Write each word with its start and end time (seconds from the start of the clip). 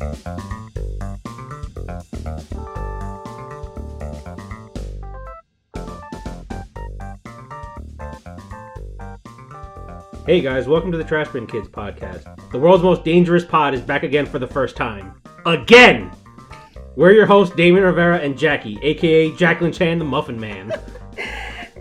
Hey 0.00 0.06
guys, 10.40 10.66
welcome 10.66 10.90
to 10.90 10.96
the 10.96 11.04
Trash 11.06 11.28
Bin 11.28 11.46
Kids 11.46 11.68
podcast. 11.68 12.50
The 12.50 12.58
world's 12.58 12.82
most 12.82 13.04
dangerous 13.04 13.44
pod 13.44 13.74
is 13.74 13.82
back 13.82 14.02
again 14.02 14.24
for 14.24 14.38
the 14.38 14.46
first 14.46 14.74
time. 14.74 15.20
Again! 15.44 16.10
We're 16.96 17.12
your 17.12 17.26
hosts, 17.26 17.54
Damien 17.54 17.84
Rivera 17.84 18.20
and 18.20 18.38
Jackie, 18.38 18.78
aka 18.80 19.36
Jacqueline 19.36 19.72
Chan, 19.72 19.98
the 19.98 20.06
Muffin 20.06 20.40
Man. 20.40 20.72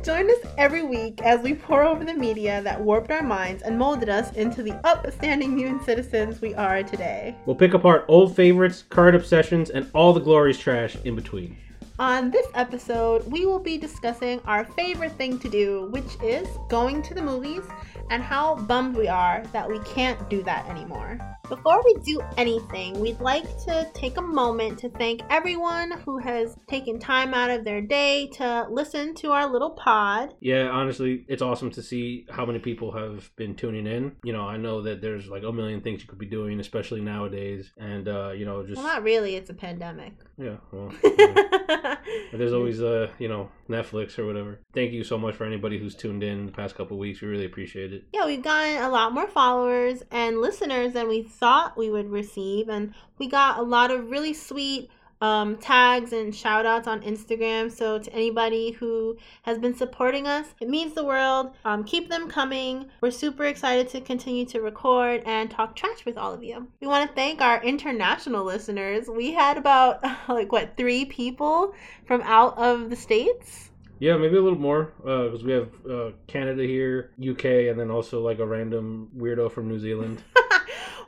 Join 0.01 0.29
us 0.29 0.37
every 0.57 0.81
week 0.81 1.21
as 1.23 1.41
we 1.41 1.53
pour 1.53 1.83
over 1.83 2.05
the 2.05 2.13
media 2.13 2.61
that 2.61 2.79
warped 2.79 3.11
our 3.11 3.21
minds 3.21 3.63
and 3.63 3.77
molded 3.77 4.07
us 4.07 4.31
into 4.31 4.63
the 4.63 4.73
upstanding 4.87 5.57
human 5.57 5.83
citizens 5.83 6.39
we 6.39 6.55
are 6.55 6.83
today. 6.83 7.35
We'll 7.45 7.57
pick 7.57 7.73
apart 7.73 8.05
old 8.07 8.33
favorites, 8.33 8.85
current 8.87 9.17
obsessions, 9.17 9.69
and 9.69 9.91
all 9.93 10.13
the 10.13 10.21
glorious 10.21 10.57
trash 10.57 10.95
in 11.03 11.17
between. 11.17 11.57
On 11.99 12.31
this 12.31 12.47
episode, 12.53 13.29
we 13.29 13.45
will 13.45 13.59
be 13.59 13.77
discussing 13.77 14.39
our 14.45 14.63
favorite 14.63 15.11
thing 15.11 15.37
to 15.39 15.49
do, 15.49 15.87
which 15.91 16.15
is 16.23 16.47
going 16.69 17.01
to 17.01 17.13
the 17.13 17.21
movies, 17.21 17.63
and 18.09 18.23
how 18.23 18.55
bummed 18.55 18.95
we 18.95 19.09
are 19.09 19.43
that 19.51 19.69
we 19.69 19.79
can't 19.79 20.29
do 20.29 20.41
that 20.43 20.65
anymore. 20.69 21.19
Before 21.49 21.81
we 21.83 21.95
do 22.03 22.21
anything, 22.37 22.99
we'd 22.99 23.19
like 23.19 23.43
to 23.65 23.89
take 23.95 24.17
a 24.17 24.21
moment 24.21 24.77
to 24.79 24.89
thank 24.89 25.21
everyone 25.31 25.91
who 26.05 26.19
has 26.19 26.55
taken 26.67 26.99
time 26.99 27.33
out 27.33 27.49
of 27.49 27.65
their 27.65 27.81
day 27.81 28.27
to 28.33 28.67
listen 28.69 29.15
to 29.15 29.31
our 29.31 29.47
little 29.51 29.71
pod. 29.71 30.35
Yeah, 30.41 30.67
honestly, 30.69 31.25
it's 31.27 31.41
awesome 31.41 31.71
to 31.71 31.81
see 31.81 32.27
how 32.29 32.45
many 32.45 32.59
people 32.59 32.91
have 32.91 33.31
been 33.35 33.55
tuning 33.55 33.87
in. 33.87 34.15
You 34.23 34.31
know, 34.31 34.43
I 34.47 34.57
know 34.57 34.83
that 34.83 35.01
there's 35.01 35.27
like 35.27 35.41
a 35.43 35.51
million 35.51 35.81
things 35.81 36.01
you 36.03 36.07
could 36.07 36.19
be 36.19 36.27
doing, 36.27 36.59
especially 36.59 37.01
nowadays, 37.01 37.71
and 37.77 38.07
uh, 38.07 38.29
you 38.29 38.45
know, 38.45 38.63
just 38.63 38.77
Well, 38.77 38.85
not 38.85 39.01
really, 39.01 39.35
it's 39.35 39.49
a 39.49 39.55
pandemic. 39.55 40.13
yeah, 40.37 40.57
well, 40.71 40.93
yeah. 41.03 41.95
But 42.31 42.37
there's 42.37 42.53
always 42.53 42.79
uh, 42.81 43.09
you 43.17 43.27
know, 43.27 43.49
Netflix 43.67 44.19
or 44.19 44.27
whatever. 44.27 44.59
Thank 44.73 44.91
you 44.91 45.03
so 45.03 45.17
much 45.17 45.33
for 45.35 45.45
anybody 45.45 45.79
who's 45.79 45.95
tuned 45.95 46.23
in 46.23 46.45
the 46.45 46.51
past 46.51 46.75
couple 46.75 46.97
weeks. 46.99 47.21
We 47.21 47.27
really 47.27 47.45
appreciate 47.45 47.91
it. 47.91 48.03
yeah, 48.13 48.25
we've 48.27 48.43
gotten 48.43 48.83
a 48.83 48.89
lot 48.89 49.13
more 49.13 49.27
followers 49.27 50.03
and 50.11 50.39
listeners 50.39 50.93
than 50.93 51.07
we 51.07 51.27
thought 51.39 51.77
we 51.77 51.89
would 51.89 52.09
receive, 52.09 52.69
and 52.69 52.93
we 53.17 53.27
got 53.27 53.59
a 53.59 53.63
lot 53.63 53.91
of 53.91 54.09
really 54.09 54.33
sweet 54.33 54.89
um, 55.21 55.57
tags 55.57 56.13
and 56.13 56.33
shout 56.33 56.65
outs 56.65 56.87
on 56.87 57.01
Instagram. 57.01 57.71
So, 57.71 57.99
to 57.99 58.13
anybody 58.13 58.71
who 58.71 59.17
has 59.43 59.57
been 59.57 59.73
supporting 59.73 60.27
us, 60.27 60.47
it 60.59 60.69
means 60.69 60.93
the 60.93 61.03
world. 61.03 61.51
Um, 61.65 61.83
keep 61.83 62.09
them 62.09 62.29
coming. 62.29 62.85
We're 63.01 63.11
super 63.11 63.45
excited 63.45 63.89
to 63.89 64.01
continue 64.01 64.45
to 64.47 64.61
record 64.61 65.23
and 65.25 65.51
talk 65.51 65.75
trash 65.75 66.05
with 66.05 66.17
all 66.17 66.33
of 66.33 66.43
you. 66.43 66.67
We 66.81 66.87
want 66.87 67.09
to 67.09 67.15
thank 67.15 67.41
our 67.41 67.61
international 67.63 68.45
listeners. 68.45 69.07
We 69.07 69.33
had 69.33 69.57
about, 69.57 70.03
like, 70.27 70.51
what, 70.51 70.77
three 70.77 71.05
people 71.05 71.73
from 72.05 72.21
out 72.21 72.57
of 72.57 72.89
the 72.89 72.95
States? 72.95 73.71
Yeah, 73.99 74.15
maybe 74.15 74.37
a 74.37 74.41
little 74.41 74.57
more 74.57 74.93
because 75.03 75.43
we 75.43 75.51
have 75.51 75.69
uh, 75.89 76.11
Canada 76.27 76.63
here, 76.63 77.11
UK, 77.19 77.45
and 77.69 77.77
then 77.77 77.91
also 77.91 78.21
like 78.21 78.39
a 78.39 78.45
random 78.45 79.09
weirdo 79.17 79.51
from 79.51 79.67
New 79.67 79.77
Zealand. 79.77 80.23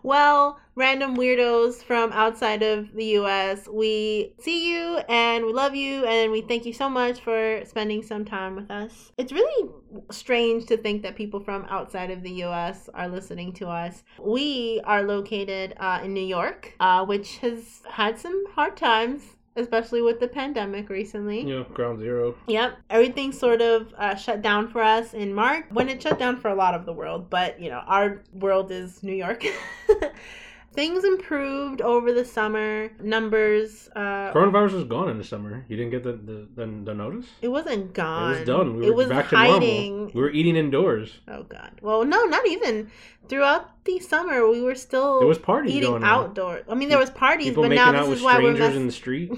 well, 0.03 0.59
random 0.75 1.15
weirdos 1.15 1.83
from 1.83 2.11
outside 2.13 2.63
of 2.63 2.93
the 2.93 3.05
US, 3.19 3.67
we 3.67 4.33
see 4.39 4.71
you 4.71 4.97
and 5.09 5.45
we 5.45 5.53
love 5.53 5.75
you 5.75 6.05
and 6.05 6.31
we 6.31 6.41
thank 6.41 6.65
you 6.65 6.73
so 6.73 6.89
much 6.89 7.19
for 7.21 7.61
spending 7.65 8.01
some 8.01 8.25
time 8.25 8.55
with 8.55 8.71
us. 8.71 9.11
It's 9.17 9.31
really 9.31 9.69
strange 10.11 10.65
to 10.67 10.77
think 10.77 11.03
that 11.03 11.15
people 11.15 11.39
from 11.39 11.65
outside 11.69 12.11
of 12.11 12.23
the 12.23 12.31
US 12.45 12.89
are 12.93 13.07
listening 13.07 13.53
to 13.53 13.67
us. 13.67 14.03
We 14.19 14.81
are 14.85 15.03
located 15.03 15.75
uh, 15.77 16.01
in 16.03 16.13
New 16.13 16.25
York, 16.25 16.73
uh, 16.79 17.05
which 17.05 17.37
has 17.37 17.81
had 17.89 18.17
some 18.19 18.45
hard 18.53 18.77
times. 18.77 19.21
Especially 19.55 20.01
with 20.01 20.19
the 20.19 20.27
pandemic 20.27 20.89
recently. 20.89 21.43
know, 21.43 21.63
ground 21.65 21.99
zero. 21.99 22.35
Yep. 22.47 22.77
Everything 22.89 23.31
sort 23.31 23.61
of 23.61 23.93
uh, 23.97 24.15
shut 24.15 24.41
down 24.41 24.69
for 24.69 24.81
us 24.81 25.13
in 25.13 25.33
March 25.33 25.65
when 25.71 25.89
it 25.89 26.01
shut 26.01 26.17
down 26.17 26.37
for 26.37 26.49
a 26.49 26.55
lot 26.55 26.73
of 26.73 26.85
the 26.85 26.93
world, 26.93 27.29
but 27.29 27.59
you 27.59 27.69
know, 27.69 27.81
our 27.85 28.21
world 28.33 28.71
is 28.71 29.03
New 29.03 29.13
York. 29.13 29.43
Things 30.73 31.03
improved 31.03 31.81
over 31.81 32.13
the 32.13 32.23
summer. 32.23 32.89
Numbers. 33.01 33.89
Uh, 33.93 34.31
Coronavirus 34.31 34.71
was 34.71 34.83
gone 34.85 35.09
in 35.09 35.17
the 35.17 35.23
summer. 35.23 35.65
You 35.67 35.75
didn't 35.75 35.91
get 35.91 36.03
the 36.03 36.13
the, 36.13 36.47
the, 36.55 36.65
the 36.85 36.93
notice? 36.93 37.25
it 37.41 37.49
wasn't 37.49 37.93
gone. 37.93 38.33
It 38.35 38.37
was 38.39 38.47
done. 38.47 38.75
We 38.77 38.87
it 38.87 38.89
were 38.91 38.95
was 38.95 39.09
back 39.09 39.29
to 39.29 39.35
normal. 39.35 40.11
We 40.13 40.21
were 40.21 40.31
eating 40.31 40.55
indoors. 40.55 41.19
Oh 41.27 41.43
God. 41.43 41.71
Well, 41.81 42.05
no, 42.05 42.23
not 42.23 42.47
even. 42.47 42.89
Throughout 43.27 43.83
the 43.83 43.99
summer, 43.99 44.47
we 44.49 44.61
were 44.61 44.75
still 44.75 45.19
There 45.19 45.27
was 45.27 45.37
parties 45.39 45.73
eating 45.75 45.89
going 45.89 46.03
outdoors. 46.03 46.65
I 46.69 46.75
mean, 46.75 46.87
there 46.89 46.97
was 46.97 47.09
parties, 47.09 47.49
People 47.49 47.63
but 47.63 47.75
now 47.75 47.89
out 47.89 48.01
this 48.01 48.07
with 48.09 48.17
is 48.19 48.23
why 48.23 48.35
we're 48.35 48.53
strangers 48.55 48.69
mess- 48.69 48.75
in 48.75 48.85
the 48.87 48.91
street. 48.93 49.31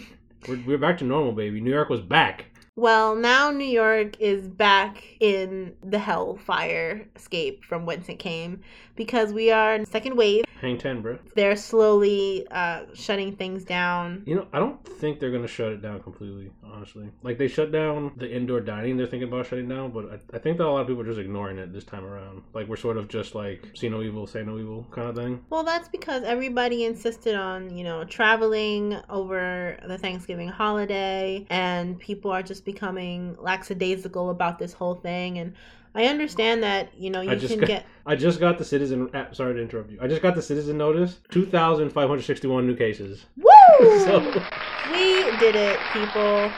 we're, 0.48 0.60
we're 0.68 0.78
back 0.78 1.00
to 1.00 1.04
normal, 1.04 1.32
baby. 1.32 1.62
New 1.62 1.72
York 1.72 1.90
was 1.90 2.02
back. 2.02 2.46
Well, 2.76 3.16
now 3.16 3.52
New 3.52 3.66
York 3.68 4.20
is 4.20 4.48
back 4.48 5.04
in 5.20 5.76
the 5.84 6.00
hellfire 6.00 7.06
escape 7.16 7.64
from 7.64 7.86
whence 7.86 8.10
it 8.10 8.18
came 8.18 8.62
because 8.96 9.32
we 9.32 9.52
are 9.52 9.76
in 9.76 9.86
second 9.86 10.16
wave. 10.16 10.44
Hang 10.60 10.80
ten, 10.80 11.02
bro. 11.02 11.20
They're 11.36 11.56
slowly 11.56 12.48
uh, 12.50 12.86
shutting 12.94 13.36
things 13.36 13.64
down. 13.64 14.24
You 14.26 14.36
know, 14.36 14.48
I 14.54 14.60
don't 14.60 14.84
think 14.88 15.20
they're 15.20 15.32
gonna 15.32 15.48
shut 15.48 15.72
it 15.72 15.82
down 15.84 16.02
completely. 16.02 16.52
Honestly, 16.64 17.10
like 17.22 17.38
they 17.38 17.48
shut 17.48 17.72
down 17.72 18.14
the 18.16 18.32
indoor 18.32 18.60
dining. 18.60 18.98
They're 18.98 19.06
thinking 19.06 19.28
about 19.28 19.46
shutting 19.46 19.68
down, 19.68 19.92
but 19.92 20.06
I, 20.12 20.36
I 20.36 20.40
think 20.40 20.58
that 20.58 20.66
a 20.66 20.70
lot 20.70 20.82
of 20.82 20.88
people 20.88 21.04
are 21.04 21.06
just 21.06 21.20
ignoring 21.20 21.60
it 21.60 21.72
this 21.72 21.84
time 21.84 22.04
around. 22.04 22.42
Like 22.54 22.68
we're 22.68 22.78
sort 22.78 22.98
of 22.98 23.08
just 23.08 23.36
like 23.36 23.68
see 23.76 23.90
no 23.90 24.02
evil, 24.02 24.26
say 24.26 24.42
no 24.42 24.58
evil 24.58 24.88
kind 24.90 25.10
of 25.10 25.16
thing. 25.16 25.46
Well, 25.52 25.64
that's 25.64 25.90
because 25.90 26.24
everybody 26.24 26.86
insisted 26.86 27.36
on, 27.36 27.76
you 27.78 27.84
know, 27.84 28.04
traveling 28.06 28.98
over 29.10 29.78
the 29.88 30.00
Thanksgiving 30.00 30.48
holiday, 30.48 31.46
and 31.52 32.00
people 32.00 32.32
are 32.32 32.42
just 32.42 32.63
becoming 32.64 33.36
lackadaisical 33.40 34.30
about 34.30 34.60
this 34.60 34.74
whole 34.74 34.96
thing. 34.96 35.38
And 35.40 35.54
I 35.96 36.06
understand 36.06 36.64
that, 36.64 36.90
you 36.98 37.10
know, 37.10 37.22
you 37.22 37.32
I 37.32 37.36
can 37.38 37.60
got- 37.60 37.68
get. 37.68 37.86
I 38.06 38.16
just 38.16 38.40
got 38.40 38.58
the 38.58 38.66
citizen. 38.66 39.10
ah, 39.14 39.28
Sorry 39.32 39.54
to 39.54 39.62
interrupt 39.62 39.90
you. 39.92 40.00
I 40.02 40.08
just 40.08 40.22
got 40.22 40.36
the 40.36 40.42
citizen 40.42 40.78
notice. 40.78 41.20
Two 41.30 41.46
thousand 41.46 41.92
five 41.92 42.10
hundred 42.10 42.24
sixty-one 42.24 42.66
new 42.68 42.76
cases. 42.76 43.26
Woo! 43.38 44.00
So 44.00 44.20
We 44.92 45.38
did 45.38 45.56
it, 45.56 45.80
people. 45.94 46.52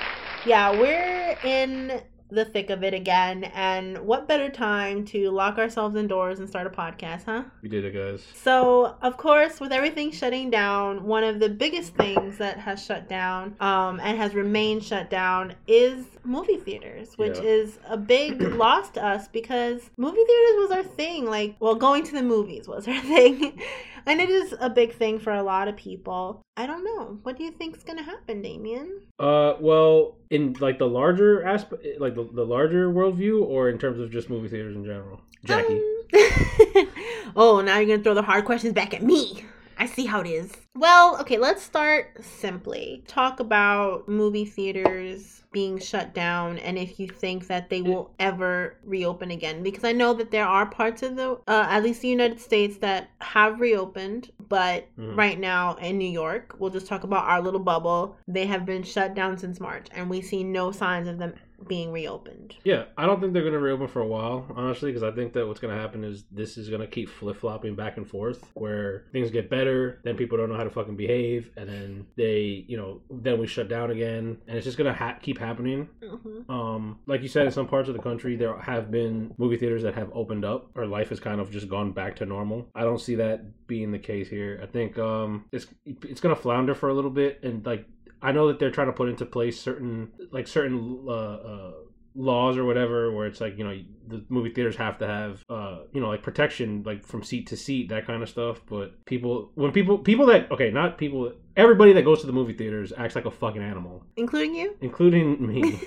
Yeah, 0.45 0.71
we're 0.71 1.37
in 1.43 2.01
the 2.29 2.43
thick 2.45 2.69
of 2.69 2.83
it 2.83 2.93
again. 2.93 3.43
And 3.53 3.99
what 3.99 4.27
better 4.27 4.49
time 4.49 5.05
to 5.05 5.29
lock 5.31 5.57
ourselves 5.57 5.95
indoors 5.95 6.39
and 6.39 6.49
start 6.49 6.65
a 6.67 6.69
podcast, 6.69 7.25
huh? 7.25 7.43
we 7.61 7.69
did 7.69 7.85
it, 7.85 7.91
guys. 7.93 8.23
So, 8.33 8.95
of 9.01 9.17
course, 9.17 9.59
with 9.59 9.71
everything 9.71 10.11
shutting 10.11 10.49
down, 10.49 11.03
one 11.05 11.23
of 11.23 11.39
the 11.39 11.49
biggest 11.49 11.95
things 11.95 12.37
that 12.39 12.57
has 12.57 12.83
shut 12.83 13.07
down 13.07 13.55
um, 13.59 13.99
and 13.99 14.17
has 14.17 14.33
remained 14.33 14.83
shut 14.83 15.09
down 15.09 15.53
is 15.67 16.05
movie 16.23 16.57
theaters, 16.57 17.17
which 17.17 17.37
Yeah. 17.37 17.43
is 17.43 17.77
a 17.87 17.97
big 17.97 18.41
loss 18.55 18.89
to 18.91 19.05
us 19.05 19.27
because 19.27 19.89
movie 19.97 20.15
theaters 20.25 20.55
was 20.57 20.71
our 20.71 20.83
thing. 20.83 21.25
Like, 21.25 21.55
well, 21.59 21.75
going 21.75 22.03
to 22.03 22.11
the 22.13 22.23
movies 22.23 22.67
was 22.67 22.87
our 22.87 22.99
thing. 23.01 23.59
And 24.05 24.21
it 24.21 24.29
is 24.29 24.53
a 24.59 24.69
big 24.69 24.93
thing 24.93 25.19
for 25.19 25.33
a 25.33 25.43
lot 25.43 25.67
of 25.67 25.75
people. 25.75 26.41
I 26.57 26.67
don't 26.67 26.83
know. 26.83 27.19
What 27.23 27.37
do 27.37 27.43
you 27.43 27.51
think's 27.51 27.83
going 27.83 27.97
to 27.97 28.03
happen, 28.03 28.41
Damien? 28.41 29.01
Uh, 29.19 29.53
well, 29.59 30.17
in 30.29 30.55
like 30.59 30.79
the 30.79 30.87
larger 30.87 31.43
aspect, 31.43 31.83
like 31.99 32.15
the, 32.15 32.27
the 32.33 32.45
larger 32.45 32.89
worldview, 32.89 33.43
or 33.43 33.69
in 33.69 33.77
terms 33.77 33.99
of 33.99 34.11
just 34.11 34.29
movie 34.29 34.47
theaters 34.47 34.75
in 34.75 34.85
general, 34.85 35.21
Jackie. 35.43 35.75
Um, 35.75 36.87
oh, 37.35 37.61
now 37.61 37.77
you're 37.77 37.87
gonna 37.87 38.03
throw 38.03 38.13
the 38.13 38.21
hard 38.21 38.45
questions 38.45 38.73
back 38.73 38.93
at 38.93 39.03
me. 39.03 39.43
I 39.77 39.85
see 39.87 40.05
how 40.05 40.21
it 40.21 40.27
is. 40.27 40.51
Well, 40.75 41.19
okay, 41.21 41.37
let's 41.37 41.61
start 41.61 42.23
simply. 42.23 43.03
Talk 43.07 43.39
about 43.39 44.07
movie 44.07 44.45
theaters 44.45 45.43
being 45.51 45.79
shut 45.79 46.13
down 46.13 46.57
and 46.57 46.77
if 46.77 46.99
you 46.99 47.07
think 47.07 47.47
that 47.47 47.69
they 47.69 47.81
will 47.81 48.11
ever 48.19 48.75
reopen 48.83 49.31
again. 49.31 49.63
Because 49.63 49.85
I 49.85 49.93
know 49.93 50.13
that 50.15 50.29
there 50.29 50.45
are 50.45 50.65
parts 50.65 51.01
of 51.01 51.15
the, 51.15 51.39
uh, 51.47 51.67
at 51.69 51.81
least 51.81 52.01
the 52.01 52.09
United 52.09 52.41
States, 52.41 52.77
that 52.79 53.09
have 53.21 53.61
reopened, 53.61 54.31
but 54.49 54.85
Mhm. 54.97 55.15
right 55.17 55.39
now 55.39 55.75
in 55.75 55.97
New 55.97 56.09
York, 56.09 56.55
we'll 56.59 56.71
just 56.71 56.87
talk 56.87 57.05
about 57.05 57.23
our 57.25 57.41
little 57.41 57.61
bubble. 57.61 58.17
They 58.27 58.47
have 58.47 58.65
been 58.65 58.83
shut 58.83 59.13
down 59.13 59.37
since 59.37 59.61
March 59.61 59.87
and 59.93 60.09
we 60.09 60.19
see 60.21 60.43
no 60.43 60.71
signs 60.71 61.07
of 61.07 61.19
them 61.19 61.35
being 61.67 61.91
reopened. 61.91 62.55
Yeah, 62.63 62.85
I 62.97 63.05
don't 63.05 63.19
think 63.21 63.33
they're 63.33 63.43
gonna 63.43 63.59
reopen 63.59 63.87
for 63.87 64.01
a 64.01 64.07
while, 64.07 64.45
honestly, 64.55 64.91
because 64.91 65.03
I 65.03 65.11
think 65.11 65.33
that 65.33 65.47
what's 65.47 65.59
gonna 65.59 65.79
happen 65.79 66.03
is 66.03 66.25
this 66.31 66.57
is 66.57 66.69
gonna 66.69 66.87
keep 66.87 67.09
flip 67.09 67.37
flopping 67.37 67.75
back 67.75 67.97
and 67.97 68.07
forth, 68.07 68.51
where 68.53 69.05
things 69.11 69.31
get 69.31 69.49
better, 69.49 69.99
then 70.03 70.15
people 70.17 70.37
don't 70.37 70.49
know 70.49 70.57
how 70.57 70.63
to 70.63 70.69
fucking 70.69 70.95
behave, 70.95 71.51
and 71.57 71.67
then 71.69 72.05
they, 72.15 72.65
you 72.67 72.77
know, 72.77 73.01
then 73.09 73.39
we 73.39 73.47
shut 73.47 73.67
down 73.69 73.91
again, 73.91 74.37
and 74.47 74.57
it's 74.57 74.65
just 74.65 74.77
gonna 74.77 74.93
ha- 74.93 75.17
keep 75.21 75.37
happening. 75.37 75.87
Mhm. 76.01 76.49
Um, 76.49 76.99
like 77.05 77.21
you 77.21 77.27
said, 77.27 77.45
in 77.45 77.51
some 77.51 77.67
parts 77.67 77.87
of 77.89 77.95
the 77.95 78.01
country, 78.01 78.35
there 78.35 78.55
have 78.57 78.91
been 78.91 79.33
movie 79.37 79.57
theaters 79.57 79.83
that 79.83 79.95
have 79.95 80.11
opened 80.13 80.45
up, 80.45 80.69
or 80.75 80.85
life 80.85 81.09
has 81.09 81.19
kind 81.19 81.39
of 81.41 81.51
just 81.51 81.67
gone 81.69 81.91
back 81.91 82.15
to 82.17 82.25
normal. 82.25 82.67
I 82.75 82.81
don't 82.83 82.99
see 82.99 83.15
that 83.15 83.67
being 83.67 83.91
the 83.91 83.99
case 83.99 84.27
here. 84.29 84.59
I 84.61 84.65
think 84.67 84.97
um, 84.99 85.45
it's 85.51 85.67
it's 85.85 86.21
gonna 86.21 86.35
flounder 86.35 86.75
for 86.75 86.89
a 86.89 86.93
little 86.93 87.09
bit, 87.11 87.39
and 87.43 87.65
like 87.65 87.85
I 88.25 88.31
know 88.31 88.47
that 88.47 88.57
they're 88.57 88.71
trying 88.71 88.87
to 88.87 88.93
put 88.93 89.07
into 89.07 89.23
place 89.23 89.61
certain 89.61 90.11
like 90.31 90.47
certain 90.47 91.05
uh, 91.07 91.11
uh, 91.11 91.71
laws 92.15 92.57
or 92.57 92.65
whatever 92.65 93.11
where 93.11 93.27
it's 93.27 93.39
like 93.39 93.55
you 93.55 93.63
know 93.63 93.79
the 94.07 94.25
movie 94.29 94.49
theaters 94.49 94.75
have 94.77 94.97
to 94.97 95.05
have 95.05 95.43
uh 95.49 95.79
you 95.93 96.01
know 96.01 96.07
like 96.07 96.23
protection 96.23 96.81
like 96.83 97.05
from 97.05 97.21
seat 97.21 97.45
to 97.47 97.55
seat 97.55 97.89
that 97.89 98.07
kind 98.07 98.23
of 98.23 98.29
stuff 98.29 98.61
but 98.67 99.05
people 99.05 99.51
when 99.53 99.71
people 99.71 99.99
people 99.99 100.25
that 100.25 100.49
okay 100.51 100.71
not 100.71 100.97
people 100.97 101.33
everybody 101.55 101.93
that 101.93 102.03
goes 102.03 102.21
to 102.21 102.27
the 102.27 102.33
movie 102.33 102.53
theaters 102.53 102.91
acts 102.97 103.15
like 103.15 103.25
a 103.25 103.31
fucking 103.31 103.61
animal. 103.61 104.03
Including 104.15 104.55
you? 104.55 104.75
Including 104.81 105.45
me. 105.47 105.79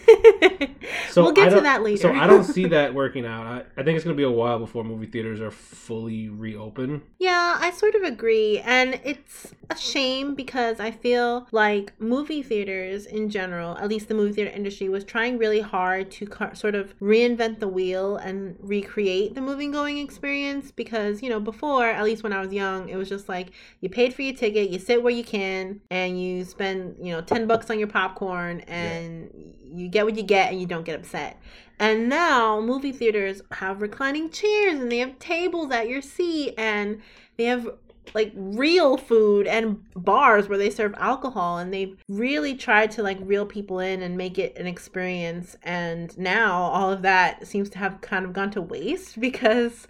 So 1.10 1.22
we'll 1.22 1.32
get 1.32 1.50
to 1.50 1.60
that 1.60 1.82
later. 1.82 2.02
so 2.02 2.12
i 2.14 2.26
don't 2.26 2.44
see 2.44 2.66
that 2.68 2.94
working 2.94 3.26
out. 3.26 3.46
I, 3.46 3.80
I 3.80 3.84
think 3.84 3.96
it's 3.96 4.04
going 4.04 4.14
to 4.14 4.20
be 4.20 4.24
a 4.24 4.30
while 4.30 4.58
before 4.58 4.84
movie 4.84 5.06
theaters 5.06 5.40
are 5.40 5.50
fully 5.50 6.28
reopened. 6.28 7.02
Yeah, 7.18 7.56
I 7.58 7.70
sort 7.70 7.94
of 7.94 8.02
agree. 8.02 8.60
And 8.60 9.00
it's 9.04 9.52
a 9.70 9.76
shame 9.76 10.34
because 10.34 10.80
I 10.80 10.90
feel 10.90 11.46
like 11.50 11.92
movie 12.00 12.42
theaters 12.42 13.06
in 13.06 13.30
general, 13.30 13.76
at 13.78 13.88
least 13.88 14.08
the 14.08 14.14
movie 14.14 14.32
theater 14.32 14.50
industry, 14.50 14.88
was 14.88 15.04
trying 15.04 15.38
really 15.38 15.60
hard 15.60 16.10
to 16.12 16.28
sort 16.54 16.74
of 16.74 16.98
reinvent 17.00 17.60
the 17.60 17.68
wheel 17.68 18.16
and 18.16 18.56
recreate 18.60 19.34
the 19.34 19.40
movie 19.40 19.68
going 19.68 19.98
experience. 19.98 20.70
Because, 20.70 21.22
you 21.22 21.28
know, 21.28 21.40
before, 21.40 21.86
at 21.86 22.04
least 22.04 22.22
when 22.22 22.32
I 22.32 22.40
was 22.40 22.52
young, 22.52 22.88
it 22.88 22.96
was 22.96 23.08
just 23.08 23.28
like 23.28 23.48
you 23.80 23.88
paid 23.88 24.14
for 24.14 24.22
your 24.22 24.34
ticket, 24.34 24.70
you 24.70 24.78
sit 24.78 25.02
where 25.02 25.12
you 25.12 25.24
can, 25.24 25.57
and 25.90 26.20
you 26.20 26.44
spend, 26.44 26.96
you 27.00 27.12
know, 27.12 27.20
10 27.20 27.46
bucks 27.46 27.70
on 27.70 27.78
your 27.78 27.88
popcorn, 27.88 28.60
and 28.60 29.54
you 29.64 29.88
get 29.88 30.04
what 30.04 30.16
you 30.16 30.22
get 30.22 30.50
and 30.50 30.60
you 30.60 30.66
don't 30.66 30.84
get 30.84 30.98
upset. 30.98 31.40
And 31.78 32.08
now 32.08 32.60
movie 32.60 32.92
theaters 32.92 33.42
have 33.52 33.82
reclining 33.82 34.30
chairs 34.30 34.80
and 34.80 34.90
they 34.90 34.98
have 34.98 35.18
tables 35.18 35.70
at 35.70 35.88
your 35.88 36.02
seat 36.02 36.54
and 36.58 37.00
they 37.36 37.44
have 37.44 37.68
like 38.14 38.32
real 38.34 38.96
food 38.96 39.46
and 39.46 39.82
bars 39.94 40.48
where 40.48 40.58
they 40.58 40.70
serve 40.70 40.94
alcohol 40.96 41.58
and 41.58 41.72
they've 41.72 41.96
really 42.08 42.54
tried 42.54 42.90
to 42.92 43.02
like 43.02 43.18
reel 43.20 43.46
people 43.46 43.80
in 43.80 44.02
and 44.02 44.16
make 44.16 44.38
it 44.38 44.56
an 44.56 44.66
experience 44.66 45.56
and 45.62 46.16
now 46.18 46.58
all 46.58 46.90
of 46.90 47.02
that 47.02 47.46
seems 47.46 47.68
to 47.68 47.78
have 47.78 48.00
kind 48.00 48.24
of 48.24 48.32
gone 48.32 48.50
to 48.50 48.62
waste 48.62 49.20
because 49.20 49.86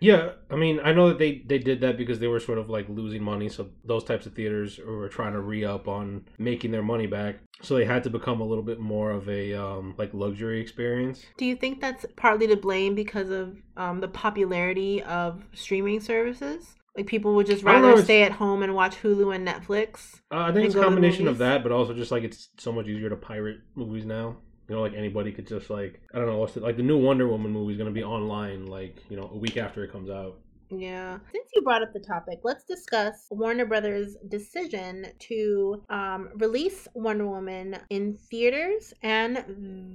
Yeah, 0.00 0.30
I 0.50 0.56
mean, 0.56 0.80
I 0.82 0.92
know 0.92 1.08
that 1.08 1.18
they 1.18 1.42
they 1.46 1.58
did 1.58 1.80
that 1.82 1.96
because 1.96 2.18
they 2.18 2.26
were 2.26 2.40
sort 2.40 2.58
of 2.58 2.70
like 2.70 2.88
losing 2.88 3.22
money, 3.22 3.48
so 3.48 3.68
those 3.84 4.02
types 4.04 4.26
of 4.26 4.34
theaters 4.34 4.78
were 4.78 5.08
trying 5.08 5.34
to 5.34 5.40
re 5.40 5.64
up 5.64 5.88
on 5.88 6.24
making 6.38 6.70
their 6.72 6.82
money 6.82 7.06
back. 7.06 7.36
So 7.62 7.76
they 7.76 7.84
had 7.84 8.02
to 8.04 8.10
become 8.10 8.40
a 8.40 8.44
little 8.44 8.64
bit 8.64 8.80
more 8.80 9.10
of 9.10 9.28
a 9.28 9.52
um, 9.54 9.94
like 9.98 10.14
luxury 10.14 10.60
experience. 10.60 11.24
do 11.36 11.44
you 11.44 11.54
think 11.54 11.80
that's 11.80 12.06
partly 12.16 12.46
to 12.46 12.56
blame 12.56 12.94
because 12.94 13.28
of 13.28 13.56
um, 13.76 14.00
the 14.00 14.08
popularity 14.08 15.02
of 15.02 15.44
streaming 15.52 16.00
services 16.00 16.76
like 16.96 17.06
people 17.06 17.34
would 17.34 17.46
just 17.46 17.62
know, 17.64 17.72
rather 17.72 18.02
stay 18.02 18.22
at 18.22 18.32
home 18.32 18.62
and 18.62 18.74
watch 18.74 18.96
hulu 19.02 19.34
and 19.34 19.46
netflix 19.46 20.20
Uh, 20.30 20.38
I 20.40 20.52
think 20.52 20.66
it's 20.66 20.74
a 20.74 20.78
go 20.78 20.82
to 20.82 20.90
the 20.90 20.94
combination 20.94 21.28
of 21.28 21.38
that, 21.38 21.62
but 21.62 21.72
also 21.72 21.94
just 21.94 22.10
like 22.10 22.24
it's 22.24 22.48
so 22.58 22.72
much 22.72 22.86
easier 22.86 23.08
to 23.08 23.16
pirate 23.16 23.60
movies 23.74 24.04
now. 24.04 24.36
You 24.70 24.76
know, 24.76 24.82
like 24.82 24.94
anybody 24.94 25.32
could 25.32 25.48
just 25.48 25.68
like 25.68 26.00
I 26.14 26.18
don't 26.18 26.28
know 26.28 26.38
what's 26.38 26.54
the, 26.54 26.60
like 26.60 26.76
the 26.76 26.84
new 26.84 26.96
Wonder 26.96 27.26
Woman 27.26 27.50
movie 27.50 27.72
is 27.72 27.78
gonna 27.78 27.90
be 27.90 28.04
online 28.04 28.66
like 28.66 29.02
you 29.08 29.16
know 29.16 29.28
a 29.34 29.36
week 29.36 29.56
after 29.56 29.82
it 29.82 29.90
comes 29.90 30.08
out. 30.08 30.38
Yeah. 30.70 31.18
Since 31.32 31.48
you 31.56 31.62
brought 31.62 31.82
up 31.82 31.92
the 31.92 31.98
topic, 31.98 32.38
let's 32.44 32.62
discuss 32.62 33.26
Warner 33.30 33.66
Brothers' 33.66 34.16
decision 34.28 35.06
to 35.18 35.82
um, 35.90 36.28
release 36.36 36.86
Wonder 36.94 37.26
Woman 37.26 37.78
in 37.90 38.14
theaters 38.14 38.94
and 39.02 39.38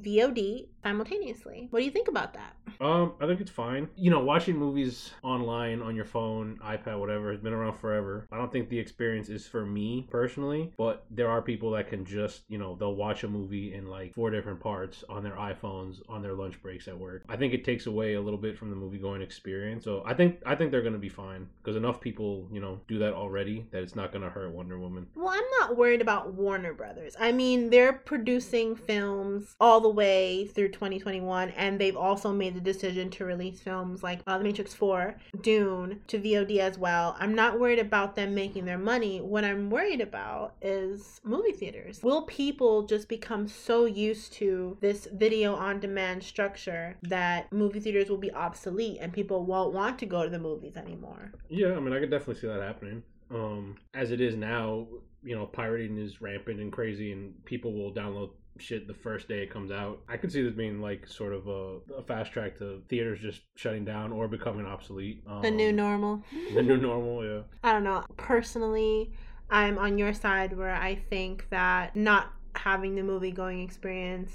VOD 0.04 0.68
simultaneously. 0.86 1.68
What 1.72 1.80
do 1.80 1.86
you 1.86 1.90
think 1.90 2.08
about 2.08 2.36
that? 2.36 2.56
Um, 2.80 3.14
I 3.20 3.26
think 3.26 3.42
it's 3.42 3.50
fine. 3.50 3.88
You 3.96 4.12
know, 4.12 4.20
watching 4.20 4.56
movies 4.56 5.12
online 5.24 5.82
on 5.82 5.96
your 5.96 6.06
phone, 6.06 6.60
iPad, 6.64 7.00
whatever, 7.00 7.32
has 7.32 7.40
been 7.40 7.54
around 7.54 7.80
forever. 7.80 8.28
I 8.32 8.38
don't 8.38 8.52
think 8.52 8.70
the 8.70 8.78
experience 8.78 9.30
is 9.30 9.48
for 9.48 9.66
me 9.66 10.08
personally, 10.12 10.74
but 10.78 11.06
there 11.10 11.28
are 11.28 11.42
people 11.42 11.72
that 11.72 11.90
can 11.90 12.06
just, 12.06 12.44
you 12.50 12.60
know, 12.60 12.76
they'll 12.76 12.94
watch 12.94 13.24
a 13.24 13.28
movie 13.28 13.74
in 13.74 13.88
like 13.88 14.14
four 14.14 14.30
different 14.30 14.60
parts 14.60 15.04
on 15.10 15.24
their 15.24 15.34
iPhones 15.34 16.02
on 16.08 16.22
their 16.22 16.34
lunch 16.34 16.62
breaks 16.62 16.88
at 16.88 16.98
work. 16.98 17.24
I 17.30 17.36
think 17.36 17.54
it 17.54 17.66
takes 17.66 17.88
away 17.88 18.14
a 18.14 18.22
little 18.22 18.40
bit 18.40 18.56
from 18.56 18.70
the 18.70 18.76
movie 18.76 19.00
going 19.00 19.24
experience. 19.24 19.84
So 19.84 20.04
I 20.06 20.14
think 20.14 20.40
I 20.46 20.54
think 20.54 20.70
they're 20.70 20.82
going 20.82 20.94
to 20.94 21.00
be 21.00 21.10
fine 21.10 21.48
because 21.64 21.76
enough 21.76 22.00
people, 22.00 22.48
you 22.52 22.60
know, 22.60 22.80
do 22.88 23.00
that 23.00 23.14
already 23.14 23.66
that 23.72 23.82
it's 23.82 23.96
not 23.96 24.12
going 24.12 24.24
to 24.24 24.30
hurt 24.30 24.52
Wonder 24.52 24.78
Woman. 24.78 25.08
Well, 25.16 25.30
I'm 25.30 25.50
not 25.60 25.78
worried 25.78 26.02
about 26.02 26.34
Warner 26.34 26.74
Brothers. 26.74 27.16
I 27.20 27.32
mean, 27.32 27.72
they're 27.72 27.94
producing 27.94 28.76
films 28.76 29.56
all 29.60 29.82
the 29.82 29.90
way 29.90 30.46
through 30.46 30.75
2021, 30.76 31.50
and 31.52 31.80
they've 31.80 31.98
also 31.98 32.32
made 32.32 32.54
the 32.54 32.62
decision 32.62 33.10
to 33.12 33.26
release 33.26 33.60
films 33.60 34.04
like 34.04 34.20
uh, 34.28 34.38
The 34.38 34.44
Matrix 34.44 34.74
4, 34.74 35.16
Dune 35.42 36.02
to 36.08 36.20
VOD 36.20 36.60
as 36.60 36.78
well. 36.78 37.16
I'm 37.20 37.34
not 37.34 37.60
worried 37.60 37.80
about 37.80 38.16
them 38.16 38.36
making 38.36 38.66
their 38.66 38.78
money. 38.78 39.22
What 39.22 39.44
I'm 39.44 39.70
worried 39.70 40.02
about 40.02 40.56
is 40.62 41.20
movie 41.24 41.54
theaters. 41.54 42.02
Will 42.04 42.24
people 42.24 42.84
just 42.86 43.10
become 43.10 43.48
so 43.48 43.86
used 43.86 44.34
to 44.34 44.78
this 44.82 45.08
video 45.14 45.56
on 45.56 45.80
demand 45.80 46.24
structure 46.24 46.98
that 47.04 47.52
movie 47.52 47.80
theaters 47.80 48.10
will 48.10 48.18
be 48.18 48.32
obsolete 48.34 48.98
and 49.02 49.12
people 49.12 49.46
won't 49.46 49.74
want 49.74 49.98
to 50.00 50.06
go 50.06 50.24
to 50.24 50.30
the 50.30 50.40
movies 50.40 50.78
anymore? 50.78 51.32
Yeah, 51.50 51.74
I 51.74 51.80
mean, 51.80 51.94
I 51.94 52.00
could 52.00 52.12
definitely 52.12 52.42
see 52.42 52.48
that 52.48 52.62
happening. 52.62 53.04
Um, 53.32 53.78
as 53.94 54.12
it 54.12 54.22
is 54.22 54.36
now, 54.36 54.88
you 55.24 55.36
know, 55.36 55.48
pirating 55.48 55.98
is 55.98 56.22
rampant 56.22 56.60
and 56.60 56.72
crazy, 56.72 57.12
and 57.12 57.34
people 57.46 57.74
will 57.74 57.92
download 57.92 58.30
shit 58.58 58.88
the 58.88 58.94
first 58.94 59.28
day 59.28 59.44
it 59.44 59.50
comes 59.52 59.72
out. 59.72 60.00
I 60.08 60.18
could 60.18 60.32
see 60.32 60.42
this 60.42 60.54
being 60.54 60.82
like 60.82 61.08
sort 61.08 61.34
of 61.34 61.48
a, 61.48 61.78
a 61.98 62.04
fast 62.08 62.32
track 62.32 62.58
to 62.60 62.82
theaters 62.90 63.20
just 63.20 63.42
shutting 63.56 63.86
down 63.86 64.12
or 64.12 64.28
becoming 64.28 64.66
obsolete. 64.66 65.24
Um, 65.28 65.42
The 65.42 65.52
new 65.52 65.72
normal. 65.72 66.24
the 66.54 66.64
new 66.64 66.78
normal. 66.78 67.26
Yeah. 67.26 67.42
I 67.64 67.74
don't 67.74 67.84
know. 67.84 68.06
Personally, 68.18 69.12
I'm 69.50 69.78
on 69.78 69.98
your 69.98 70.14
side 70.14 70.58
where 70.58 70.74
I 70.76 70.96
think 70.96 71.48
that 71.50 71.96
not 71.96 72.32
having 72.56 72.96
the 72.96 73.04
movie 73.04 73.32
going 73.32 73.62
experience 73.62 74.32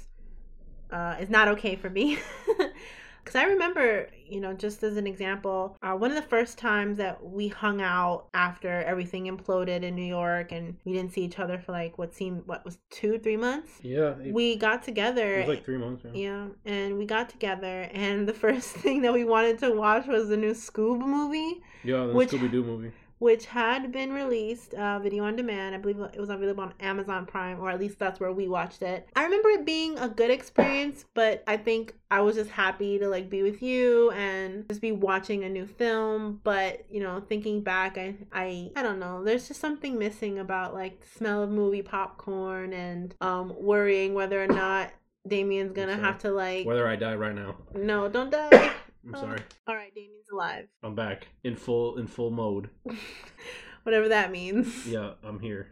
uh, 0.91 1.15
is 1.19 1.29
not 1.29 1.47
okay 1.49 1.75
for 1.75 1.89
me. 1.89 2.19
Because 3.23 3.35
I 3.35 3.43
remember, 3.45 4.09
you 4.27 4.39
know, 4.41 4.53
just 4.53 4.81
as 4.83 4.97
an 4.97 5.05
example, 5.05 5.77
uh, 5.83 5.93
one 5.93 6.09
of 6.09 6.15
the 6.15 6.27
first 6.27 6.57
times 6.57 6.97
that 6.97 7.23
we 7.23 7.47
hung 7.49 7.81
out 7.81 8.25
after 8.33 8.81
everything 8.83 9.25
imploded 9.25 9.83
in 9.83 9.95
New 9.95 10.05
York 10.05 10.51
and 10.51 10.75
we 10.85 10.93
didn't 10.93 11.13
see 11.13 11.21
each 11.21 11.37
other 11.37 11.59
for 11.59 11.71
like 11.71 11.97
what 11.97 12.13
seemed, 12.15 12.47
what 12.47 12.65
was 12.65 12.79
two, 12.89 13.19
three 13.19 13.37
months? 13.37 13.71
Yeah. 13.83 14.15
It, 14.23 14.33
We 14.33 14.55
got 14.55 14.81
together. 14.83 15.35
it 15.35 15.47
was 15.47 15.55
like 15.55 15.65
three 15.65 15.77
months. 15.77 16.03
Yeah. 16.05 16.11
yeah, 16.13 16.47
and 16.65 16.97
we 16.97 17.05
got 17.05 17.29
together, 17.29 17.87
and 17.93 18.27
the 18.27 18.33
first 18.45 18.69
thing 18.69 19.01
that 19.03 19.13
we 19.13 19.23
wanted 19.23 19.59
to 19.59 19.71
watch 19.71 20.07
was 20.07 20.29
the 20.29 20.37
new 20.37 20.53
Scoob 20.53 20.99
movie 20.99 21.61
Yeah. 21.83 22.07
The 22.07 22.13
Which- 22.13 22.31
Scooby 22.31 22.49
Doo 22.51 22.63
movie. 22.63 22.91
Which 23.21 23.45
had 23.45 23.91
been 23.91 24.11
released 24.11 24.73
uh, 24.73 24.97
video 24.97 25.23
on 25.25 25.35
demand. 25.35 25.75
I 25.75 25.77
believe 25.77 25.99
it 25.99 26.19
was 26.19 26.31
available 26.31 26.63
on 26.63 26.73
Amazon 26.79 27.27
Prime, 27.27 27.59
or 27.59 27.69
at 27.69 27.79
least 27.79 27.99
that's 27.99 28.19
where 28.19 28.31
we 28.31 28.47
watched 28.47 28.81
it. 28.81 29.07
I 29.15 29.23
remember 29.23 29.49
it 29.49 29.63
being 29.63 29.95
a 29.99 30.09
good 30.09 30.31
experience, 30.31 31.05
but 31.13 31.43
I 31.45 31.57
think 31.57 31.93
I 32.09 32.21
was 32.21 32.35
just 32.35 32.49
happy 32.49 32.97
to 32.97 33.07
like 33.07 33.29
be 33.29 33.43
with 33.43 33.61
you 33.61 34.09
and 34.09 34.67
just 34.69 34.81
be 34.81 34.91
watching 34.91 35.43
a 35.43 35.49
new 35.49 35.67
film. 35.67 36.41
But 36.43 36.83
you 36.89 36.99
know, 36.99 37.21
thinking 37.29 37.61
back, 37.61 37.95
I 37.95 38.15
I 38.33 38.71
I 38.75 38.81
don't 38.81 38.97
know. 38.97 39.23
There's 39.23 39.47
just 39.47 39.59
something 39.59 39.99
missing 39.99 40.39
about 40.39 40.73
like 40.73 40.99
the 41.01 41.07
smell 41.07 41.43
of 41.43 41.51
movie 41.51 41.83
popcorn 41.83 42.73
and 42.73 43.13
um 43.21 43.53
worrying 43.55 44.15
whether 44.15 44.43
or 44.43 44.47
not 44.47 44.93
Damien's 45.27 45.73
gonna 45.73 45.95
have 45.95 46.17
to 46.19 46.31
like. 46.31 46.65
Whether 46.65 46.87
I 46.87 46.95
die 46.95 47.13
right 47.13 47.35
now. 47.35 47.57
No, 47.75 48.09
don't 48.09 48.31
die. 48.31 48.71
I'm 49.05 49.15
sorry. 49.15 49.39
All 49.67 49.75
right, 49.75 49.93
Damien's 49.93 50.29
alive. 50.31 50.67
I'm 50.83 50.95
back 50.95 51.27
in 51.43 51.55
full 51.55 51.97
in 51.97 52.07
full 52.07 52.31
mode. 52.31 52.69
Whatever 53.83 54.09
that 54.09 54.31
means. 54.31 54.85
Yeah, 54.87 55.11
I'm 55.23 55.39
here. 55.39 55.67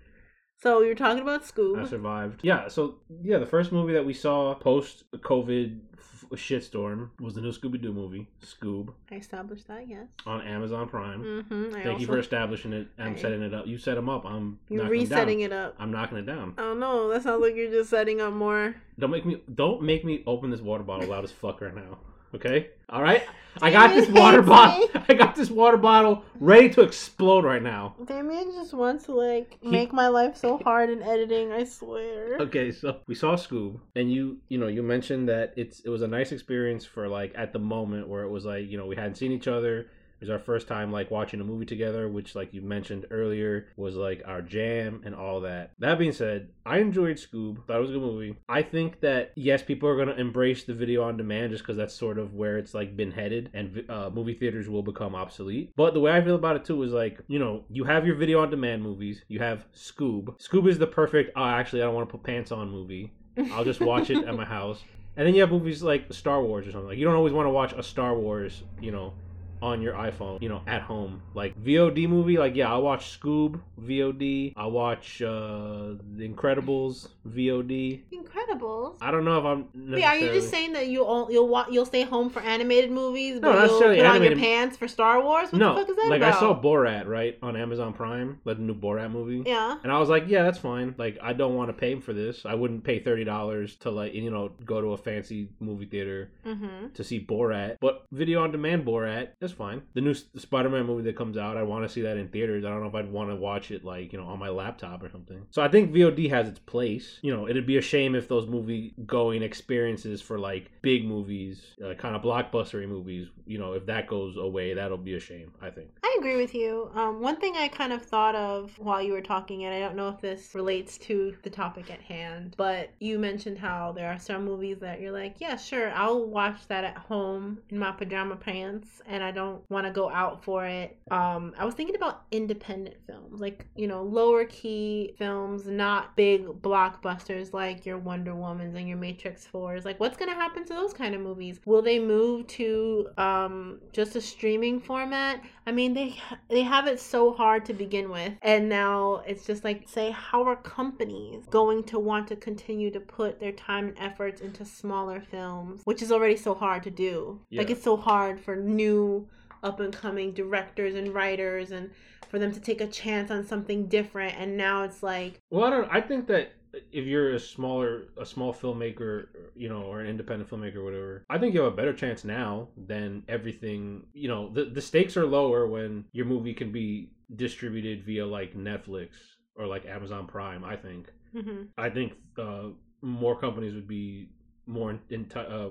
So 0.62 0.82
we 0.82 0.88
were 0.88 0.96
talking 0.96 1.22
about 1.24 1.44
Scoob. 1.44 1.82
I 1.86 1.88
survived. 1.88 2.42
Yeah, 2.44 2.68
so 2.68 2.96
yeah, 3.24 3.38
the 3.38 3.46
first 3.46 3.72
movie 3.72 3.94
that 3.94 4.06
we 4.06 4.14
saw 4.14 4.54
post 4.56 5.04
COVID 5.16 5.80
f- 5.98 6.26
shitstorm 6.34 7.12
was 7.22 7.34
the 7.36 7.40
new 7.42 7.52
Scooby 7.52 7.82
Doo 7.82 7.94
movie, 7.94 8.28
Scoob, 8.44 8.94
I 9.10 9.16
established 9.16 9.68
that, 9.68 9.88
yes. 9.88 10.08
on 10.26 10.42
Amazon 10.42 10.90
Prime. 10.90 11.24
Mm-hmm. 11.24 11.82
Thank 11.82 12.02
you 12.02 12.08
for 12.08 12.20
establishing 12.20 12.74
it. 12.74 12.90
I'm 12.98 13.18
setting 13.18 13.42
it 13.42 13.54
up. 13.54 13.68
You 13.68 13.78
set 13.78 13.96
them 13.96 14.10
up. 14.10 14.26
I'm 14.26 14.60
you're 14.68 14.86
resetting 14.90 15.40
it 15.42 15.54
up. 15.54 15.76
I'm 15.80 15.92
knocking 15.92 16.18
it 16.18 16.26
down. 16.26 16.56
Oh 16.58 16.74
no, 16.74 17.08
that 17.10 17.24
sounds 17.24 17.42
like 17.42 17.56
you're 17.56 17.72
just 17.72 17.90
setting 17.90 18.20
up 18.20 18.34
more. 18.34 18.76
Don't 18.98 19.12
make 19.12 19.26
me. 19.26 19.42
Don't 19.56 19.82
make 19.82 20.04
me 20.04 20.24
open 20.28 20.50
this 20.50 20.60
water 20.62 20.84
bottle 20.84 21.08
loud 21.08 21.24
as 21.24 21.32
fuck 21.32 21.62
right 21.62 21.74
now. 21.76 22.00
Okay. 22.36 22.70
All 22.90 23.02
right. 23.02 23.24
I 23.62 23.72
got 23.72 23.94
this 23.94 24.08
water 24.08 24.42
bottle. 24.42 24.88
I 25.10 25.14
got 25.14 25.36
this 25.36 25.50
water 25.50 25.78
bottle 25.78 26.24
ready 26.40 26.70
to 26.70 26.82
explode 26.82 27.44
right 27.44 27.62
now. 27.62 27.96
Damien 28.06 28.52
just 28.54 28.74
wants 28.74 29.06
to 29.06 29.14
like 29.14 29.58
make 29.64 29.92
my 29.92 30.08
life 30.08 30.38
so 30.38 30.58
hard 30.60 30.90
in 30.90 31.02
editing. 31.02 31.52
I 31.52 31.64
swear. 31.66 32.38
Okay, 32.40 32.72
so 32.72 33.00
we 33.08 33.16
saw 33.16 33.36
Scoob, 33.36 33.80
and 33.96 34.12
you, 34.12 34.38
you 34.48 34.58
know, 34.58 34.68
you 34.68 34.84
mentioned 34.84 35.28
that 35.30 35.54
it's 35.58 35.82
it 35.82 35.90
was 35.90 36.02
a 36.02 36.08
nice 36.08 36.32
experience 36.32 36.86
for 36.86 37.08
like 37.08 37.34
at 37.36 37.52
the 37.52 37.60
moment 37.60 38.08
where 38.08 38.24
it 38.24 38.30
was 38.30 38.46
like 38.46 38.70
you 38.70 38.78
know 38.78 38.86
we 38.86 38.96
hadn't 38.96 39.16
seen 39.16 39.32
each 39.32 39.48
other. 39.48 39.88
It 40.20 40.26
was 40.26 40.30
our 40.30 40.40
first 40.40 40.68
time 40.68 40.92
like 40.92 41.12
watching 41.12 41.40
a 41.40 41.46
movie 41.46 41.66
together, 41.66 42.10
which 42.10 42.36
like 42.36 42.54
you 42.54 42.62
mentioned 42.62 43.06
earlier 43.10 43.68
was 43.78 43.96
like 43.96 44.22
our 44.26 44.42
jam 44.42 45.02
and 45.06 45.16
all 45.16 45.42
that. 45.42 45.72
That 45.80 45.98
being 45.98 46.12
said, 46.12 46.50
I 46.66 46.80
enjoyed 46.80 47.16
Scoob. 47.18 47.66
Thought 47.66 47.78
it 47.78 47.82
was 47.82 47.90
a 47.90 47.94
good 47.94 48.02
movie. 48.02 48.36
I 48.50 48.62
think 48.62 49.00
that 49.00 49.32
yes, 49.36 49.64
people 49.64 49.88
are 49.88 49.98
gonna 49.98 50.20
embrace 50.20 50.64
the 50.66 50.74
video 50.74 51.04
on 51.04 51.16
demand 51.16 51.52
just 51.52 51.64
because 51.64 51.78
that's 51.78 51.94
sort 51.94 52.20
of 52.20 52.34
where 52.34 52.58
it's 52.58 52.74
like 52.74 52.98
been 52.98 53.12
headed, 53.12 53.50
and 53.54 53.86
uh, 53.90 54.10
movie 54.10 54.34
theaters 54.34 54.68
will 54.68 54.84
become 54.84 55.16
obsolete. 55.16 55.72
But 55.78 55.94
the 55.94 56.02
way 56.02 56.12
I 56.12 56.22
feel 56.22 56.36
about 56.36 56.58
it 56.58 56.66
too 56.66 56.84
is 56.84 56.92
like 56.92 57.22
you 57.28 57.40
know 57.40 57.64
you 57.70 57.86
have 57.86 58.06
your 58.06 58.16
video 58.16 58.42
on 58.42 58.50
demand 58.50 58.84
movies. 58.84 59.24
You 59.30 59.40
have 59.40 59.66
Scoob. 59.74 60.38
Scoob 60.40 60.68
is 60.68 60.78
the 60.78 60.88
perfect. 60.88 61.32
Oh, 61.36 61.46
actually, 61.46 61.82
I 61.82 61.86
don't 61.86 61.96
want 61.96 62.10
to 62.10 62.12
put 62.12 62.24
pants 62.24 62.52
on 62.52 62.70
movie. 62.70 63.14
I'll 63.54 63.64
just 63.64 63.80
watch 63.80 64.10
it 64.10 64.26
at 64.26 64.36
my 64.36 64.46
house. 64.58 64.84
And 65.16 65.28
then 65.28 65.34
you 65.34 65.42
have 65.42 65.52
movies 65.52 65.84
like 65.84 66.12
Star 66.14 66.42
Wars 66.42 66.68
or 66.68 66.72
something. 66.72 66.90
Like 66.90 66.98
you 66.98 67.06
don't 67.06 67.16
always 67.16 67.34
want 67.34 67.46
to 67.46 67.52
watch 67.52 67.74
a 67.74 67.84
Star 67.84 68.16
Wars, 68.16 68.64
you 68.82 68.92
know, 68.92 69.14
on 69.62 69.82
your 69.82 69.94
iPhone, 69.94 70.42
you 70.42 70.50
know, 70.50 70.62
at 70.68 70.82
home. 70.82 71.22
Like 71.34 71.60
VOD 71.62 72.08
movie, 72.08 72.38
like 72.38 72.56
yeah, 72.56 72.72
I'll 72.72 72.82
watch 72.82 73.20
Scoob 73.20 73.60
VOD. 73.82 74.54
I'll 74.56 74.72
watch 74.72 75.22
uh 75.22 75.96
The 76.16 76.28
Incredibles 76.28 77.10
VOD. 77.28 78.01
Incredibles. 78.13 78.98
I 79.01 79.12
don't 79.12 79.25
know 79.25 79.38
if 79.39 79.46
I'm. 79.46 79.68
Wait, 79.92 80.04
are 80.04 80.16
you 80.18 80.30
just 80.32 80.50
saying 80.50 80.74
that 80.74 80.88
you 80.88 81.04
all 81.04 81.32
you'll 81.32 81.48
wa- 81.48 81.66
you'll 81.70 81.86
stay 81.86 82.04
home 82.04 82.30
for 82.30 82.42
animated 82.42 82.92
movies, 82.92 83.39
but 83.39 83.54
No, 83.54 83.66
you'll 83.66 83.96
put 83.96 84.06
on 84.06 84.24
your 84.24 84.36
pants 84.36 84.78
for 84.78 84.88
Star 84.88 85.22
Wars? 85.24 85.51
What 85.51 85.60
no? 85.60 85.74
the 85.75 85.82
fuck 85.82 85.89
is 85.89 85.96
that 85.98 86.10
like 86.10 86.22
about? 86.22 86.36
I 86.36 86.39
saw 86.39 86.60
Borat 86.62 87.08
right 87.08 87.38
on 87.42 87.56
Amazon 87.56 87.94
Prime, 87.94 88.39
like 88.46 88.58
the 88.58 88.63
new 88.63 88.75
Borat 88.75 89.12
movie. 89.12 89.44
yeah. 89.46 89.78
And 89.84 89.92
I 89.92 90.00
was 90.00 90.10
like, 90.10 90.25
yeah, 90.28 90.44
that's 90.44 90.58
fine. 90.60 90.96
Like, 90.98 91.18
I 91.22 91.34
don't 91.34 91.56
want 91.56 91.70
to 91.70 91.74
pay 91.74 92.00
for 92.00 92.13
this. 92.13 92.46
I 92.46 92.54
wouldn't 92.56 92.84
pay 92.84 93.00
thirty 93.00 93.24
dollars 93.24 93.75
to 93.78 93.89
like, 93.89 94.13
you 94.13 94.30
know, 94.32 94.51
go 94.66 94.82
to 94.82 94.88
a 94.94 94.98
fancy 94.98 95.50
movie 95.60 95.86
theater 95.86 96.32
Mm-hmm. 96.46 96.89
to 96.94 97.04
see 97.04 97.20
Borat. 97.25 97.78
But 97.80 98.06
video 98.12 98.44
on 98.44 98.51
demand 98.51 98.86
Borat, 98.86 99.30
that's 99.50 99.58
fine. 99.58 99.82
The 99.94 100.01
new 100.01 100.13
Spider-Man 100.13 100.86
movie 100.86 101.03
that 101.03 101.15
comes 101.15 101.38
out, 101.38 101.58
I 101.58 101.63
want 101.63 101.88
to 101.88 101.89
see 101.89 102.01
that 102.01 102.18
in 102.18 102.29
theaters. 102.29 102.65
I 102.65 102.70
don't 102.70 102.82
know 102.82 102.88
if 102.88 102.96
I'd 102.96 103.12
want 103.12 103.29
to 103.29 103.36
watch 103.36 103.72
it 103.72 103.84
like, 103.84 104.13
you 104.13 104.20
know, 104.20 104.25
on 104.25 104.39
my 104.39 104.50
laptop 104.50 105.03
or 105.03 105.10
something. 105.10 105.46
So 105.51 105.62
I 105.62 105.68
think 105.68 105.91
VOD 105.91 106.29
has 106.29 106.48
its 106.48 106.60
place. 106.60 107.20
You 107.22 107.36
know, 107.36 107.48
it'd 107.48 107.65
be 107.65 107.77
a 107.77 107.82
shame 107.82 108.15
if 108.15 108.27
those 108.27 108.48
movie 108.48 108.94
going 109.06 109.44
experiences 109.44 110.22
for 110.22 110.39
like 110.39 110.72
big 110.82 111.06
movies, 111.06 111.62
uh, 111.84 111.94
kind 111.96 112.15
of 112.15 112.22
blockbustery 112.22 112.88
movies, 112.88 113.27
you 113.46 113.58
know, 113.58 113.74
if 113.74 113.86
that 113.88 114.08
goes 114.08 114.38
away, 114.38 114.74
that'll 114.74 114.98
be 114.98 115.15
a 115.15 115.20
shame. 115.20 115.51
I 115.62 115.70
think. 115.70 115.89
I 116.03 116.15
agree 116.20 116.38
with 116.38 116.53
you. 116.53 116.91
Um, 116.94 117.22
one 117.22 117.38
thing 117.38 117.56
I 117.56 117.68
kind 117.68 117.94
of 117.94 118.01
thought 118.01 118.36
of 118.36 118.77
while 118.77 119.01
you 119.01 119.13
were 119.13 119.22
talking, 119.22 119.65
and 119.65 119.74
I 119.74 119.79
don't 119.79 119.96
know 119.96 120.10
if 120.10 120.22
this 120.22 120.53
relates 120.53 120.98
to 121.00 121.36
the 121.44 121.50
topic 121.50 121.89
at 121.91 122.01
hand, 122.01 122.56
but 122.58 122.91
you 123.00 123.20
mentioned 123.20 123.58
how 123.58 123.91
there 123.91 124.08
are 124.08 124.20
some 124.20 124.46
movies 124.46 124.79
that 124.79 125.01
you're 125.01 125.12
like, 125.12 125.36
yeah, 125.39 125.56
sure, 125.56 125.91
I'll 125.91 126.25
watch 126.25 126.68
that 126.68 126.84
at 126.84 126.98
home 126.98 127.60
in 127.70 127.79
my 127.79 127.91
pajama 127.91 128.36
pants, 128.36 129.01
and 129.08 129.24
I 129.24 129.32
don't 129.39 129.69
want 129.69 129.86
to 129.88 129.91
go 129.91 130.10
out 130.10 130.43
for 130.43 130.65
it. 130.65 130.98
Um, 131.12 131.53
I 131.58 131.63
was 131.65 131.74
thinking 131.74 131.96
about 131.96 132.24
independent 132.31 132.98
films, 133.08 133.39
like 133.39 133.65
you 133.75 133.88
know, 133.88 134.03
lower 134.03 134.46
key 134.46 135.13
films, 135.17 135.65
not 135.65 136.15
big 136.15 136.46
blockbusters 136.62 137.53
like 137.53 137.86
your 137.86 137.98
Wonder 137.98 138.34
Womans 138.34 138.75
and 138.75 138.88
your 138.88 138.98
Matrix 138.98 139.46
Fours. 139.46 139.86
Like, 139.86 140.00
what's 140.00 140.17
gonna 140.17 140.34
happen 140.34 140.65
to 140.65 140.74
those 140.74 140.93
kind 140.93 141.15
of 141.15 141.22
movies? 141.22 141.60
Will 141.65 141.81
they 141.81 142.00
move 142.00 142.48
to 142.48 143.08
um, 143.17 143.79
just 143.93 144.15
a 144.15 144.22
streaming 144.22 144.79
format? 144.79 145.41
I 145.65 145.72
mean, 145.72 145.93
they 145.93 146.17
they 146.50 146.63
have 146.63 146.88
it 146.88 147.00
so 147.00 147.31
hard 147.31 147.65
to 147.65 147.74
begin 147.74 148.10
with, 148.10 148.34
and 148.41 148.67
now 148.67 149.24
it's 149.25 149.46
just 149.46 149.63
like, 149.63 149.88
say, 149.88 150.12
how 150.12 150.43
are 150.43 150.58
companies 150.58 151.46
going 151.50 151.84
to 151.86 152.00
want 152.00 152.27
to 152.27 152.36
continue 152.36 152.91
to 152.91 153.00
put 153.00 153.39
their 153.39 153.53
time 153.53 153.88
and 153.88 154.00
efforts 154.00 154.41
into 154.41 154.65
smaller 154.65 155.22
films, 155.22 155.81
which 155.86 156.01
is 156.01 156.12
already 156.12 156.36
so 156.36 156.53
hard 156.53 156.84
to 156.84 156.91
do? 156.91 157.39
Like, 157.51 157.69
it's 157.69 157.84
so 157.84 157.96
hard 157.96 158.39
for 158.39 158.55
new 158.55 159.29
up 159.63 159.80
and 159.80 159.94
coming 159.94 160.34
directors 160.34 160.96
and 160.96 161.13
writers 161.13 161.72
and 161.72 161.89
for 162.30 162.39
them 162.39 162.51
to 162.51 162.60
take 162.60 162.82
a 162.82 162.88
chance 162.88 163.32
on 163.32 163.46
something 163.46 163.88
different 163.88 164.36
and 164.38 164.56
now 164.56 164.84
it's 164.84 165.01
like 165.04 165.39
Well, 165.50 165.63
I 165.66 165.70
don't. 165.70 165.89
I 165.92 166.01
think 166.01 166.28
that 166.28 166.54
if 166.92 167.06
you're 167.06 167.34
a 167.34 167.39
smaller, 167.39 168.10
a 168.22 168.25
small 168.25 168.54
filmmaker, 168.54 169.28
you 169.56 169.70
know, 169.70 169.82
or 169.82 170.01
an 170.01 170.08
independent 170.08 170.50
filmmaker, 170.50 170.75
or 170.75 170.84
whatever, 170.84 171.25
I 171.30 171.39
think 171.39 171.54
you 171.56 171.62
have 171.62 171.74
a 171.74 171.75
better 171.75 171.94
chance 171.94 172.24
now 172.24 172.68
than 172.78 173.24
everything. 173.28 174.06
You 174.13 174.28
know, 174.28 174.50
the 174.54 174.66
the 174.66 174.82
stakes 174.82 175.18
are 175.18 175.25
lower 175.25 175.68
when 175.68 176.06
your 176.12 176.25
movie 176.25 176.54
can 176.54 176.72
be 176.72 177.10
distributed 177.36 178.04
via 178.06 178.25
like 178.25 178.56
Netflix 178.56 179.10
or 179.56 179.66
like 179.66 179.86
Amazon 179.86 180.28
Prime. 180.28 180.63
I 180.63 180.75
think. 180.75 181.12
mhm. 181.34 181.68
I 181.78 181.89
think 181.89 182.13
uh, 182.38 182.70
more 183.01 183.39
companies 183.39 183.74
would 183.74 183.88
be 183.88 184.30
more 184.70 185.00
in, 185.10 185.26
t- 185.26 185.40
uh, 185.40 185.70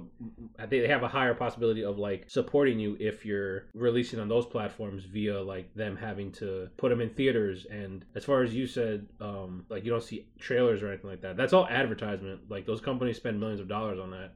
they 0.69 0.89
have 0.89 1.05
a 1.05 1.09
higher 1.09 1.33
possibility 1.33 1.85
of 1.85 1.99
like 1.99 2.25
supporting 2.27 2.81
you 2.81 2.97
if 2.99 3.25
you're 3.25 3.67
releasing 3.73 4.19
on 4.19 4.29
those 4.29 4.45
platforms 4.45 5.05
via 5.05 5.41
like 5.41 5.73
them 5.75 5.97
having 5.97 6.33
to 6.33 6.69
put 6.77 6.89
them 6.89 7.01
in 7.01 7.11
theaters. 7.11 7.65
And 7.71 8.05
as 8.17 8.25
far 8.25 8.43
as 8.43 8.53
you 8.55 8.67
said 8.67 9.07
um 9.21 9.65
like 9.69 9.85
you 9.85 9.91
don't 9.91 10.03
see 10.03 10.27
trailers 10.41 10.83
or 10.83 10.89
anything 10.89 11.11
like 11.11 11.23
that. 11.23 11.37
That's 11.37 11.53
all 11.53 11.69
advertisement. 11.69 12.51
Like 12.51 12.67
those 12.67 12.81
companies 12.81 13.17
spend 13.17 13.39
millions 13.39 13.61
of 13.61 13.69
dollars 13.69 14.01
on 14.01 14.11
that. 14.11 14.33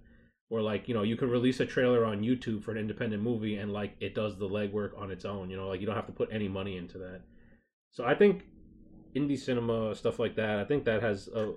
Or 0.48 0.62
like 0.62 0.86
you 0.86 0.94
know 0.94 1.02
you 1.02 1.16
can 1.16 1.28
release 1.28 1.58
a 1.58 1.66
trailer 1.66 2.04
on 2.04 2.22
YouTube 2.22 2.62
for 2.62 2.70
an 2.70 2.78
independent 2.78 3.22
movie 3.22 3.56
and 3.56 3.72
like 3.72 3.96
it 4.00 4.14
does 4.14 4.38
the 4.38 4.48
legwork 4.48 4.96
on 4.96 5.10
its 5.10 5.24
own 5.24 5.50
you 5.50 5.56
know 5.56 5.66
like 5.66 5.80
you 5.80 5.86
don't 5.86 5.96
have 5.96 6.06
to 6.06 6.12
put 6.12 6.28
any 6.30 6.46
money 6.48 6.76
into 6.76 6.98
that. 6.98 7.22
So 7.90 8.04
I 8.04 8.14
think 8.14 8.44
indie 9.16 9.38
cinema 9.38 9.94
stuff 9.96 10.20
like 10.20 10.36
that 10.36 10.60
I 10.60 10.64
think 10.64 10.84
that 10.84 11.02
has 11.02 11.28
a 11.28 11.54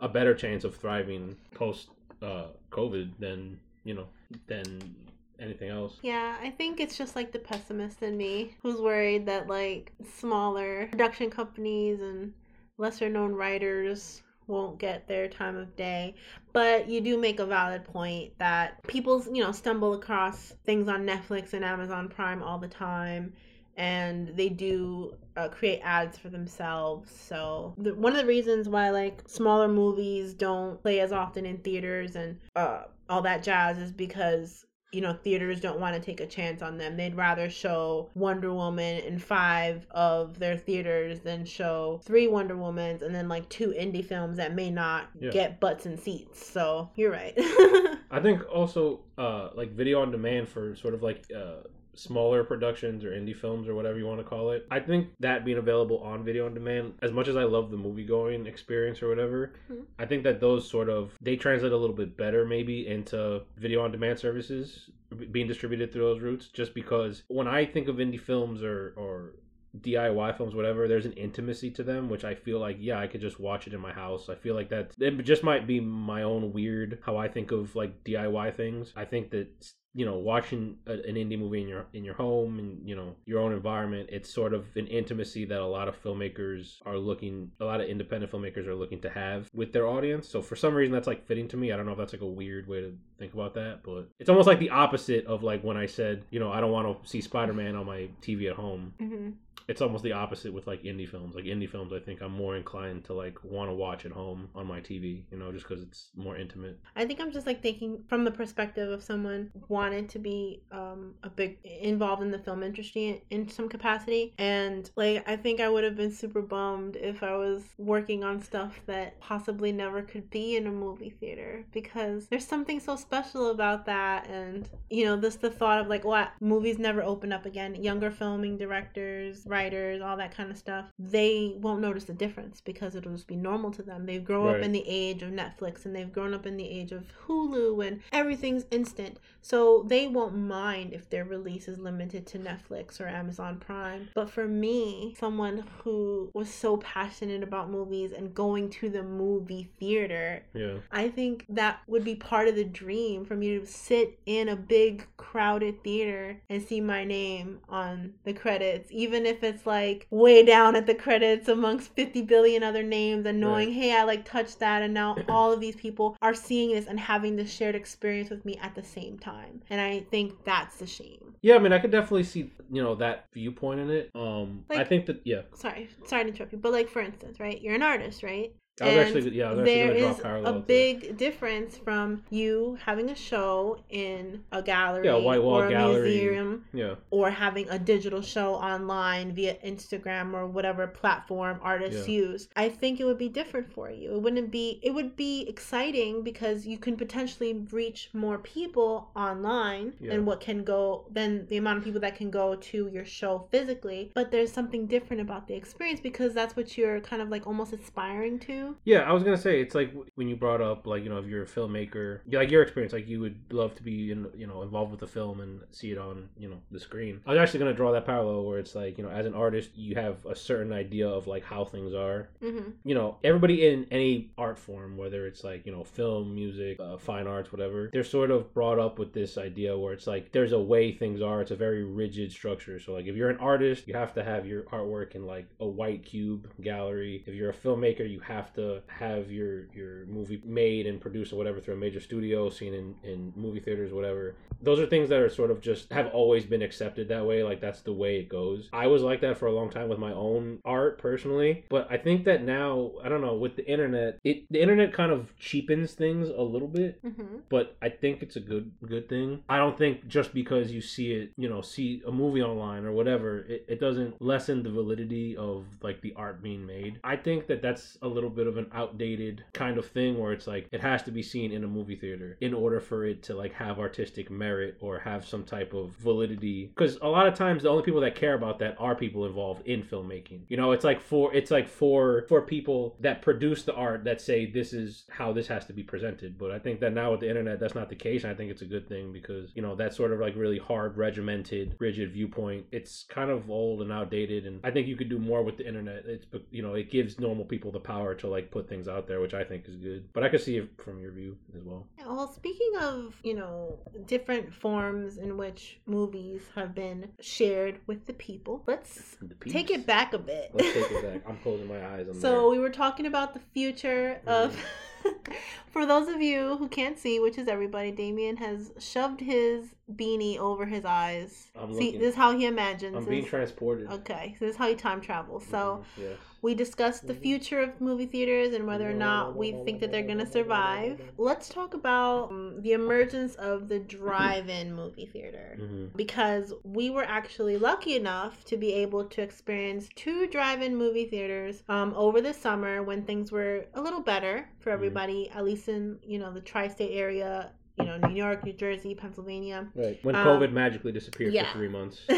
a 0.00 0.08
better 0.08 0.34
chance 0.34 0.64
of 0.64 0.76
thriving 0.76 1.36
post 1.54 1.88
uh 2.22 2.48
COVID 2.70 3.10
than 3.18 3.58
you 3.84 3.94
know 3.94 4.06
than 4.46 4.94
anything 5.38 5.68
else. 5.68 5.98
yeah 6.02 6.36
i 6.42 6.50
think 6.50 6.80
it's 6.80 6.96
just 6.96 7.14
like 7.14 7.30
the 7.30 7.38
pessimist 7.38 8.02
in 8.02 8.16
me 8.16 8.56
who's 8.62 8.80
worried 8.80 9.26
that 9.26 9.46
like 9.48 9.92
smaller 10.18 10.86
production 10.90 11.28
companies 11.30 12.00
and 12.00 12.32
lesser 12.78 13.08
known 13.08 13.32
writers 13.34 14.22
won't 14.46 14.78
get 14.78 15.06
their 15.08 15.28
time 15.28 15.56
of 15.56 15.74
day 15.76 16.14
but 16.52 16.88
you 16.88 17.00
do 17.00 17.18
make 17.18 17.38
a 17.40 17.46
valid 17.46 17.84
point 17.84 18.32
that 18.38 18.82
people 18.86 19.22
you 19.30 19.42
know 19.42 19.52
stumble 19.52 19.94
across 19.94 20.54
things 20.64 20.88
on 20.88 21.04
netflix 21.04 21.52
and 21.52 21.64
amazon 21.64 22.08
prime 22.08 22.42
all 22.42 22.58
the 22.58 22.68
time 22.68 23.32
and 23.76 24.28
they 24.36 24.48
do 24.48 25.14
uh, 25.36 25.48
create 25.48 25.80
ads 25.82 26.18
for 26.18 26.28
themselves. 26.28 27.10
So 27.10 27.74
the, 27.78 27.94
one 27.94 28.12
of 28.12 28.18
the 28.18 28.26
reasons 28.26 28.68
why 28.68 28.90
like 28.90 29.22
smaller 29.26 29.68
movies 29.68 30.34
don't 30.34 30.80
play 30.82 31.00
as 31.00 31.12
often 31.12 31.44
in 31.46 31.58
theaters 31.58 32.16
and 32.16 32.38
uh, 32.56 32.84
all 33.08 33.22
that 33.22 33.42
jazz 33.42 33.78
is 33.78 33.92
because 33.92 34.64
you 34.92 35.00
know 35.02 35.12
theaters 35.12 35.60
don't 35.60 35.80
want 35.80 35.94
to 35.94 36.00
take 36.00 36.20
a 36.20 36.26
chance 36.26 36.62
on 36.62 36.78
them. 36.78 36.96
They'd 36.96 37.16
rather 37.16 37.50
show 37.50 38.08
Wonder 38.14 38.54
Woman 38.54 39.00
in 39.00 39.18
five 39.18 39.86
of 39.90 40.38
their 40.38 40.56
theaters 40.56 41.20
than 41.20 41.44
show 41.44 42.00
three 42.04 42.28
Wonder 42.28 42.54
Womans 42.54 43.02
and 43.02 43.14
then 43.14 43.28
like 43.28 43.46
two 43.50 43.74
indie 43.78 44.04
films 44.04 44.38
that 44.38 44.54
may 44.54 44.70
not 44.70 45.10
Yeah. 45.20 45.30
get 45.32 45.60
butts 45.60 45.84
and 45.84 45.98
seats. 46.00 46.46
So 46.46 46.88
you're 46.94 47.10
right. 47.12 47.34
I 48.10 48.20
think 48.22 48.48
also 48.48 49.00
uh 49.18 49.50
like 49.54 49.72
video 49.72 50.00
on 50.00 50.12
demand 50.12 50.48
for 50.48 50.74
sort 50.76 50.94
of 50.94 51.02
like 51.02 51.24
uh 51.36 51.66
smaller 51.96 52.44
productions 52.44 53.04
or 53.04 53.10
indie 53.10 53.36
films 53.36 53.68
or 53.68 53.74
whatever 53.74 53.98
you 53.98 54.06
want 54.06 54.20
to 54.20 54.24
call 54.24 54.50
it. 54.50 54.66
I 54.70 54.80
think 54.80 55.08
that 55.20 55.44
being 55.44 55.58
available 55.58 55.98
on 55.98 56.24
video 56.24 56.46
on 56.46 56.54
demand, 56.54 56.94
as 57.02 57.12
much 57.12 57.28
as 57.28 57.36
I 57.36 57.44
love 57.44 57.70
the 57.70 57.76
movie 57.76 58.04
going 58.04 58.46
experience 58.46 59.02
or 59.02 59.08
whatever, 59.08 59.52
Mhm. 59.70 59.86
I 59.98 60.06
think 60.06 60.22
that 60.24 60.40
those 60.40 60.68
sort 60.68 60.88
of 60.88 61.16
they 61.20 61.36
translate 61.36 61.72
a 61.72 61.76
little 61.76 61.96
bit 61.96 62.16
better 62.16 62.44
maybe 62.44 62.86
into 62.86 63.42
video 63.56 63.82
on 63.82 63.92
demand 63.92 64.18
services 64.18 64.90
being 65.30 65.46
distributed 65.46 65.92
through 65.92 66.02
those 66.02 66.20
routes 66.20 66.48
just 66.48 66.74
because 66.74 67.22
when 67.28 67.46
I 67.46 67.64
think 67.64 67.88
of 67.88 67.96
indie 67.96 68.20
films 68.20 68.62
or 68.62 68.92
or 68.96 69.34
DIY 69.80 70.32
films, 70.36 70.54
whatever, 70.54 70.88
there's 70.88 71.04
an 71.04 71.12
intimacy 71.12 71.70
to 71.72 71.82
them, 71.82 72.08
which 72.08 72.24
I 72.24 72.34
feel 72.34 72.58
like, 72.58 72.78
yeah, 72.80 72.98
I 72.98 73.06
could 73.06 73.20
just 73.20 73.38
watch 73.38 73.66
it 73.66 73.74
in 73.74 73.80
my 73.80 73.92
house. 73.92 74.30
I 74.30 74.34
feel 74.34 74.54
like 74.54 74.70
that 74.70 74.92
it 74.98 75.10
just 75.22 75.44
might 75.44 75.66
be 75.66 75.80
my 75.80 76.22
own 76.22 76.52
weird 76.54 76.98
how 77.04 77.18
I 77.18 77.28
think 77.28 77.52
of 77.52 77.76
like 77.76 78.02
DIY 78.02 78.54
things. 78.54 78.92
I 78.96 79.04
think 79.04 79.30
that 79.32 79.48
you 79.96 80.04
know, 80.04 80.18
watching 80.18 80.76
a, 80.86 80.92
an 80.92 81.14
indie 81.14 81.38
movie 81.38 81.62
in 81.62 81.68
your 81.68 81.86
in 81.94 82.04
your 82.04 82.14
home 82.14 82.58
and 82.58 82.86
you 82.86 82.94
know 82.94 83.16
your 83.24 83.40
own 83.40 83.54
environment, 83.54 84.10
it's 84.12 84.32
sort 84.32 84.52
of 84.52 84.66
an 84.76 84.86
intimacy 84.88 85.46
that 85.46 85.58
a 85.58 85.66
lot 85.66 85.88
of 85.88 86.00
filmmakers 86.02 86.74
are 86.84 86.98
looking, 86.98 87.50
a 87.60 87.64
lot 87.64 87.80
of 87.80 87.88
independent 87.88 88.30
filmmakers 88.30 88.66
are 88.66 88.74
looking 88.74 89.00
to 89.00 89.08
have 89.08 89.48
with 89.54 89.72
their 89.72 89.86
audience. 89.86 90.28
So 90.28 90.42
for 90.42 90.54
some 90.54 90.74
reason, 90.74 90.92
that's 90.92 91.06
like 91.06 91.26
fitting 91.26 91.48
to 91.48 91.56
me. 91.56 91.72
I 91.72 91.78
don't 91.78 91.86
know 91.86 91.92
if 91.92 91.98
that's 91.98 92.12
like 92.12 92.20
a 92.20 92.26
weird 92.26 92.68
way 92.68 92.82
to 92.82 92.94
think 93.18 93.32
about 93.32 93.54
that, 93.54 93.82
but 93.82 94.10
it's 94.20 94.28
almost 94.28 94.46
like 94.46 94.58
the 94.58 94.70
opposite 94.70 95.24
of 95.24 95.42
like 95.42 95.64
when 95.64 95.78
I 95.78 95.86
said, 95.86 96.24
you 96.30 96.40
know, 96.40 96.52
I 96.52 96.60
don't 96.60 96.72
want 96.72 97.02
to 97.02 97.08
see 97.08 97.22
Spider 97.22 97.54
Man 97.54 97.74
on 97.74 97.86
my 97.86 98.10
TV 98.20 98.50
at 98.50 98.56
home 98.56 98.92
hmm 98.98 99.30
it's 99.68 99.82
almost 99.82 100.04
the 100.04 100.12
opposite 100.12 100.52
with 100.52 100.66
like 100.66 100.82
indie 100.82 101.08
films. 101.08 101.34
Like 101.34 101.44
indie 101.44 101.68
films, 101.68 101.92
I 101.92 101.98
think 101.98 102.20
I'm 102.20 102.32
more 102.32 102.56
inclined 102.56 103.04
to 103.04 103.14
like 103.14 103.42
want 103.42 103.70
to 103.70 103.74
watch 103.74 104.06
at 104.06 104.12
home 104.12 104.48
on 104.54 104.66
my 104.66 104.80
TV, 104.80 105.24
you 105.30 105.38
know, 105.38 105.50
just 105.52 105.68
because 105.68 105.82
it's 105.82 106.10
more 106.14 106.36
intimate. 106.36 106.78
I 106.94 107.04
think 107.04 107.20
I'm 107.20 107.32
just 107.32 107.46
like 107.46 107.62
thinking 107.62 108.02
from 108.08 108.24
the 108.24 108.30
perspective 108.30 108.90
of 108.90 109.02
someone 109.02 109.50
wanted 109.68 110.08
to 110.10 110.18
be 110.18 110.62
um, 110.70 111.14
a 111.22 111.30
big 111.30 111.58
involved 111.64 112.22
in 112.22 112.30
the 112.30 112.38
film 112.38 112.62
industry 112.62 113.22
in, 113.30 113.46
some 113.48 113.68
capacity, 113.68 114.34
and 114.38 114.90
like 114.96 115.28
I 115.28 115.36
think 115.36 115.60
I 115.60 115.68
would 115.68 115.84
have 115.84 115.96
been 115.96 116.12
super 116.12 116.42
bummed 116.42 116.96
if 116.96 117.22
I 117.22 117.36
was 117.36 117.62
working 117.78 118.24
on 118.24 118.42
stuff 118.42 118.80
that 118.86 119.18
possibly 119.20 119.70
never 119.70 120.02
could 120.02 120.28
be 120.30 120.56
in 120.56 120.66
a 120.66 120.70
movie 120.70 121.10
theater 121.10 121.64
because 121.72 122.26
there's 122.26 122.46
something 122.46 122.80
so 122.80 122.96
special 122.96 123.50
about 123.50 123.86
that, 123.86 124.26
and 124.28 124.68
you 124.90 125.04
know, 125.04 125.16
this 125.16 125.36
the 125.36 125.50
thought 125.50 125.80
of 125.80 125.86
like 125.86 126.04
what 126.04 126.32
movies 126.40 126.78
never 126.78 127.02
open 127.02 127.32
up 127.32 127.46
again. 127.46 127.74
Younger 127.76 128.10
filming 128.10 128.58
directors, 128.58 129.46
writers, 129.56 130.00
all 130.02 130.16
that 130.16 130.34
kind 130.36 130.50
of 130.50 130.56
stuff, 130.56 130.86
they 130.98 131.54
won't 131.64 131.80
notice 131.80 132.04
the 132.04 132.12
difference 132.24 132.60
because 132.60 132.94
it'll 132.94 133.12
just 133.12 133.26
be 133.26 133.36
normal 133.36 133.70
to 133.72 133.82
them. 133.82 134.06
They've 134.06 134.24
grown 134.24 134.54
up 134.56 134.62
in 134.62 134.72
the 134.72 134.84
age 134.86 135.22
of 135.22 135.30
Netflix 135.30 135.84
and 135.84 135.94
they've 135.94 136.12
grown 136.12 136.32
up 136.34 136.46
in 136.46 136.56
the 136.56 136.68
age 136.78 136.92
of 136.92 137.04
Hulu 137.26 137.86
and 137.86 138.00
everything's 138.12 138.64
instant. 138.70 139.18
So 139.42 139.56
So 139.56 139.84
they 139.94 140.06
won't 140.06 140.36
mind 140.36 140.92
if 140.92 141.08
their 141.08 141.24
release 141.24 141.66
is 141.66 141.78
limited 141.78 142.26
to 142.26 142.38
Netflix 142.38 143.00
or 143.00 143.08
Amazon 143.08 143.58
Prime. 143.58 144.10
But 144.14 144.28
for 144.28 144.46
me, 144.46 145.14
someone 145.18 145.64
who 145.82 146.30
was 146.34 146.52
so 146.52 146.76
passionate 146.76 147.42
about 147.42 147.70
movies 147.70 148.12
and 148.12 148.34
going 148.34 148.68
to 148.78 148.90
the 148.90 149.02
movie 149.02 149.70
theater, 149.80 150.42
Yeah. 150.52 150.76
I 150.92 151.08
think 151.08 151.46
that 151.48 151.80
would 151.86 152.04
be 152.04 152.16
part 152.16 152.48
of 152.48 152.54
the 152.54 152.64
dream 152.82 153.24
for 153.24 153.34
me 153.34 153.58
to 153.58 153.66
sit 153.66 154.18
in 154.26 154.48
a 154.50 154.56
big 154.56 155.06
crowded 155.16 155.82
theater 155.82 156.42
and 156.50 156.62
see 156.62 156.80
my 156.80 157.04
name 157.04 157.60
on 157.68 158.12
the 158.24 158.34
credits, 158.34 158.88
even 158.92 159.24
if 159.24 159.42
it's 159.46 159.66
like 159.66 160.06
way 160.10 160.44
down 160.44 160.76
at 160.76 160.86
the 160.86 160.94
credits 160.94 161.48
amongst 161.48 161.94
50 161.94 162.22
billion 162.22 162.62
other 162.62 162.82
names 162.82 163.26
and 163.26 163.40
knowing, 163.40 163.72
hey, 163.72 163.96
I 163.96 164.04
like 164.04 164.24
touched 164.24 164.58
that 164.58 164.82
and 164.82 164.92
now 164.92 165.16
all 165.28 165.52
of 165.52 165.60
these 165.60 165.76
people 165.76 166.16
are 166.20 166.34
seeing 166.34 166.72
this 166.74 166.86
and 166.86 167.00
having 167.00 167.36
this 167.36 167.50
shared 167.52 167.74
experience 167.74 168.30
with 168.30 168.44
me 168.44 168.58
at 168.60 168.74
the 168.74 168.82
same 168.82 169.18
time. 169.18 169.62
And 169.70 169.80
I 169.80 170.00
think 170.10 170.44
that's 170.44 170.76
the 170.76 170.86
shame. 170.86 171.34
Yeah, 171.42 171.56
I 171.56 171.58
mean, 171.58 171.72
I 171.72 171.78
could 171.78 171.90
definitely 171.90 172.24
see 172.24 172.52
you 172.70 172.82
know 172.82 172.94
that 172.96 173.26
viewpoint 173.32 173.80
in 173.80 173.90
it. 173.90 174.10
Um, 174.14 174.64
I 174.70 174.84
think 174.84 175.06
that 175.06 175.20
yeah, 175.24 175.42
Sorry, 175.54 175.88
sorry 176.04 176.24
to 176.24 176.30
interrupt 176.30 176.52
you, 176.52 176.58
but 176.58 176.72
like 176.72 176.88
for 176.88 177.00
instance, 177.00 177.38
right? 177.40 177.60
You're 177.60 177.74
an 177.74 177.82
artist, 177.82 178.22
right? 178.22 178.52
I 178.78 178.84
was 178.84 178.92
And 178.96 179.16
actually 179.16 179.36
yeah, 179.38 179.52
was 179.52 179.64
there 179.64 179.86
gonna 179.88 179.98
draw 180.00 180.10
a 180.10 180.14
parallel. 180.22 180.56
a 180.56 180.60
big 180.60 181.16
difference 181.16 181.78
from 181.78 182.22
you 182.28 182.76
having 182.84 183.08
a 183.08 183.14
show 183.14 183.82
in 183.88 184.42
a 184.52 184.62
gallery 184.62 185.06
Yeah, 185.06 185.12
a 185.12 185.20
white 185.22 185.42
wall 185.42 185.60
or 185.60 185.66
a 185.68 185.70
gallery. 185.70 186.10
museum 186.10 186.64
yeah, 186.74 186.96
or 187.10 187.30
having 187.30 187.70
a 187.70 187.78
digital 187.78 188.20
show 188.20 188.54
online 188.54 189.32
via 189.34 189.54
Instagram 189.64 190.34
or 190.34 190.46
whatever 190.46 190.86
platform 190.86 191.58
artists 191.62 192.06
Yeah. 192.06 192.16
use. 192.26 192.48
I 192.54 192.68
think 192.68 193.00
it 193.00 193.04
would 193.04 193.16
be 193.16 193.30
different 193.30 193.72
for 193.72 193.90
you. 193.90 194.14
It 194.16 194.20
wouldn't 194.20 194.50
be 194.50 194.78
it 194.82 194.92
would 194.92 195.16
be 195.16 195.46
exciting 195.48 196.22
because 196.22 196.66
you 196.66 196.76
can 196.76 196.96
potentially 196.96 197.54
reach 197.72 198.10
more 198.12 198.36
people 198.36 199.08
online 199.16 199.94
Yeah. 200.00 200.10
than 200.12 200.26
what 200.26 200.40
can 200.40 200.64
go 200.64 201.06
than 201.10 201.46
the 201.46 201.56
amount 201.56 201.78
of 201.78 201.84
people 201.84 202.00
that 202.02 202.14
can 202.16 202.30
go 202.30 202.56
to 202.56 202.88
your 202.92 203.06
show 203.06 203.46
physically. 203.50 204.10
But 204.14 204.30
there's 204.30 204.52
something 204.52 204.86
different 204.86 205.22
about 205.22 205.48
the 205.48 205.54
experience 205.54 206.00
because 206.00 206.34
that's 206.34 206.54
what 206.56 206.76
you're 206.76 207.00
kind 207.00 207.22
of 207.22 207.30
like 207.30 207.46
almost 207.46 207.72
aspiring 207.72 208.38
to. 208.40 208.65
Yeah. 208.84 209.00
I 209.00 209.12
was 209.12 209.22
gonna 209.22 209.36
say 209.36 209.60
it's 209.60 209.74
like 209.74 209.92
when 210.14 210.28
you 210.28 210.36
brought 210.36 210.60
up 210.60 210.86
like 210.86 211.02
you 211.02 211.08
know 211.10 211.18
if 211.18 211.26
you're 211.26 211.42
a 211.42 211.46
filmmaker, 211.46 212.20
like 212.30 212.50
your 212.50 212.62
experience, 212.62 212.92
like 212.92 213.08
you 213.08 213.20
would 213.20 213.36
love 213.50 213.74
to 213.76 213.82
be 213.82 214.10
in 214.12 214.26
you 214.36 214.46
know 214.46 214.62
involved 214.62 214.90
with 214.90 215.00
the 215.00 215.06
film 215.06 215.40
and 215.40 215.60
see 215.70 215.92
it 215.92 215.98
on 215.98 216.28
you 216.38 216.48
know 216.48 216.56
the 216.70 216.80
screen. 216.80 217.20
I 217.26 217.30
was 217.30 217.38
actually 217.40 217.60
gonna 217.60 217.74
draw 217.74 217.92
that 217.92 218.06
parallel 218.06 218.44
where 218.44 218.58
it's 218.58 218.74
like 218.74 218.98
you 218.98 219.04
know 219.04 219.10
as 219.10 219.26
an 219.26 219.34
artist 219.34 219.70
you 219.76 219.94
have 219.94 220.24
a 220.26 220.34
certain 220.36 220.72
idea 220.72 221.08
of 221.08 221.26
like 221.26 221.44
how 221.44 221.64
things 221.64 221.94
are. 221.94 222.28
hmm 222.40 222.70
You 222.84 222.94
know 222.94 223.18
everybody 223.24 223.66
in 223.66 223.86
any 223.90 224.30
art 224.38 224.58
form, 224.58 224.96
whether 224.96 225.26
it's 225.26 225.44
like 225.44 225.66
you 225.66 225.72
know 225.72 225.84
film, 225.84 226.34
music, 226.34 226.78
uh, 226.80 226.96
fine 226.98 227.26
arts, 227.26 227.52
whatever, 227.52 227.90
they're 227.92 228.04
sort 228.04 228.30
of 228.30 228.52
brought 228.54 228.78
up 228.78 228.98
with 228.98 229.12
this 229.12 229.38
idea 229.38 229.76
where 229.78 229.92
it's 229.92 230.06
like 230.06 230.32
there's 230.32 230.52
a 230.52 230.60
way 230.60 230.92
things 230.92 231.20
are. 231.22 231.40
It's 231.42 231.50
a 231.50 231.56
very 231.56 231.84
rigid 231.84 232.32
structure. 232.32 232.78
So 232.80 232.92
like 232.92 233.06
if 233.06 233.16
you're 233.16 233.30
an 233.30 233.38
artist, 233.38 233.86
you 233.86 233.94
have 233.94 234.14
to 234.14 234.24
have 234.24 234.46
your 234.46 234.62
artwork 234.64 235.14
in 235.14 235.26
like 235.26 235.46
a 235.60 235.66
white 235.66 236.04
cube 236.04 236.48
gallery. 236.60 237.22
If 237.26 237.34
you're 237.34 237.50
a 237.50 237.54
filmmaker, 237.54 238.08
you 238.08 238.20
have 238.20 238.52
to 238.56 238.82
have 238.88 239.30
your 239.30 239.66
your 239.74 240.06
movie 240.06 240.40
made 240.44 240.86
and 240.86 241.00
produced 241.00 241.32
or 241.32 241.36
whatever 241.36 241.60
through 241.60 241.74
a 241.74 241.78
major 241.78 242.00
studio, 242.00 242.50
seen 242.50 242.74
in 242.74 242.94
in 243.02 243.32
movie 243.36 243.60
theaters, 243.60 243.92
whatever. 243.92 244.36
Those 244.62 244.80
are 244.80 244.86
things 244.86 245.08
that 245.10 245.20
are 245.20 245.30
sort 245.30 245.50
of 245.50 245.60
just 245.60 245.92
have 245.92 246.08
always 246.08 246.44
been 246.44 246.62
accepted 246.62 247.08
that 247.08 247.24
way. 247.24 247.42
Like 247.42 247.60
that's 247.60 247.82
the 247.82 247.92
way 247.92 248.18
it 248.18 248.28
goes. 248.28 248.68
I 248.72 248.86
was 248.86 249.02
like 249.02 249.20
that 249.20 249.38
for 249.38 249.46
a 249.46 249.52
long 249.52 249.70
time 249.70 249.88
with 249.88 249.98
my 249.98 250.12
own 250.12 250.58
art 250.64 250.98
personally, 250.98 251.64
but 251.68 251.86
I 251.90 251.98
think 251.98 252.24
that 252.24 252.42
now 252.42 252.92
I 253.04 253.08
don't 253.08 253.20
know 253.20 253.34
with 253.34 253.56
the 253.56 253.66
internet, 253.70 254.18
it 254.24 254.46
the 254.50 254.60
internet 254.60 254.92
kind 254.92 255.12
of 255.12 255.36
cheapens 255.38 255.92
things 255.92 256.28
a 256.28 256.42
little 256.42 256.68
bit 256.68 257.00
hmm 257.02 257.12
but 257.48 257.76
I 257.80 257.88
think 257.90 258.22
it's 258.22 258.36
a 258.36 258.40
good 258.40 258.72
good 258.84 259.08
thing. 259.08 259.42
I 259.48 259.58
don't 259.58 259.76
think 259.78 260.06
just 260.08 260.34
because 260.34 260.72
you 260.72 260.80
see 260.80 261.12
it, 261.12 261.32
you 261.36 261.48
know, 261.48 261.60
see 261.60 262.02
a 262.06 262.10
movie 262.10 262.42
online 262.42 262.84
or 262.84 262.92
whatever, 262.92 263.40
it, 263.40 263.64
it 263.68 263.80
doesn't 263.80 264.20
lessen 264.20 264.62
the 264.62 264.70
validity 264.70 265.36
of 265.36 265.64
like 265.82 266.00
the 266.00 266.12
art 266.16 266.42
being 266.42 266.66
made. 266.66 266.98
I 267.04 267.16
think 267.16 267.46
that 267.48 267.62
that's 267.62 267.98
a 268.02 268.08
little 268.08 268.30
bit 268.30 268.45
of 268.46 268.56
an 268.56 268.70
outdated 268.72 269.44
kind 269.52 269.78
of 269.78 269.86
thing 269.86 270.18
where 270.18 270.32
it's 270.32 270.46
like 270.46 270.68
it 270.72 270.80
has 270.80 271.02
to 271.04 271.10
be 271.10 271.22
seen 271.22 271.52
in 271.52 271.64
a 271.64 271.68
movie 271.68 271.96
theater 271.96 272.36
in 272.40 272.54
order 272.54 272.80
for 272.80 273.04
it 273.04 273.22
to 273.24 273.34
like 273.34 273.52
have 273.52 273.78
artistic 273.78 274.30
merit 274.30 274.76
or 274.80 274.98
have 274.98 275.26
some 275.26 275.44
type 275.44 275.72
of 275.72 275.90
validity. 275.96 276.66
Because 276.74 276.98
a 277.02 277.08
lot 277.08 277.26
of 277.26 277.34
times 277.34 277.62
the 277.62 277.68
only 277.68 277.82
people 277.82 278.00
that 278.00 278.14
care 278.14 278.34
about 278.34 278.58
that 278.58 278.76
are 278.78 278.94
people 278.94 279.26
involved 279.26 279.66
in 279.66 279.82
filmmaking. 279.82 280.42
You 280.48 280.56
know, 280.56 280.72
it's 280.72 280.84
like 280.84 281.00
for 281.00 281.34
it's 281.34 281.50
like 281.50 281.68
for 281.68 282.24
for 282.28 282.42
people 282.42 282.96
that 283.00 283.22
produce 283.22 283.62
the 283.62 283.74
art 283.74 284.04
that 284.04 284.20
say 284.20 284.46
this 284.46 284.72
is 284.72 285.04
how 285.10 285.32
this 285.32 285.46
has 285.46 285.66
to 285.66 285.72
be 285.72 285.82
presented. 285.82 286.38
But 286.38 286.50
I 286.50 286.58
think 286.58 286.80
that 286.80 286.92
now 286.92 287.12
with 287.12 287.20
the 287.20 287.28
internet, 287.28 287.60
that's 287.60 287.74
not 287.74 287.88
the 287.88 287.96
case. 287.96 288.24
And 288.24 288.32
I 288.32 288.36
think 288.36 288.50
it's 288.50 288.62
a 288.62 288.66
good 288.66 288.88
thing 288.88 289.12
because 289.12 289.50
you 289.54 289.62
know 289.62 289.74
that 289.76 289.94
sort 289.94 290.12
of 290.12 290.20
like 290.20 290.36
really 290.36 290.58
hard, 290.58 290.96
regimented, 290.96 291.76
rigid 291.78 292.12
viewpoint. 292.12 292.66
It's 292.72 293.04
kind 293.04 293.30
of 293.30 293.50
old 293.50 293.82
and 293.82 293.92
outdated, 293.92 294.46
and 294.46 294.60
I 294.64 294.70
think 294.70 294.86
you 294.86 294.96
could 294.96 295.08
do 295.08 295.18
more 295.18 295.42
with 295.42 295.56
the 295.56 295.66
internet. 295.66 296.04
It's 296.06 296.26
you 296.50 296.62
know 296.62 296.74
it 296.74 296.90
gives 296.90 297.18
normal 297.18 297.44
people 297.44 297.72
the 297.72 297.80
power 297.80 298.14
to 298.16 298.28
like 298.28 298.35
put 298.42 298.68
things 298.68 298.88
out 298.88 299.06
there, 299.06 299.20
which 299.20 299.34
I 299.34 299.44
think 299.44 299.68
is 299.68 299.76
good. 299.76 300.08
But 300.12 300.22
I 300.24 300.28
could 300.28 300.40
see 300.40 300.56
it 300.58 300.68
from 300.82 301.00
your 301.00 301.10
view 301.12 301.36
as 301.56 301.62
well. 301.64 301.86
Well, 302.04 302.28
speaking 302.32 302.72
of, 302.80 303.14
you 303.22 303.34
know, 303.34 303.78
different 304.06 304.52
forms 304.52 305.18
in 305.18 305.36
which 305.36 305.78
movies 305.86 306.42
have 306.54 306.74
been 306.74 307.08
shared 307.20 307.78
with 307.86 308.06
the 308.06 308.12
people, 308.14 308.62
let's 308.66 309.16
The 309.20 309.50
take 309.50 309.70
it 309.70 309.86
back 309.86 310.12
a 310.12 310.18
bit. 310.18 310.50
Let's 310.54 310.72
take 310.72 310.90
it 310.90 311.02
back. 311.02 311.22
I'm 311.28 311.38
closing 311.38 311.66
my 311.68 311.84
eyes. 311.94 312.06
I'm 312.08 312.20
So 312.20 312.50
we 312.50 312.58
were 312.58 312.70
talking 312.70 313.06
about 313.06 313.34
the 313.34 313.40
future 313.52 314.20
of. 314.26 314.52
Mm-hmm. 314.52 314.60
For 315.70 315.86
those 315.86 316.08
of 316.08 316.20
you 316.20 316.56
who 316.56 316.68
can't 316.68 316.98
see, 316.98 317.20
which 317.20 317.38
is 317.38 317.46
everybody, 317.48 317.92
Damien 317.92 318.36
has 318.38 318.72
shoved 318.78 319.20
his 319.20 319.66
beanie 319.94 320.38
over 320.38 320.64
his 320.64 320.84
eyes. 320.84 321.48
I'm 321.54 321.72
see, 321.74 321.86
looking. 321.86 322.00
this 322.00 322.08
is 322.10 322.14
how 322.16 322.36
he 322.36 322.46
imagines. 322.46 322.96
I'm 322.96 323.04
being 323.04 323.20
this. 323.22 323.30
transported. 323.30 323.88
Okay, 323.90 324.34
so 324.38 324.46
this 324.46 324.54
is 324.54 324.58
how 324.58 324.68
he 324.68 324.74
time 324.74 325.00
travels. 325.00 325.44
So 325.46 325.84
Mhm, 325.98 326.02
yes. 326.02 326.18
We 326.46 326.54
discussed 326.54 327.08
the 327.08 327.14
future 327.26 327.60
of 327.60 327.80
movie 327.80 328.06
theaters 328.06 328.54
and 328.54 328.64
whether 328.68 328.88
or 328.88 328.94
not 328.94 329.34
we 329.34 329.50
think 329.64 329.80
that 329.80 329.90
they're 329.90 330.10
going 330.12 330.24
to 330.26 330.32
survive. 330.38 331.00
Let's 331.18 331.48
talk 331.48 331.74
about 331.74 332.30
um, 332.30 332.62
the 332.62 332.70
emergence 332.80 333.34
of 333.34 333.68
the 333.68 333.80
drive-in 333.80 334.72
movie 334.80 335.06
theater 335.14 335.48
Mhm. 335.60 335.96
because 335.96 336.52
we 336.62 336.88
were 336.88 337.02
actually 337.18 337.56
lucky 337.70 337.96
enough 337.96 338.44
to 338.44 338.56
be 338.56 338.70
able 338.84 339.02
to 339.14 339.22
experience 339.22 339.88
two 339.96 340.28
drive-in 340.28 340.76
movie 340.76 341.06
theaters 341.06 341.64
um, 341.68 341.92
over 341.96 342.20
the 342.20 342.32
summer 342.32 342.74
when 342.88 343.02
things 343.02 343.32
were 343.32 343.66
a 343.74 343.80
little 343.80 344.04
better 344.12 344.48
for 344.60 344.70
everybody, 344.70 345.28
at 345.30 345.44
least 345.44 345.68
in 345.68 345.98
you 346.12 346.18
know 346.20 346.32
the 346.32 346.40
tri-state 346.52 346.94
area, 347.06 347.50
you 347.78 347.84
know 347.84 347.96
New 348.08 348.14
York, 348.14 348.44
New 348.44 348.52
Jersey, 348.52 348.94
Pennsylvania. 348.94 349.68
Right. 349.74 349.98
When 350.04 350.14
Um, 350.14 350.26
COVID 350.26 350.52
magically 350.52 350.92
disappeared 350.92 351.32
yeah. 351.34 351.50
for 351.52 351.58
three 351.58 351.68
months. 351.68 352.00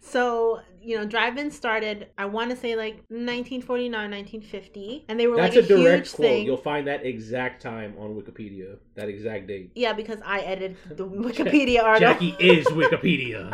so 0.00 0.60
you 0.82 0.96
know 0.96 1.04
drive-in 1.06 1.50
started 1.50 2.06
i 2.18 2.24
want 2.26 2.50
to 2.50 2.56
say 2.56 2.76
like 2.76 2.96
1949 3.08 3.90
1950 4.10 5.04
and 5.08 5.18
they 5.18 5.26
were 5.26 5.36
That's 5.36 5.56
like 5.56 5.64
a 5.64 5.68
direct 5.68 6.06
huge 6.08 6.14
quote. 6.14 6.26
thing 6.28 6.46
You'll 6.46 6.56
find 6.58 6.86
that 6.86 7.04
exact 7.04 7.62
time 7.62 7.94
on 7.98 8.14
Wikipedia. 8.14 8.76
That 8.94 9.08
exact 9.08 9.46
date. 9.48 9.72
yeah 9.74 9.94
because 9.94 10.20
i 10.24 10.40
edited 10.40 10.76
the 10.96 11.06
wikipedia 11.28 11.82
article 11.82 12.12
Jackie 12.12 12.36
is 12.38 12.66
Wikipedia. 12.82 13.50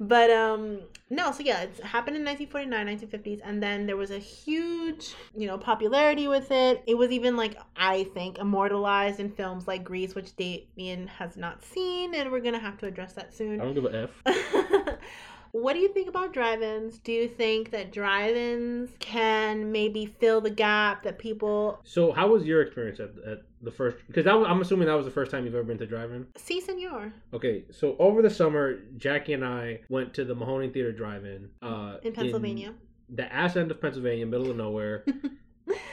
But 0.00 0.30
um 0.30 0.80
no 1.10 1.30
so 1.30 1.42
yeah 1.42 1.60
it 1.60 1.78
happened 1.84 2.16
in 2.16 2.24
1949 2.24 2.86
1950s 2.96 3.40
and 3.44 3.62
then 3.62 3.84
there 3.86 3.98
was 3.98 4.10
a 4.10 4.18
huge 4.18 5.14
you 5.36 5.46
know 5.46 5.58
popularity 5.58 6.26
with 6.26 6.50
it 6.50 6.82
it 6.86 6.94
was 6.94 7.10
even 7.10 7.36
like 7.36 7.58
i 7.76 8.04
think 8.14 8.38
immortalized 8.38 9.20
in 9.20 9.30
films 9.30 9.68
like 9.68 9.84
grease 9.84 10.14
which 10.14 10.34
damien 10.36 11.06
has 11.06 11.36
not 11.36 11.62
seen 11.62 12.14
and 12.14 12.30
we're 12.30 12.40
gonna 12.40 12.58
have 12.58 12.78
to 12.78 12.86
address 12.86 13.12
that 13.12 13.34
soon. 13.34 13.60
I 13.60 13.64
don't 13.64 13.74
give 13.74 13.84
a 13.84 14.08
f. 14.26 14.98
what 15.52 15.74
do 15.74 15.80
you 15.80 15.92
think 15.92 16.08
about 16.08 16.32
drive-ins 16.32 16.98
do 16.98 17.12
you 17.12 17.28
think 17.28 17.70
that 17.70 17.92
drive-ins 17.92 18.90
can 18.98 19.70
maybe 19.72 20.06
fill 20.06 20.40
the 20.40 20.50
gap 20.50 21.02
that 21.02 21.18
people 21.18 21.80
So, 21.84 22.12
how 22.12 22.28
was 22.28 22.44
your 22.44 22.62
experience 22.62 23.00
at, 23.00 23.10
at 23.26 23.42
the 23.62 23.70
first? 23.70 23.98
Because 24.06 24.26
I'm 24.26 24.60
assuming 24.60 24.86
that 24.86 24.94
was 24.94 25.06
the 25.06 25.12
first 25.12 25.30
time 25.30 25.44
you've 25.44 25.54
ever 25.54 25.64
been 25.64 25.78
to 25.78 25.86
drive-in. 25.86 26.26
see 26.36 26.60
senor 26.60 27.12
Okay, 27.32 27.64
so 27.70 27.96
over 27.98 28.22
the 28.22 28.30
summer, 28.30 28.80
Jackie 28.96 29.32
and 29.32 29.44
I 29.44 29.80
went 29.88 30.14
to 30.14 30.24
the 30.24 30.34
Mahoning 30.34 30.72
Theater 30.72 30.92
Drive-In 30.92 31.48
uh, 31.62 31.98
in 32.02 32.12
pennsylvania 32.12 32.74
the 33.14 33.32
ass 33.32 33.56
end 33.56 33.70
of 33.70 33.80
Pennsylvania, 33.80 34.26
middle 34.26 34.50
of 34.50 34.56
nowhere. 34.56 35.04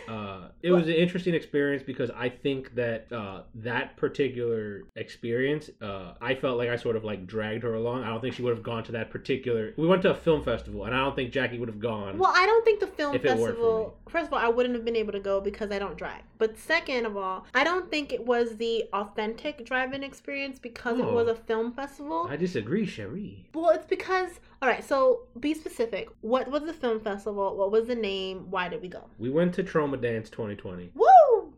Uh, 0.08 0.48
it 0.62 0.72
was 0.72 0.88
an 0.88 0.94
interesting 0.94 1.34
experience 1.34 1.84
because 1.84 2.10
I 2.16 2.30
think 2.30 2.76
that 2.76 3.12
uh, 3.12 3.42
that 3.56 3.98
particular 3.98 4.84
experience, 4.96 5.70
uh, 5.82 6.14
I 6.22 6.36
felt 6.36 6.58
like 6.58 6.70
I 6.70 6.78
sort 6.78 6.96
of 6.96 7.04
like 7.04 7.28
dragged 7.28 7.64
her 7.64 7.74
along. 7.74 8.04
I 8.04 8.08
don't 8.08 8.22
think 8.22 8.36
she 8.36 8.42
would 8.42 8.54
have 8.54 8.64
gone 8.64 8.84
to 8.86 8.94
that 8.94 9.10
particular. 9.10 9.74
We 9.78 9.86
went 9.86 10.02
to 10.04 10.12
a 10.12 10.16
film 10.16 10.44
festival, 10.44 10.86
and 10.86 10.96
I 10.96 11.00
don't 11.00 11.16
think 11.16 11.32
Jackie 11.32 11.60
would 11.60 11.70
have 11.70 11.80
gone. 11.80 12.18
Well, 12.18 12.32
I 12.34 12.46
don't 12.46 12.64
think 12.64 12.80
the 12.80 12.88
film 12.88 13.16
If 13.16 13.26
it 13.26 13.32
for 13.32 13.48
festival. 13.48 13.98
First 14.10 14.28
of 14.28 14.34
all, 14.34 14.40
I 14.40 14.48
wouldn't 14.48 14.76
have 14.76 14.86
been 14.86 14.96
able 14.96 15.12
to 15.12 15.20
go 15.20 15.42
because 15.42 15.72
I 15.72 15.80
don't 15.80 15.98
drive. 15.98 16.22
But 16.38 16.58
second 16.58 17.06
of 17.06 17.18
all, 17.18 17.46
I 17.56 17.64
don't 17.64 17.90
think 17.90 18.14
it 18.14 18.26
was 18.26 18.58
the 18.58 18.86
authentic 18.94 19.66
drive-in 19.66 20.04
experience 20.04 20.60
because 20.60 21.00
it 21.00 21.06
Oh. 21.06 21.14
was 21.14 21.28
a 21.28 21.36
film 21.36 21.72
festival. 21.72 22.28
I 22.30 22.36
disagree, 22.36 22.86
Cherie. 22.86 23.46
Well, 23.54 23.72
it's 23.72 23.86
because 23.86 24.40
all 24.62 24.68
right. 24.70 24.84
So 24.84 25.22
be 25.40 25.54
specific. 25.54 26.10
What 26.22 26.50
was 26.50 26.64
the 26.64 26.74
film 26.74 27.00
festival? 27.00 27.56
What 27.56 27.72
was 27.72 27.86
the 27.88 27.96
name? 27.96 28.50
Why 28.50 28.70
did 28.70 28.82
we 28.82 28.88
go? 28.88 29.04
We 29.20 29.30
went 29.30 29.54
to 29.56 29.64
TromaDance 29.64 30.32
2020. 30.32 30.92
Woo! 30.96 31.06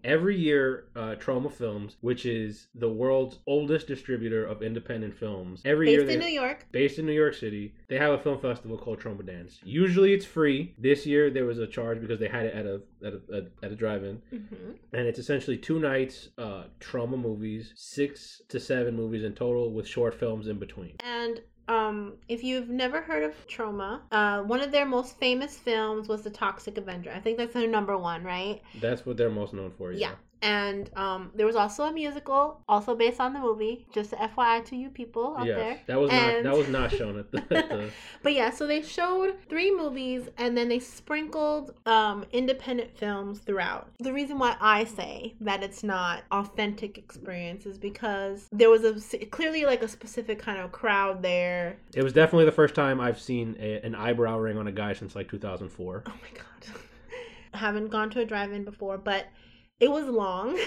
Every 0.04 0.38
year, 0.38 0.86
uh, 0.96 1.16
Troma 1.20 1.52
Films, 1.52 1.98
which 2.02 2.26
is 2.26 2.68
the 2.76 2.90
world's 2.90 3.40
oldest 3.48 3.88
distributor 3.88 4.46
of 4.46 4.62
independent 4.62 5.14
films, 5.18 5.62
every 5.66 5.88
Based 5.88 5.92
year 5.94 6.10
in 6.10 6.20
they, 6.20 6.26
New 6.26 6.32
York. 6.32 6.66
based 6.72 7.00
in 7.00 7.06
New 7.06 7.14
York 7.14 7.34
City, 7.36 7.74
they 7.88 7.98
have 7.98 8.14
a 8.14 8.18
film 8.20 8.40
festival 8.40 8.78
called 8.78 9.00
TromaDance. 9.00 9.58
Usually 9.64 10.14
it's 10.14 10.26
free. 10.26 10.74
This 10.78 11.06
year 11.06 11.30
there 11.30 11.46
was 11.46 11.60
a 11.60 11.68
charge 11.68 12.00
because 12.02 12.20
they 12.20 12.30
had 12.30 12.46
it 12.46 12.54
at 12.56 12.66
a 12.66 12.82
at 13.06 13.14
a, 13.14 13.46
at, 13.64 13.72
a 13.72 13.76
drive-in, 13.76 14.22
hmm 14.30 14.72
and 14.92 15.08
it's 15.08 15.20
essentially 15.20 15.58
two 15.58 15.80
nights, 15.80 16.30
uh, 16.38 16.64
Troma 16.80 17.20
movies, 17.20 17.74
six 17.76 18.42
to 18.50 18.60
seven 18.60 18.96
movies 18.96 19.24
in 19.24 19.34
total, 19.34 19.72
with 19.72 19.88
short 19.88 20.14
films 20.14 20.48
in 20.48 20.58
between. 20.60 20.94
And 21.02 21.42
um, 21.70 22.14
if 22.28 22.44
you've 22.44 22.70
never 22.70 23.00
heard 23.00 23.24
of 23.24 23.34
Troma, 23.48 24.02
uh, 24.12 24.42
one 24.42 24.60
of 24.62 24.72
their 24.72 24.86
most 24.86 25.18
famous 25.20 25.56
films 25.56 26.08
was 26.08 26.24
The 26.24 26.32
Toxic 26.32 26.78
Avenger. 26.80 27.12
I 27.12 27.20
think 27.20 27.38
that's 27.38 27.54
their 27.54 27.68
number 27.68 27.96
one, 27.96 28.24
right? 28.24 28.60
That's 28.82 29.06
what 29.06 29.18
they're 29.18 29.30
most 29.30 29.54
known 29.54 29.72
for. 29.78 29.92
Yeah. 29.92 30.16
And 30.42 30.90
um, 30.96 31.32
there 31.36 31.46
was 31.46 31.56
also 31.56 31.84
a 31.84 31.92
musical, 31.92 32.62
also 32.70 32.96
based 32.96 33.20
on 33.20 33.34
the 33.34 33.40
movie. 33.40 33.86
Just 33.92 34.12
FYI 34.12 34.64
to 34.66 34.76
you 34.76 34.90
people 34.90 35.36
out 35.38 35.46
Yes, 35.46 35.58
there. 35.58 35.80
that 35.88 36.00
was 36.00 36.10
And- 36.12 36.44
not 36.46 36.52
that 36.52 36.58
was 36.58 36.70
not 36.70 36.92
shown 36.92 37.20
at 37.20 37.32
the, 37.32 37.40
at 37.58 37.70
the 37.70 37.90
But 38.24 38.34
yeah, 38.34 38.50
so 38.50 38.66
they 38.66 38.82
showed 38.82 39.36
three 39.50 39.76
movies 39.76 40.30
and 40.38 40.58
then 40.58 40.70
they 40.70 40.80
sprinkled 40.80 41.74
um, 41.86 42.26
independent 42.32 42.98
films 42.98 43.40
throughout. 43.40 43.90
The 44.00 44.14
reason 44.14 44.40
why 44.40 44.56
I 44.62 44.86
say 44.86 45.34
that 45.42 45.64
it's 45.64 45.84
not 45.84 46.24
authentic 46.32 46.98
experience 46.98 47.66
is 47.66 47.78
because 47.78 48.48
there 48.52 48.70
was 48.70 48.84
a 48.86 49.26
clearly 49.26 49.66
like 49.66 49.82
a 49.84 49.88
specific 49.88 50.40
kind 50.40 50.60
of 50.60 50.72
crowd 50.72 51.22
there. 51.22 51.78
It 51.94 52.04
was 52.04 52.14
definitely 52.14 52.46
the 52.46 52.52
first 52.54 52.76
time 52.76 53.02
I've 53.02 53.20
seen 53.20 53.58
a, 53.60 53.80
an 53.86 53.96
eyebrow 53.96 54.38
ring 54.38 54.58
on 54.58 54.68
a 54.68 54.72
guy 54.72 54.94
since 54.94 55.16
like 55.16 55.30
2004. 55.30 56.04
Oh 56.06 56.10
my 56.10 56.16
god. 56.34 56.46
Haven't 57.54 57.88
gone 57.90 58.10
to 58.12 58.20
a 58.22 58.26
drive-in 58.26 58.64
before, 58.64 58.98
but 58.98 59.26
it 59.80 59.90
was 59.92 60.06
long. 60.08 60.58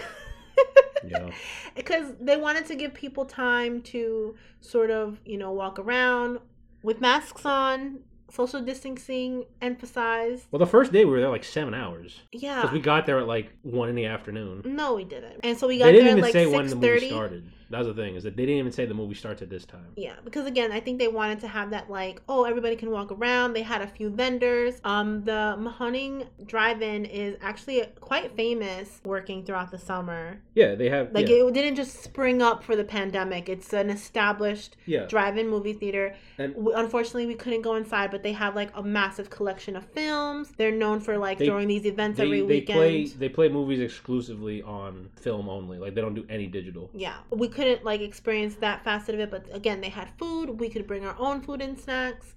Yeah. 1.07 1.31
because 1.75 2.12
they 2.20 2.37
wanted 2.37 2.66
to 2.66 2.75
give 2.77 2.94
people 2.94 3.25
time 3.25 3.83
to 3.83 4.35
sort 4.61 4.90
of, 4.90 5.18
you 5.25 5.37
know, 5.38 5.51
walk 5.53 5.79
around 5.79 6.38
with 6.83 7.01
masks 7.01 7.44
on, 7.44 8.01
social 8.31 8.61
distancing 8.62 9.44
emphasized. 9.61 10.46
Well, 10.51 10.59
the 10.61 10.66
first 10.66 10.92
day 10.92 11.05
we 11.05 11.11
were 11.11 11.20
there 11.20 11.29
like 11.31 11.44
seven 11.44 11.75
hours 11.75 12.20
Yeah. 12.33 12.62
because 12.62 12.72
we 12.72 12.81
got 12.81 13.07
there 13.07 13.18
at 13.18 13.27
like 13.27 13.51
one 13.62 13.88
in 13.88 13.94
the 13.94 14.07
afternoon. 14.07 14.62
No, 14.64 14.94
we 14.94 15.05
didn't. 15.05 15.40
And 15.42 15.59
so 15.59 15.66
we 15.68 15.79
got 15.79 15.87
They 15.87 15.92
didn't 15.92 16.07
there 16.07 16.16
at 16.18 16.22
like 16.22 16.33
say 16.33 16.46
when 16.46 16.66
the 16.68 16.77
movie 16.77 16.88
6:30. 17.01 17.09
started. 17.09 17.53
That 17.73 17.79
was 17.79 17.89
the 17.89 17.95
thing 17.95 18.15
is 18.15 18.23
that 18.23 18.37
they 18.37 18.45
didn't 18.47 18.59
even 18.61 18.71
say 18.73 18.87
the 18.87 18.95
movie 18.95 19.15
starts 19.15 19.43
at 19.43 19.51
this 19.51 19.65
time. 19.65 19.87
Yeah, 19.97 20.15
because 20.25 20.47
again, 20.47 20.71
I 20.73 20.79
think 20.81 20.99
they 20.99 21.09
wanted 21.09 21.41
to 21.41 21.49
have 21.49 21.71
that 21.71 21.91
like, 21.91 22.21
oh, 22.29 22.45
everybody 22.45 22.77
can 22.77 22.91
walk 22.91 23.11
around. 23.11 23.55
They 23.55 23.63
had 23.63 23.83
a 23.83 23.87
few 23.87 24.11
vendors. 24.11 24.81
Um, 24.85 25.25
the 25.25 25.57
Mahoning 25.59 26.27
Drive-In 26.47 27.07
is 27.07 27.37
actually 27.41 27.83
quite 28.01 28.37
famous, 28.37 29.01
working 29.05 29.45
throughout 29.45 29.71
the 29.71 29.79
summer. 29.79 30.39
Yeah, 30.55 30.75
they 30.75 30.89
have 30.91 31.13
Like 31.13 31.29
yeah, 31.29 31.47
it 31.47 31.55
didn't 31.55 31.77
just 31.77 32.03
spring 32.05 32.41
up 32.43 32.63
for 32.63 32.77
the 32.77 32.85
pandemic. 32.85 33.49
It's 33.49 33.73
an 33.73 33.91
established 33.91 34.77
yeah. 34.87 35.07
drive-in 35.07 35.49
movie 35.49 35.73
theater. 35.73 36.15
And- 36.39 36.55
W- 36.55 36.77
Unfortunately, 36.77 37.27
we 37.27 37.35
couldn't 37.35 37.63
go 37.63 37.75
inside, 37.77 38.11
but 38.11 38.23
they 38.23 38.33
have 38.33 38.55
like 38.55 38.71
a 38.77 38.83
massive 38.83 39.31
collection 39.31 39.77
of 39.77 39.85
films. 39.87 40.53
They're 40.57 40.71
known 40.71 41.01
for 41.01 41.17
like 41.19 41.39
They- 41.39 41.47
throwing 41.47 41.69
these 41.69 41.87
events 41.87 42.19
They, 42.19 42.25
every 42.25 42.41
they 42.41 42.47
weekend. 42.47 42.79
play 42.79 43.05
they 43.07 43.29
play 43.29 43.49
movies 43.49 43.81
exclusively 43.81 44.63
on 44.63 45.09
film 45.17 45.49
only. 45.49 45.79
Like 45.79 45.95
they 45.95 46.01
don't 46.03 46.15
do 46.15 46.27
any 46.29 46.47
digital. 46.47 46.91
yeah 46.95 47.17
we 47.31 47.49
couldn't 47.62 47.85
like 47.85 48.01
experience 48.01 48.55
that 48.57 48.83
facet 48.83 49.14
of 49.14 49.20
it 49.20 49.31
but 49.31 49.46
again 49.55 49.81
they 49.81 49.88
had 49.88 50.09
food 50.18 50.59
we 50.59 50.68
could 50.68 50.87
bring 50.87 51.05
our 51.05 51.14
own 51.18 51.40
food 51.40 51.61
and 51.62 51.79
snacks 51.79 52.35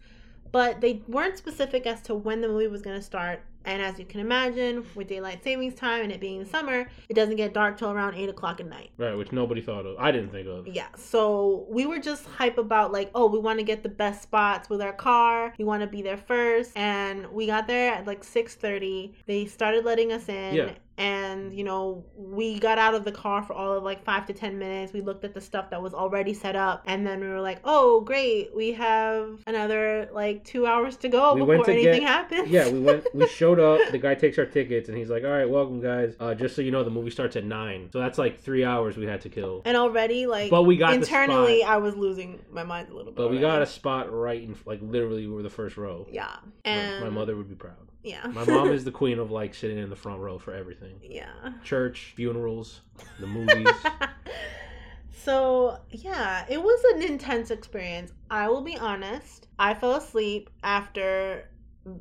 but 0.51 0.79
they 0.81 1.01
weren't 1.07 1.37
specific 1.37 1.85
as 1.87 2.01
to 2.01 2.13
when 2.13 2.39
the 2.41 2.47
movie 2.47 2.67
was 2.67 2.81
going 2.81 2.95
to 2.95 3.01
start 3.01 3.41
and 3.65 3.81
as 3.81 3.97
you 3.97 4.05
can 4.05 4.19
imagine 4.19 4.85
with 4.93 5.07
daylight 5.07 5.43
savings 5.43 5.73
time 5.73 6.03
and 6.03 6.11
it 6.11 6.19
being 6.21 6.45
summer 6.45 6.87
it 7.09 7.15
doesn't 7.15 7.35
get 7.37 7.51
dark 7.53 7.75
till 7.79 7.89
around 7.89 8.13
8 8.13 8.29
o'clock 8.29 8.59
at 8.59 8.67
night 8.67 8.91
Right, 8.97 9.15
which 9.17 9.31
nobody 9.31 9.61
thought 9.61 9.87
of. 9.87 9.97
I 9.97 10.11
didn't 10.11 10.29
think 10.29 10.47
of. 10.47 10.67
yeah 10.67 10.87
so 10.95 11.65
we 11.69 11.87
were 11.87 11.97
just 11.99 12.25
hype 12.27 12.59
about 12.59 12.91
like 12.91 13.09
oh 13.15 13.25
we 13.25 13.39
want 13.39 13.57
to 13.57 13.65
get 13.65 13.81
the 13.81 13.89
best 13.89 14.21
spots 14.21 14.69
with 14.69 14.81
our 14.81 14.93
car 14.93 15.53
we 15.57 15.65
want 15.65 15.81
to 15.81 15.87
be 15.87 16.03
there 16.03 16.17
first 16.17 16.71
and 16.77 17.25
we 17.31 17.47
got 17.47 17.65
there 17.65 17.91
at 17.95 18.05
like 18.05 18.23
6.30 18.23 19.13
they 19.25 19.45
started 19.47 19.83
letting 19.83 20.11
us 20.11 20.29
in 20.29 20.53
Yeah. 20.53 20.69
And 20.97 21.53
you 21.53 21.63
know 21.63 22.05
we 22.15 22.57
got 22.59 22.77
out 22.77 22.93
of 22.95 23.03
the 23.03 23.11
car 23.11 23.43
for 23.43 23.53
all 23.53 23.73
of 23.73 23.83
like 23.83 24.03
five 24.03 24.25
to 24.25 24.33
ten 24.33 24.57
minutes 24.57 24.93
we 24.93 25.01
looked 25.01 25.23
at 25.25 25.33
the 25.33 25.41
stuff 25.41 25.69
that 25.69 25.81
was 25.81 25.93
already 25.93 26.33
set 26.33 26.55
up 26.55 26.83
and 26.85 27.05
then 27.05 27.19
we 27.19 27.27
were 27.27 27.41
like 27.41 27.59
oh 27.65 27.99
great 28.01 28.55
we 28.55 28.71
have 28.71 29.39
another 29.47 30.07
like 30.13 30.43
two 30.45 30.65
hours 30.65 30.95
to 30.95 31.09
go 31.09 31.33
We 31.33 31.41
before 31.41 31.65
to 31.65 31.71
anything 31.71 32.01
get- 32.01 32.07
happens 32.07 32.49
Yeah, 32.49 32.69
we 32.69 32.79
went. 32.79 33.05
We 33.13 33.27
showed 33.39 33.59
up. 33.59 33.91
The 33.91 33.97
guy 33.97 34.15
takes 34.15 34.37
our 34.37 34.45
tickets, 34.45 34.87
and 34.89 34.97
he's 34.97 35.09
like, 35.09 35.23
"All 35.23 35.29
right, 35.29 35.49
welcome, 35.49 35.81
guys. 35.81 36.15
Uh, 36.19 36.33
just 36.33 36.55
so 36.55 36.61
you 36.61 36.71
know, 36.71 36.83
the 36.83 36.89
movie 36.89 37.09
starts 37.09 37.35
at 37.35 37.43
nine, 37.43 37.89
so 37.91 37.99
that's 37.99 38.17
like 38.17 38.39
three 38.39 38.63
hours 38.63 38.97
we 38.97 39.05
had 39.05 39.21
to 39.21 39.29
kill. 39.29 39.61
and 39.65 39.75
already 39.75 40.25
like 40.27 40.49
But 40.49 40.63
we 40.63 40.77
got 40.77 40.93
internally 40.93 41.63
i 41.63 41.77
was 41.77 41.95
losing 41.95 42.39
my 42.51 42.63
mind 42.63 42.89
a 42.89 42.95
little 42.95 43.11
bit 43.11 43.17
But 43.17 43.31
we 43.31 43.39
got 43.39 43.61
a 43.61 43.65
spot 43.65 44.11
right 44.13 44.41
in, 44.41 44.55
like, 44.65 44.79
literally, 44.81 45.27
we 45.27 45.33
were 45.33 45.43
the 45.43 45.49
first 45.49 45.77
row. 45.77 46.07
yeah 46.11 46.35
My- 46.65 46.71
and 46.71 47.03
my 47.03 47.09
mother 47.09 47.35
would 47.35 47.49
be 47.49 47.55
proud. 47.55 47.75
Yeah 48.05 48.27
My 48.27 48.45
mom 48.45 48.69
is 48.71 48.85
the 48.85 48.91
queen 49.01 49.19
of 49.19 49.31
like 49.31 49.53
sitting 49.53 49.77
in 49.77 49.89
the 49.89 49.95
front 49.95 50.19
row 50.21 50.37
for 50.39 50.53
everything. 50.53 50.95
yeah 51.01 51.25
Church, 51.63 52.13
funerals, 52.15 52.81
the 53.19 53.27
movies. 53.27 53.67
so 55.11 55.77
yeah 55.89 56.45
it 56.49 56.61
was 56.61 56.83
an 56.95 57.01
intense 57.01 57.49
experience 57.49 58.11
i 58.29 58.47
will 58.47 58.61
be 58.61 58.77
honest 58.77 59.47
i 59.57 59.73
fell 59.73 59.95
asleep 59.95 60.49
after 60.61 61.49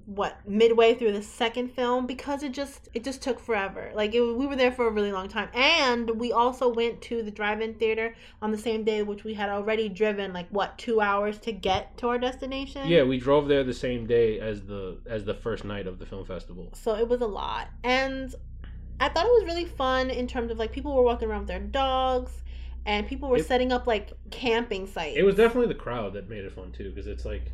what 0.06 0.38
midway 0.48 0.94
through 0.94 1.12
the 1.12 1.22
second 1.22 1.68
film? 1.68 2.06
Because 2.06 2.42
it 2.42 2.52
just 2.52 2.88
it 2.94 3.04
just 3.04 3.20
took 3.22 3.38
forever. 3.38 3.92
Like 3.94 4.14
it, 4.14 4.20
we 4.22 4.46
were 4.46 4.56
there 4.56 4.72
for 4.72 4.86
a 4.86 4.90
really 4.90 5.12
long 5.12 5.28
time. 5.28 5.48
And 5.54 6.10
we 6.18 6.32
also 6.32 6.68
went 6.72 7.02
to 7.02 7.22
the 7.22 7.30
drive-in 7.30 7.74
theater 7.74 8.14
on 8.40 8.50
the 8.50 8.58
same 8.58 8.84
day 8.84 9.02
which 9.02 9.24
we 9.24 9.34
had 9.34 9.50
already 9.50 9.88
driven 9.90 10.32
like 10.32 10.48
what 10.48 10.78
two 10.78 11.00
hours 11.00 11.38
to 11.40 11.52
get 11.52 11.96
to 11.98 12.08
our 12.08 12.18
destination? 12.18 12.88
Yeah, 12.88 13.02
we 13.02 13.18
drove 13.18 13.46
there 13.48 13.62
the 13.62 13.74
same 13.74 14.06
day 14.06 14.40
as 14.40 14.62
the 14.62 14.98
as 15.06 15.24
the 15.26 15.34
first 15.34 15.64
night 15.64 15.86
of 15.86 15.98
the 15.98 16.06
film 16.06 16.24
festival. 16.24 16.70
so 16.74 16.94
it 16.96 17.08
was 17.08 17.20
a 17.20 17.26
lot. 17.26 17.68
And 17.82 18.34
i 19.00 19.08
thought 19.08 19.26
it 19.26 19.32
was 19.32 19.44
really 19.44 19.64
fun 19.64 20.08
in 20.08 20.26
terms 20.26 20.50
of 20.52 20.58
like 20.58 20.70
people 20.72 20.94
were 20.94 21.02
walking 21.02 21.28
around 21.28 21.40
with 21.40 21.48
their 21.48 21.58
dogs 21.58 22.30
and 22.86 23.06
people 23.08 23.28
were 23.28 23.38
It- 23.38 23.46
setting 23.46 23.72
up 23.72 23.86
like 23.86 24.12
camping 24.30 24.86
sites. 24.86 25.16
It 25.16 25.24
was 25.24 25.34
definitely 25.34 25.68
the 25.68 25.80
crowd 25.80 26.12
that 26.14 26.28
made 26.30 26.44
it 26.44 26.52
fun 26.52 26.70
too, 26.72 26.90
because 26.90 27.06
it's 27.06 27.24
like 27.24 27.50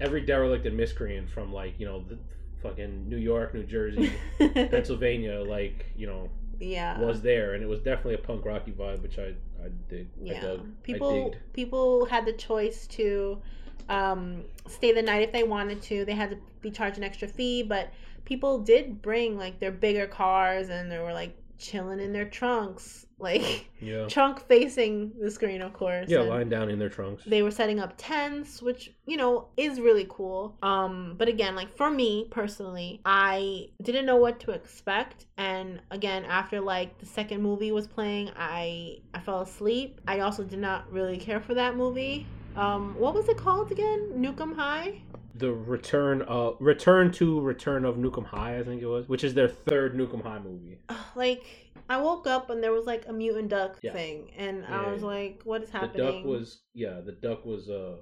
every 0.00 0.22
derelict 0.22 0.66
and 0.66 0.76
miscreant 0.76 1.30
from 1.30 1.52
like 1.52 1.78
you 1.78 1.86
know 1.86 2.04
the 2.08 2.18
fucking 2.62 3.08
New 3.08 3.18
York, 3.18 3.54
New 3.54 3.64
Jersey, 3.64 4.12
Pennsylvania, 4.38 5.40
like 5.40 5.86
you 5.96 6.06
know 6.06 6.30
yeah. 6.58 6.98
was 6.98 7.22
there, 7.22 7.54
and 7.54 7.62
it 7.62 7.68
was 7.68 7.80
definitely 7.80 8.14
a 8.14 8.18
punk 8.18 8.44
rocky 8.44 8.72
vibe, 8.72 9.02
which 9.02 9.18
I 9.18 9.34
I 9.62 9.68
dig. 9.88 10.08
I 10.20 10.24
yeah. 10.24 10.40
dug. 10.40 10.82
People 10.82 11.34
people 11.52 12.04
had 12.06 12.26
the 12.26 12.32
choice 12.32 12.86
to 12.88 13.40
um 13.88 14.44
stay 14.66 14.92
the 14.92 15.02
night 15.02 15.22
if 15.22 15.32
they 15.32 15.42
wanted 15.42 15.82
to. 15.82 16.04
They 16.04 16.14
had 16.14 16.30
to 16.30 16.38
be 16.60 16.70
charged 16.70 16.96
an 16.96 17.04
extra 17.04 17.28
fee 17.28 17.62
but 17.62 17.90
people 18.24 18.58
did 18.58 19.02
bring 19.02 19.36
like 19.36 19.60
their 19.60 19.70
bigger 19.70 20.06
cars 20.06 20.68
and 20.68 20.90
they 20.90 20.98
were 20.98 21.12
like 21.12 21.36
chilling 21.58 22.00
in 22.00 22.12
their 22.12 22.24
trunks 22.24 23.06
like 23.24 23.66
Yeah. 23.80 24.06
trunk 24.06 24.40
facing 24.46 25.12
the 25.20 25.30
screen 25.30 25.60
of 25.62 25.72
course 25.72 26.08
Yeah, 26.08 26.20
and- 26.20 26.28
lying 26.28 26.48
down 26.48 26.70
in 26.70 26.78
their 26.78 26.88
trunks. 26.88 27.24
they 27.24 27.42
were 27.42 27.50
setting 27.50 27.78
up 27.80 27.94
tents 27.96 28.62
which 28.62 28.92
you 29.06 29.16
know 29.16 29.48
is 29.56 29.80
really 29.80 30.06
cool 30.08 30.56
um 30.62 31.14
but 31.18 31.28
again 31.28 31.54
like 31.56 31.70
for 31.80 31.90
me 31.90 32.28
personally 32.30 33.00
i 33.04 33.68
didn't 33.82 34.06
know 34.06 34.16
what 34.16 34.38
to 34.40 34.50
expect 34.52 35.26
and 35.38 35.80
again 35.90 36.24
after 36.26 36.60
like 36.60 36.98
the 36.98 37.06
second 37.06 37.42
movie 37.42 37.72
was 37.72 37.86
playing 37.86 38.30
i 38.36 38.96
i 39.14 39.18
fell 39.18 39.40
asleep 39.40 40.00
i 40.06 40.20
also 40.20 40.42
did 40.44 40.58
not 40.58 40.80
really 40.92 41.16
care 41.18 41.40
for 41.40 41.54
that 41.54 41.76
movie 41.76 42.26
um 42.56 42.94
what 42.98 43.14
was 43.14 43.28
it 43.28 43.36
called 43.36 43.72
again 43.72 44.00
Nuke 44.16 44.40
'Em 44.40 44.54
High 44.54 45.00
the 45.36 45.52
return 45.52 46.22
of 46.22 46.56
return 46.60 47.10
to 47.12 47.40
return 47.40 47.84
of 47.84 47.96
Nuke 47.96 48.16
'Em 48.18 48.24
High, 48.24 48.56
I 48.60 48.62
think 48.62 48.80
it 48.82 48.86
was, 48.86 49.08
which 49.08 49.24
is 49.24 49.34
their 49.34 49.48
third 49.48 49.96
Nuke 49.98 50.14
'Em 50.14 50.20
High 50.20 50.38
movie. 50.38 50.78
Like 51.16 51.42
i 51.88 52.00
woke 52.00 52.26
up 52.26 52.50
and 52.50 52.62
there 52.62 52.72
was 52.72 52.86
like 52.86 53.04
a 53.08 53.12
mutant 53.12 53.48
duck 53.48 53.78
Yeah. 53.82 53.92
thing 53.92 54.30
and 54.36 54.62
Yeah, 54.62 54.80
i 54.80 54.92
was 54.92 55.02
like 55.02 55.42
what 55.44 55.62
is 55.62 55.70
happening?" 55.70 56.06
The 56.06 56.12
duck 56.12 56.24
was 56.24 56.60
yeah, 56.74 57.00
the 57.00 57.12
duck 57.12 57.44
was 57.44 57.68
uh 57.68 57.96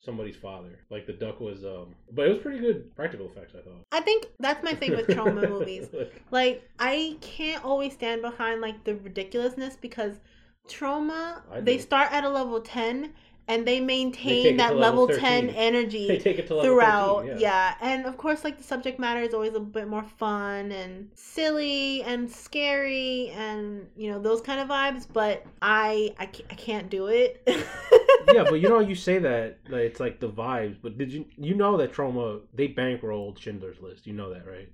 somebody's 0.00 0.36
father. 0.36 0.78
Like 0.90 1.06
the 1.06 1.12
duck 1.12 1.40
was 1.40 1.64
um 1.64 1.94
but 2.12 2.26
it 2.26 2.30
was 2.30 2.38
pretty 2.38 2.58
good 2.60 2.94
practical 2.94 3.26
effects, 3.30 3.54
I 3.58 3.62
thought. 3.62 3.84
i 3.92 4.00
think 4.00 4.26
that's 4.38 4.62
my 4.62 4.72
thing 4.74 4.92
with 4.92 5.08
Troma 5.08 5.48
movies 5.56 5.88
Like, 5.92 6.12
like 6.30 6.62
i 6.78 7.16
can't 7.20 7.64
always 7.64 7.92
stand 7.94 8.22
behind 8.22 8.60
like 8.60 8.84
the 8.84 8.94
ridiculousness 8.94 9.76
because 9.76 10.20
Troma 10.68 11.42
they 11.64 11.78
start 11.78 12.12
at 12.12 12.24
a 12.24 12.28
level 12.28 12.60
10 12.60 13.12
and 13.48 13.66
they 13.66 13.80
maintain 13.80 14.54
it 14.54 14.56
that 14.58 14.76
level 14.76 15.06
level 15.06 15.18
10 15.18 15.50
energy 15.50 16.06
they 16.06 16.18
take 16.18 16.38
it 16.38 16.46
to 16.46 16.54
level 16.54 16.70
throughout 16.70 17.22
13, 17.24 17.40
yeah. 17.40 17.74
and 17.80 18.06
of 18.06 18.16
course 18.16 18.44
like 18.44 18.56
the 18.56 18.64
subject 18.64 18.98
matter 18.98 19.20
is 19.20 19.34
always 19.34 19.54
a 19.54 19.60
bit 19.60 19.88
more 19.88 20.04
fun 20.04 20.70
and 20.72 21.10
silly 21.14 22.02
and 22.02 22.30
scary 22.30 23.30
and 23.30 23.86
you 23.96 24.10
know 24.10 24.18
those 24.18 24.40
kind 24.40 24.60
of 24.60 24.68
vibes 24.68 25.06
but 25.12 25.44
i 25.62 26.14
i, 26.18 26.24
I 26.24 26.54
can't 26.54 26.88
do 26.88 27.06
it 27.06 27.42
yeah, 28.34 28.44
but 28.44 28.54
you 28.54 28.68
know, 28.68 28.80
you 28.80 28.94
say 28.94 29.18
that 29.18 29.58
like, 29.68 29.82
it's 29.82 30.00
like 30.00 30.20
the 30.20 30.28
vibes. 30.28 30.76
But 30.80 30.98
did 30.98 31.12
you 31.12 31.24
you 31.36 31.54
know 31.54 31.76
that 31.76 31.92
Troma 31.92 32.40
they 32.54 32.68
bankrolled 32.68 33.38
Schindler's 33.38 33.80
List? 33.80 34.06
You 34.06 34.12
know 34.12 34.32
that, 34.32 34.46
right? 34.46 34.68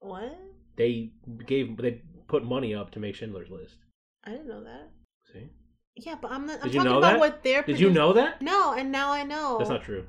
what 0.00 0.38
they 0.76 1.10
gave 1.46 1.76
they 1.78 2.02
put 2.28 2.44
money 2.44 2.74
up 2.74 2.90
to 2.92 3.00
make 3.00 3.14
Schindler's 3.14 3.50
List. 3.50 3.76
I 4.24 4.30
didn't 4.30 4.48
know 4.48 4.62
that. 4.64 4.90
See? 5.32 5.48
Yeah, 5.96 6.14
but 6.20 6.30
I'm 6.30 6.46
not. 6.46 6.56
I'm 6.58 6.64
Did 6.64 6.74
you 6.74 6.80
talking 6.80 6.92
know 6.92 6.98
about 6.98 7.12
that? 7.12 7.18
what 7.20 7.42
they're. 7.42 7.62
Did 7.62 7.80
you 7.80 7.88
producing. 7.88 7.94
know 7.94 8.12
that? 8.12 8.42
No, 8.42 8.72
and 8.74 8.92
now 8.92 9.12
I 9.12 9.22
know. 9.22 9.56
That's 9.58 9.70
not 9.70 9.82
true. 9.82 10.04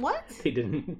What? 0.00 0.24
They 0.42 0.50
didn't. 0.50 0.98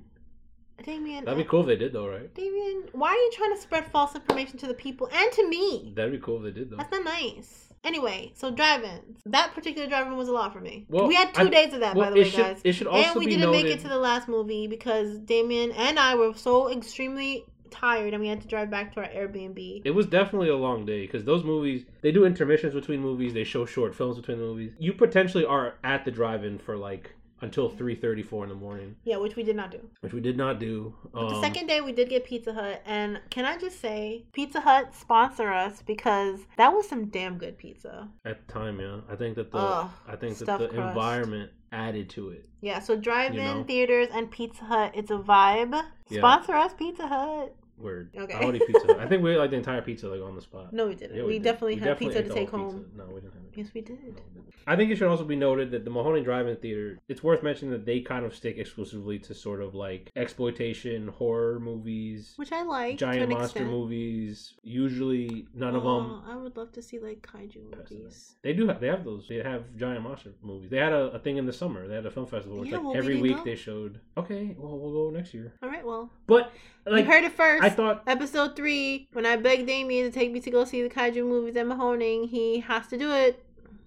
Damien. 0.84 1.24
That'd 1.24 1.38
be 1.38 1.44
uh, 1.44 1.50
cool 1.50 1.60
if 1.62 1.66
they 1.66 1.76
did, 1.76 1.92
though, 1.92 2.08
right? 2.08 2.32
Damien, 2.34 2.84
why 2.92 3.08
are 3.08 3.14
you 3.16 3.30
trying 3.34 3.54
to 3.54 3.60
spread 3.60 3.90
false 3.90 4.14
information 4.14 4.58
to 4.58 4.66
the 4.68 4.74
people 4.74 5.08
and 5.12 5.32
to 5.32 5.48
me? 5.48 5.92
That'd 5.96 6.12
be 6.12 6.18
cool 6.18 6.36
if 6.36 6.42
they 6.54 6.60
did, 6.60 6.70
though. 6.70 6.76
That's 6.76 6.92
not 6.92 7.04
nice. 7.04 7.64
Anyway, 7.84 8.32
so 8.36 8.50
drive-ins. 8.52 9.20
That 9.26 9.54
particular 9.54 9.88
drive-in 9.88 10.16
was 10.16 10.28
a 10.28 10.32
lot 10.32 10.52
for 10.52 10.60
me. 10.60 10.86
Well, 10.88 11.08
we 11.08 11.14
had 11.16 11.34
two 11.34 11.42
I- 11.46 11.48
days 11.50 11.74
of 11.74 11.80
that, 11.80 11.96
Well, 11.96 12.06
by 12.06 12.10
the 12.10 12.16
way, 12.22 12.28
should 12.30 12.38
guys. 12.40 12.60
it 12.64 12.72
should 12.74 12.86
also 12.86 13.08
And 13.10 13.18
we 13.18 13.26
be 13.26 13.32
didn't 13.32 13.46
noted. 13.50 13.64
make 13.64 13.76
it 13.76 13.80
to 13.80 13.88
the 13.88 13.98
last 13.98 14.28
movie 14.28 14.68
because 14.68 15.18
Damien 15.18 15.72
and 15.72 15.98
I 15.98 16.14
were 16.14 16.32
so 16.34 16.70
extremely 16.70 17.44
tired 17.70 18.14
and 18.14 18.20
we 18.20 18.28
had 18.28 18.40
to 18.40 18.48
drive 18.48 18.70
back 18.70 18.94
to 18.94 19.00
our 19.00 19.08
Airbnb. 19.08 19.82
It 19.84 19.90
was 19.90 20.06
definitely 20.06 20.48
a 20.48 20.56
long 20.56 20.84
day 20.86 21.02
because 21.02 21.24
those 21.24 21.44
movies 21.44 21.84
they 22.02 22.12
do 22.12 22.24
intermissions 22.24 22.74
between 22.74 23.00
movies. 23.00 23.34
They 23.34 23.44
show 23.44 23.66
short 23.66 23.94
films 23.94 24.16
between 24.16 24.38
the 24.38 24.44
movies. 24.44 24.72
You 24.78 24.92
potentially 24.92 25.44
are 25.44 25.74
at 25.84 26.04
the 26.04 26.10
drive-in 26.10 26.58
for 26.58 26.76
like 26.76 27.12
until 27.40 27.68
three 27.68 27.94
thirty 27.94 28.22
four 28.22 28.42
in 28.44 28.48
the 28.50 28.54
morning, 28.56 28.96
Yeah, 29.04 29.16
which 29.18 29.36
we 29.36 29.42
did 29.42 29.56
not 29.56 29.70
do. 29.70 29.80
which 30.00 30.12
we 30.12 30.20
did 30.20 30.36
not 30.36 30.58
do. 30.58 30.94
But 31.12 31.28
the 31.28 31.34
Um, 31.36 31.42
second 31.42 31.66
day 31.66 31.80
we 31.80 31.92
did 31.92 32.08
get 32.08 32.24
Pizza 32.24 32.52
Hut, 32.52 32.82
and 32.86 33.20
can 33.30 33.44
I 33.44 33.56
just 33.58 33.80
say, 33.80 34.24
Pizza 34.32 34.60
Hut 34.60 34.94
sponsor 34.94 35.48
us 35.52 35.82
because 35.82 36.40
that 36.56 36.72
was 36.72 36.88
some 36.88 37.06
damn 37.06 37.38
good 37.38 37.56
pizza. 37.58 38.08
at 38.24 38.46
the 38.46 38.52
time, 38.52 38.80
yeah, 38.80 39.00
I 39.10 39.16
think 39.16 39.36
that 39.36 39.50
the 39.52 39.58
Ugh, 39.58 39.90
I 40.06 40.16
think 40.16 40.36
that 40.38 40.46
the 40.58 40.68
crust. 40.68 40.74
environment 40.74 41.50
added 41.70 42.08
to 42.10 42.30
it. 42.30 42.46
Yeah, 42.60 42.80
so 42.80 42.96
drive-in 42.96 43.36
You 43.40 43.54
know? 43.58 43.64
theaters 43.64 44.08
and 44.12 44.30
Pizza 44.30 44.64
Hut, 44.64 44.92
it's 44.94 45.10
a 45.10 45.18
vibe. 45.18 45.80
Yeah. 46.08 46.20
Sponsor 46.20 46.54
us, 46.54 46.72
Pizza 46.74 47.06
Hut. 47.06 47.54
Word. 47.78 48.10
Okay. 48.16 48.34
I 48.34 48.50
eat 48.52 48.66
pizza. 48.66 48.96
I 48.98 49.06
think 49.06 49.22
we 49.22 49.32
ate 49.32 49.38
like 49.38 49.50
the 49.50 49.56
entire 49.56 49.82
pizza 49.82 50.08
like 50.08 50.20
on 50.22 50.34
the 50.34 50.42
spot. 50.42 50.72
No, 50.72 50.86
we 50.88 50.94
didn't. 50.94 51.16
Yeah, 51.16 51.24
we, 51.24 51.34
did. 51.34 51.44
definitely 51.44 51.74
We 51.74 51.80
had 51.80 51.86
definitely 51.98 52.16
pizza 52.22 52.28
to 52.28 52.34
take 52.34 52.50
home. 52.50 52.84
pizza. 52.84 52.96
No, 52.96 53.04
we 53.06 53.20
didn't 53.20 53.34
have 53.34 53.42
it. 53.42 53.48
Yes, 53.54 53.68
we 53.74 53.80
did. 53.80 53.98
No, 54.04 54.22
we. 54.36 54.42
I 54.66 54.76
think 54.76 54.90
it 54.90 54.96
should 54.98 55.08
also 55.08 55.24
be 55.24 55.36
noted 55.36 55.70
that 55.70 55.84
the 55.84 55.90
Mahoney 55.90 56.22
Drive-In 56.22 56.56
Theater. 56.56 56.98
It's 57.08 57.22
worth 57.22 57.42
mentioning 57.42 57.70
that 57.72 57.86
they 57.86 58.00
kind 58.00 58.24
of 58.26 58.34
stick 58.34 58.58
exclusively 58.58 59.18
to 59.20 59.34
sort 59.34 59.62
of 59.62 59.74
like 59.74 60.10
exploitation 60.14 61.08
horror 61.08 61.58
movies, 61.58 62.34
Which 62.36 62.52
I 62.52 62.62
like 62.62 62.98
giant 62.98 63.22
an 63.22 63.30
monster 63.30 63.60
extent. 63.60 63.70
movies. 63.70 64.54
Usually, 64.62 65.46
none 65.54 65.74
of 65.74 65.82
them. 65.84 66.22
I 66.26 66.36
would 66.36 66.56
love 66.56 66.72
to 66.72 66.82
see 66.82 66.98
like 66.98 67.22
kaiju 67.22 67.74
movies. 67.76 68.36
They 68.42 68.52
do. 68.52 68.68
Have, 68.68 68.80
they 68.80 68.88
have 68.88 69.04
those. 69.04 69.26
They 69.28 69.36
have 69.36 69.64
giant 69.76 70.02
monster 70.02 70.30
movies. 70.42 70.70
They 70.70 70.76
had 70.78 70.92
a, 70.92 71.04
a 71.12 71.18
thing 71.18 71.36
in 71.38 71.46
the 71.46 71.52
summer. 71.52 71.88
They 71.88 71.94
had 71.94 72.06
a 72.06 72.10
film 72.10 72.26
festival. 72.26 72.60
It's 72.62 72.70
Yeah, 72.70 72.76
like 72.76 72.86
well, 72.86 72.96
every 72.96 73.14
can 73.14 73.22
week 73.22 73.36
go. 73.38 73.44
they 73.44 73.56
showed. 73.56 74.00
Okay, 74.16 74.54
well 74.58 74.78
we'll 74.78 74.92
go 75.10 75.16
next 75.16 75.32
year. 75.34 75.54
All 75.62 75.68
right, 75.70 75.84
well, 75.86 76.10
But 76.26 76.52
like 76.86 77.04
you 77.04 77.10
heard 77.10 77.24
it 77.24 77.32
first. 77.32 77.62
I 77.64 77.67
thought, 77.70 78.02
Episode 78.06 78.56
three, 78.56 79.08
when 79.12 79.26
I 79.26 79.36
begged 79.36 79.66
Damien 79.66 80.10
to 80.10 80.16
take 80.16 80.32
me 80.32 80.40
to 80.40 80.50
go 80.50 80.64
see 80.64 80.82
the 80.82 80.88
kaiju 80.88 81.26
movies 81.26 81.56
at 81.56 81.66
Mahoning, 81.66 82.28
he 82.28 82.60
has 82.60 82.86
to 82.88 82.98
do 82.98 83.12
it. 83.12 83.44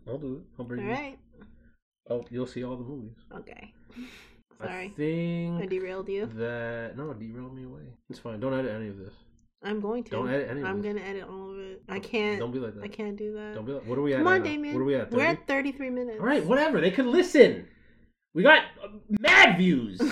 I'll 0.08 0.17
do 0.17 0.36
it. 0.36 0.41
I'll 0.60 0.65
bring 0.65 0.82
All 0.82 0.88
you. 0.88 0.91
right. 0.91 1.20
Oh, 2.10 2.26
you'll 2.30 2.48
see 2.48 2.63
all 2.63 2.76
the 2.76 2.84
movies. 2.84 3.15
Okay. 3.36 3.74
Sorry. 4.62 4.86
I 4.86 4.89
think 4.89 5.63
I 5.63 5.65
derailed 5.65 6.10
you. 6.10 6.26
that 6.36 6.98
no, 6.98 7.13
derailed 7.13 7.56
me 7.56 7.63
away. 7.63 7.84
It's 8.10 8.20
fine. 8.20 8.39
Don't 8.39 8.54
edit 8.54 8.72
any 8.72 8.89
of 8.89 8.98
this. 8.98 9.13
I'm 9.63 9.80
going 9.80 10.04
to. 10.06 10.12
Don't 10.12 10.30
edit 10.30 10.50
any 10.50 10.63
I'm 10.63 10.82
gonna 10.82 11.02
edit 11.02 11.26
all 11.30 11.52
of 11.52 11.60
it. 11.60 11.84
I 11.88 12.00
can't. 12.00 12.39
Don't 12.39 12.52
be 12.52 12.60
like 12.60 12.76
that. 12.76 12.84
I 12.84 12.88
can't 12.88 13.15
do 13.15 13.34
that. 13.34 13.56
Don't 13.56 13.65
be 13.65 13.74
like. 13.74 13.86
What 13.86 13.98
are 13.98 14.02
we 14.02 14.13
at? 14.13 14.17
Come 14.17 14.28
on? 14.28 14.44
Damien. 14.44 14.74
What 14.74 14.82
are 14.82 14.86
we 14.86 14.96
at? 14.96 15.12
We're 15.12 15.26
at 15.26 15.48
33 15.48 15.89
minutes. 15.89 16.17
All 16.20 16.26
right, 16.26 16.44
whatever. 16.46 16.82
They 16.82 16.91
can 16.91 17.12
listen. 17.12 17.67
We 18.34 18.44
got 18.44 18.63
uh, 18.84 18.88
mad 19.20 19.58
views. 19.58 20.02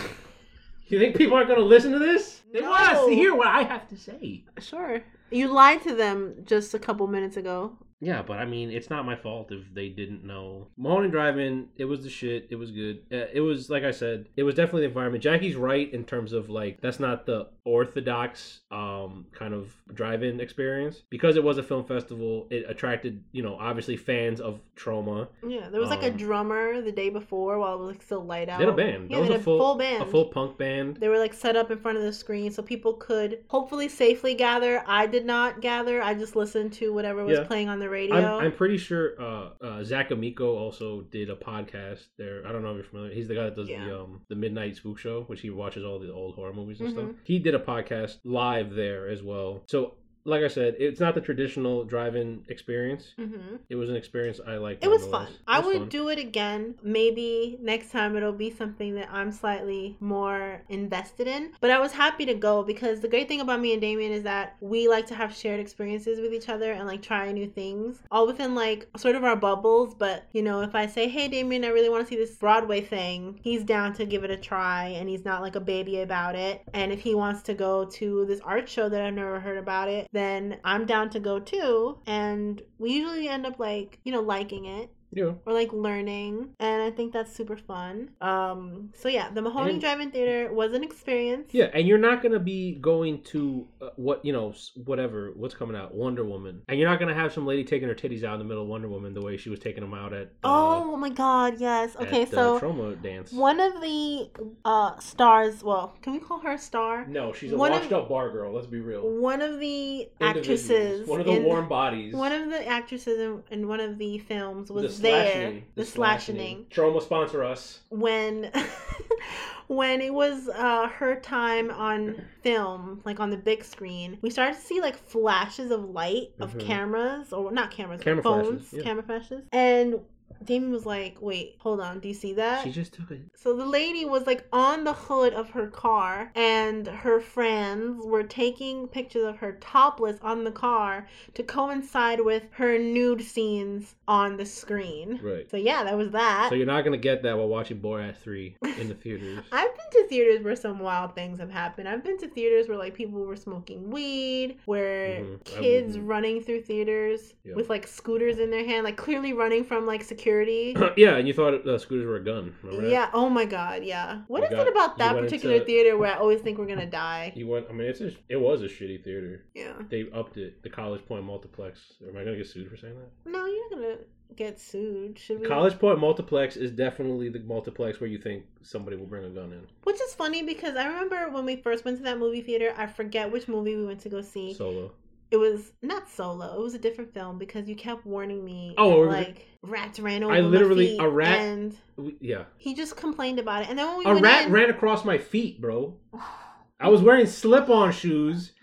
you 0.96 1.00
think 1.00 1.16
people 1.16 1.36
aren't 1.36 1.48
going 1.48 1.60
to 1.60 1.66
listen 1.66 1.92
to 1.92 2.00
this? 2.00 2.42
They 2.52 2.62
want 2.62 2.94
No. 2.94 3.08
to 3.10 3.14
hear 3.16 3.36
what 3.36 3.48
I 3.48 3.64
have 3.64 3.88
to 3.90 3.98
say. 3.98 4.44
Sure. 4.60 5.04
You 5.32 5.48
lied 5.50 5.84
to 5.84 5.94
them 5.96 6.36
just 6.46 6.74
a 6.74 6.80
couple 6.80 7.06
minutes 7.08 7.38
ago. 7.38 7.78
Yeah, 8.02 8.22
but 8.22 8.38
I 8.40 8.46
mean, 8.46 8.72
it's 8.72 8.90
not 8.90 9.06
my 9.06 9.16
fault 9.16 9.52
if 9.52 9.74
they 9.74 9.90
didn't 9.90 10.24
know. 10.24 10.68
Mahoney 10.78 11.10
Drive-In, 11.10 11.68
it 11.76 11.86
was 11.86 12.02
the 12.04 12.10
shit. 12.10 12.48
It 12.50 12.56
was 12.56 12.72
good. 12.72 13.02
Uh, 13.12 13.26
it 13.34 13.42
was 13.42 13.70
like 13.70 13.84
I 13.84 13.92
said, 13.92 14.28
it 14.38 14.44
was 14.44 14.56
definitely 14.56 14.82
the 14.82 14.88
environment. 14.88 15.24
Jackie's 15.24 15.56
right 15.56 15.92
in 15.94 16.06
terms 16.06 16.32
of 16.34 16.50
like 16.50 16.80
that's 16.82 17.00
not 17.00 17.26
the 17.26 17.48
orthodox 17.66 18.62
um 18.72 19.26
kind 19.32 19.54
of 19.54 19.74
drive-in 19.94 20.40
experience 20.40 21.04
because 21.10 21.36
it 21.36 21.44
was 21.44 21.58
a 21.58 21.64
film 21.64 21.84
festival. 21.86 22.48
It 22.50 22.66
attracted 22.70 23.24
you 23.32 23.44
know 23.44 23.56
obviously 23.60 23.98
fans 23.98 24.40
of 24.42 24.60
Troma. 24.78 25.28
Yeah, 25.46 25.70
there 25.70 25.82
was 25.82 25.90
like 25.90 26.04
a 26.04 26.12
Um, 26.12 26.18
drummer 26.18 26.82
the 26.82 26.92
day 26.92 27.10
before 27.10 27.60
while 27.60 27.74
it 27.76 27.80
was 27.80 27.88
like 27.90 28.02
still 28.02 28.24
light 28.24 28.50
out. 28.50 28.60
They 28.60 28.66
had 28.66 28.74
a 28.74 28.78
band. 28.78 29.10
Yeah, 29.10 29.18
that 29.18 29.22
was 29.22 29.30
they 29.30 29.36
a 29.36 29.38
had 29.38 29.44
full, 29.46 29.76
band. 29.76 30.04
a 30.04 30.06
full 30.06 30.26
punk 30.26 30.58
band. 30.58 30.98
They 30.98 31.08
were 31.10 31.18
like 31.20 31.34
set 31.34 31.56
up 31.56 31.72
in 31.72 31.78
front 31.80 31.98
of 31.98 32.04
the 32.04 32.14
screen 32.14 32.52
so 32.52 32.62
people 32.64 32.94
could 32.94 33.40
hopefully 33.48 33.90
safely 33.90 34.34
gather. 34.36 34.84
I 34.88 35.08
did 35.08 35.26
not 35.26 35.62
gather. 35.62 36.02
I 36.02 36.14
just 36.14 36.36
listened 36.36 36.74
to 36.74 36.94
whatever 36.94 37.24
was 37.26 37.40
Yeah. 37.40 37.46
playing 37.46 37.70
on 37.70 37.80
the 37.80 37.89
radio. 37.90 38.16
I'm, 38.38 38.46
I'm 38.46 38.52
pretty 38.52 38.78
sure 38.78 39.20
uh, 39.22 39.50
uh, 39.62 39.84
Zach 39.84 40.12
Amico 40.12 40.56
also 40.58 41.02
did 41.02 41.30
a 41.30 41.36
podcast 41.36 42.06
there. 42.18 42.44
I 42.48 42.52
don't 42.52 42.62
know 42.64 42.72
if 42.72 42.76
you're 42.78 42.84
familiar. 42.86 43.14
He's 43.14 43.28
the 43.28 43.36
guy 43.36 43.44
that 43.46 43.56
does 43.56 43.70
Yeah. 43.70 43.86
the 43.86 44.00
um, 44.02 44.22
the 44.30 44.36
Midnight 44.36 44.76
Spook 44.78 44.98
Show, 45.00 45.24
which 45.24 45.42
he 45.42 45.50
watches 45.50 45.84
all 45.84 46.00
the 46.00 46.12
old 46.12 46.36
horror 46.36 46.54
movies 46.54 46.80
and 46.80 46.92
stuff. 46.92 47.06
Mhm. 47.06 47.16
He 47.24 47.40
did 47.40 47.56
a 47.56 47.60
podcast 47.60 48.18
live 48.24 48.74
there 48.76 49.10
as 49.10 49.22
well. 49.24 49.64
So, 49.68 49.96
like 50.30 50.44
I 50.44 50.48
said, 50.48 50.76
it's 50.80 51.00
not 51.00 51.16
the 51.16 51.22
traditional 51.22 51.84
drive-in 51.84 52.44
experience. 52.50 53.14
hmm 53.18 53.56
It 53.70 53.76
was 53.76 53.90
an 53.90 53.96
experience 53.96 54.40
I 54.46 54.56
liked. 54.58 54.84
It 54.84 54.90
was 54.90 55.06
fun. 55.08 55.28
It 55.28 55.40
I 55.48 55.60
would 55.60 55.78
fun. 55.78 55.90
do 55.90 56.10
it 56.10 56.20
again. 56.20 56.76
Maybe 56.84 57.58
next 57.62 57.92
time 57.92 58.16
it'll 58.16 58.32
be 58.32 58.52
something 58.52 58.96
that 58.96 59.10
I'm 59.12 59.32
slightly 59.32 59.98
more 60.00 60.62
invested 60.70 61.28
in. 61.28 61.52
But 61.62 61.72
I 61.72 61.80
was 61.80 61.92
happy 61.92 62.26
to 62.26 62.34
go 62.34 62.64
because 62.64 63.00
the 63.00 63.08
great 63.08 63.28
thing 63.28 63.42
about 63.42 63.60
me 63.60 63.74
and 63.74 63.82
Damien 63.82 64.12
is 64.12 64.24
that 64.24 64.56
we 64.62 64.88
like 64.88 65.08
to 65.08 65.16
have 65.16 65.34
shared 65.36 65.60
experiences 65.60 66.20
with 66.20 66.34
each 66.34 66.50
other 66.50 66.72
and 66.72 66.88
like 66.88 67.02
try 67.02 67.32
new 67.32 67.48
things, 67.48 68.02
all 68.12 68.28
within 68.28 68.56
like 68.56 68.88
sort 68.98 69.16
of 69.16 69.24
our 69.24 69.36
bubbles. 69.36 69.94
But 69.96 70.28
you 70.34 70.42
know, 70.42 70.62
if 70.62 70.76
I 70.76 70.86
say, 70.88 71.08
"Hey, 71.08 71.28
Damien, 71.28 71.64
I 71.66 71.70
really 71.70 71.90
want 71.90 72.06
to 72.06 72.10
see 72.10 72.16
this 72.20 72.36
Broadway 72.36 72.82
thing," 72.82 73.40
he's 73.44 73.64
down 73.64 73.94
to 73.94 74.06
give 74.06 74.24
it 74.24 74.32
a 74.32 74.38
try, 74.38 74.88
and 74.90 75.10
he's 75.10 75.26
not 75.26 75.42
like 75.42 75.56
a 75.56 75.60
baby 75.62 76.02
about 76.02 76.36
it. 76.36 76.62
And 76.74 76.92
if 76.92 77.00
he 77.02 77.16
wants 77.16 77.42
to 77.44 77.54
go 77.54 77.86
to 77.86 78.26
this 78.26 78.40
art 78.42 78.70
show 78.70 78.90
that 78.90 79.02
I've 79.02 79.14
never 79.14 79.40
heard 79.40 79.58
about 79.58 79.88
it, 79.90 80.08
then 80.20 80.58
I'm 80.64 80.86
down 80.86 81.10
to 81.12 81.20
go 81.20 81.40
too. 81.40 82.00
And 82.06 82.62
we 82.78 82.92
usually 82.92 83.30
end 83.30 83.46
up 83.46 83.60
like 83.60 84.00
you 84.04 84.12
know 84.12 84.22
liking 84.22 84.66
it 84.66 84.92
Yeah. 85.12 85.32
or 85.46 85.54
like 85.54 85.74
learning 85.74 86.50
and 86.60 86.82
i 86.84 86.92
think 86.92 87.14
that's 87.14 87.34
super 87.34 87.58
fun 87.58 88.10
um 88.22 88.92
so 88.94 89.10
yeah 89.10 89.32
the 89.32 89.42
mahoney 89.42 89.72
And- 89.72 89.82
drive-in 89.82 90.12
theater 90.12 90.54
was 90.54 90.74
an 90.74 90.84
experience 90.84 91.50
Yeah, 91.52 91.70
and 91.74 91.88
you're 91.88 91.98
not 91.98 92.22
gonna 92.22 92.40
be 92.40 92.76
going 92.76 93.24
to 93.34 93.68
uh, 93.82 93.90
what 93.96 94.24
you 94.24 94.34
know, 94.34 94.54
whatever 94.86 95.32
what's 95.36 95.56
coming 95.56 95.76
out, 95.76 95.96
Wonder 95.96 96.24
Woman, 96.24 96.62
and 96.68 96.78
you're 96.80 96.90
not 96.90 97.00
gonna 97.00 97.16
have 97.16 97.34
some 97.34 97.46
lady 97.48 97.64
taking 97.64 97.88
her 97.88 97.96
titties 97.96 98.24
out 98.24 98.34
in 98.34 98.40
the 98.40 98.46
middle 98.46 98.64
of 98.64 98.70
Wonder 98.70 98.88
Woman 98.88 99.14
the 99.14 99.22
way 99.22 99.36
she 99.38 99.50
was 99.50 99.60
taking 99.60 99.82
them 99.82 99.94
out 99.94 100.14
at. 100.14 100.28
uh, 100.44 100.84
oh 100.84 100.96
my 100.96 101.10
god 101.10 101.60
yes 101.60 101.96
okay 101.96 102.22
at, 102.24 102.28
uh, 102.34 102.36
so 102.36 102.60
TromaDance. 102.60 103.32
one 103.32 103.60
of 103.60 103.82
the 103.82 104.30
uh 104.66 105.00
stars 105.00 105.64
well 105.64 105.96
can 106.02 106.14
we 106.14 106.20
call 106.20 106.40
her 106.40 106.52
a 106.52 106.58
star 106.58 107.06
No, 107.08 107.34
she's 107.34 107.52
a 107.52 107.58
One 107.58 107.72
of- 107.74 107.80
washed 107.82 107.94
up 107.94 108.10
bar 108.10 108.30
girl. 108.32 108.54
Let's 108.54 108.68
be 108.68 108.80
real. 108.80 109.02
one 109.10 109.42
of 109.42 109.60
the 109.60 110.08
actresses 110.22 111.08
One 111.08 111.20
of 111.20 111.26
the 111.26 111.34
in- 111.34 111.44
warm 111.44 111.68
bodies. 111.68 112.14
one 112.14 112.32
of 112.32 112.50
the 112.50 112.68
actresses 112.68 113.20
in, 113.20 113.44
in 113.52 113.68
one 113.68 113.80
of 113.80 113.98
the 113.98 114.18
films 114.20 114.70
was 114.72 114.99
the 114.99 114.99
there 115.02 115.26
slashing, 115.34 115.64
the 115.76 115.86
slashing 115.86 116.66
Troma 116.70 117.02
sponsor 117.02 117.44
us. 117.44 117.80
when 117.90 118.52
when 119.68 120.02
it 120.02 120.14
was 120.14 120.48
uh 120.50 120.88
her 120.88 121.16
time 121.20 121.70
on 121.72 122.20
film 122.42 123.02
like 123.06 123.20
on 123.20 123.30
the 123.30 123.38
big 123.38 123.64
screen 123.64 124.18
we 124.22 124.30
started 124.30 124.56
to 124.56 124.62
see 124.62 124.82
like 124.82 124.96
flashes 124.98 125.70
of 125.72 125.84
light 125.90 126.30
of 126.40 126.54
Mhm. 126.56 126.60
cameras 126.62 127.32
or 127.34 127.52
not 127.52 127.70
cameras 127.72 128.02
Camera 128.02 128.24
phones 128.24 128.48
flashes, 128.70 128.74
yeah. 128.74 128.84
camera 128.84 129.04
flashes 129.04 129.44
and 129.52 130.00
Damien 130.44 130.72
was 130.72 130.86
like, 130.86 131.22
"Wait, 131.22 131.56
hold 131.60 131.80
on. 131.80 132.00
Do 132.00 132.08
you 132.08 132.14
see 132.14 132.34
that?" 132.34 132.64
She 132.64 132.72
just 132.72 132.94
took 132.94 133.12
it. 133.12 133.22
So 133.36 133.56
the 133.56 133.66
lady 133.66 134.06
was 134.06 134.26
like 134.28 134.46
on 134.54 134.84
the 134.84 134.94
hood 134.94 135.34
of 135.34 135.50
her 135.52 135.68
car, 135.68 136.32
and 136.36 136.88
her 136.88 137.20
friends 137.20 138.06
were 138.06 138.24
taking 138.24 138.88
pictures 138.88 139.26
of 139.26 139.38
her 139.38 139.54
topless 139.60 140.18
on 140.22 140.44
the 140.44 140.52
car 140.52 141.08
to 141.34 141.44
coincide 141.44 142.22
with 142.22 142.44
her 142.52 142.78
nude 142.78 143.22
scenes 143.22 143.96
on 144.08 144.38
the 144.38 144.46
screen. 144.46 145.20
Right. 145.22 145.50
So 145.50 145.58
yeah, 145.58 145.84
that 145.84 145.98
was 145.98 146.12
that. 146.12 146.48
So 146.50 146.56
you're 146.56 146.66
not 146.66 146.84
gonna 146.84 146.98
get 146.98 147.24
that 147.24 147.38
while 147.38 147.48
watching 147.48 147.80
Borat 147.82 148.16
three 148.16 148.56
in 148.78 148.88
the 148.88 148.96
theaters. 148.96 149.40
I've 149.52 149.76
been 149.76 150.04
to 150.04 150.08
theaters 150.08 150.44
where 150.44 150.56
some 150.56 150.80
wild 150.80 151.16
things 151.16 151.40
have 151.40 151.52
happened. 151.52 151.88
I've 151.90 152.04
been 152.04 152.18
to 152.20 152.28
theaters 152.28 152.68
where 152.68 152.78
like 152.78 152.94
people 152.94 153.20
were 153.20 153.36
smoking 153.36 153.90
weed, 153.90 154.58
where 154.66 155.20
Mhm. 155.22 155.44
Kids 155.44 155.98
running 156.00 156.42
through 156.42 156.62
theaters 156.62 157.34
Yeah. 157.44 157.56
with 157.56 157.70
like 157.70 157.88
scooters 157.88 158.40
in 158.40 158.52
their 158.52 158.64
hand, 158.64 158.84
like 158.84 158.96
clearly 158.98 159.34
running 159.34 159.64
from 159.64 159.86
like 159.86 160.04
security 160.04 160.19
security. 160.20 160.76
yeah, 160.98 161.16
and 161.16 161.28
you 161.28 161.34
thought 161.34 161.66
uh, 161.68 161.78
scooters 161.78 162.06
were 162.06 162.18
a 162.18 162.24
gun. 162.24 162.54
Remember 162.64 162.86
that? 162.86 162.92
Yeah. 162.92 163.10
Oh 163.14 163.30
my 163.30 163.46
god. 163.46 163.84
Yeah. 163.84 164.22
What 164.28 164.42
You 164.42 164.46
is 164.48 164.52
got- 164.52 164.68
it 164.68 164.72
about 164.72 164.98
that 164.98 165.16
particular 165.16 165.56
into- 165.56 165.66
theater 165.66 165.98
where 165.98 166.14
I 166.14 166.18
always 166.18 166.42
think 166.42 166.58
we're 166.58 166.68
gonna 166.68 166.86
die? 166.90 167.34
You 167.36 167.48
went. 167.48 167.68
I 167.70 167.74
mean, 167.74 167.88
it's 167.88 168.02
a, 168.02 168.12
it 168.28 168.38
was 168.40 168.62
a 168.62 168.66
shitty 168.68 169.04
theater. 169.04 169.46
Yeah. 169.56 169.74
They 169.90 170.06
upped 170.14 170.38
it. 170.38 170.62
The 170.64 170.70
College 170.70 171.06
Point 171.06 171.24
Multiplex. 171.26 171.94
Am 172.08 172.16
I 172.18 172.24
gonna 172.24 172.38
get 172.38 172.48
sued 172.48 172.70
for 172.70 172.78
saying 172.78 172.96
that? 172.96 173.32
No, 173.32 173.46
you're 173.46 173.70
not 173.72 173.82
gonna 173.82 173.98
get 174.36 174.60
sued. 174.60 175.18
Should 175.18 175.42
we? 175.42 175.48
College 175.48 175.80
Point 175.80 176.00
Multiplex 176.00 176.56
is 176.58 176.72
definitely 176.72 177.30
the 177.30 177.40
multiplex 177.40 178.00
where 178.00 178.10
you 178.10 178.18
think 178.20 178.44
somebody 178.62 178.96
will 178.98 179.06
bring 179.08 179.26
a 179.26 179.30
gun 179.30 179.52
in. 179.54 179.66
Which 179.84 180.00
is 180.02 180.14
funny 180.14 180.44
because 180.44 180.76
I 180.76 180.86
remember 180.88 181.30
when 181.32 181.46
we 181.46 181.56
first 181.56 181.86
went 181.86 181.98
to 181.98 182.04
that 182.04 182.20
movie 182.20 182.42
theater. 182.42 182.74
I 182.78 182.88
forget 182.88 183.32
which 183.32 183.48
movie 183.48 183.76
we 183.76 183.86
went 183.86 184.02
to 184.02 184.10
go 184.10 184.22
see. 184.22 184.54
Solo. 184.54 184.92
It 185.32 185.38
was 185.38 185.72
not 185.82 186.10
solo. 186.10 186.56
It 186.56 186.62
was 186.64 186.74
a 186.74 186.80
different 186.80 187.14
film 187.14 187.38
because 187.38 187.68
you 187.70 187.76
kept 187.76 188.06
warning 188.06 188.44
me. 188.44 188.74
Oh, 188.78 189.00
like 189.02 189.46
rats 189.62 190.00
ran 190.00 190.24
over 190.24 190.34
I 190.34 190.40
literally- 190.42 190.98
a 190.98 191.08
rat- 191.08 191.40
and 191.40 191.76
Yeah. 192.20 192.44
he 192.58 192.74
just 192.74 192.96
complained 192.96 193.40
about 193.40 193.64
it. 193.64 193.70
And 193.70 193.78
then 193.78 193.88
when 193.88 193.98
we 194.00 194.06
A 194.06 194.16
rat 194.22 194.48
in, 194.48 194.52
ran 194.52 194.70
across 194.70 195.04
my 195.06 195.18
feet, 195.18 195.62
bro. 195.62 195.96
I 196.80 196.88
was 196.90 197.02
wearing 197.02 197.26
slip-on 197.26 197.92
shoes. 197.92 198.54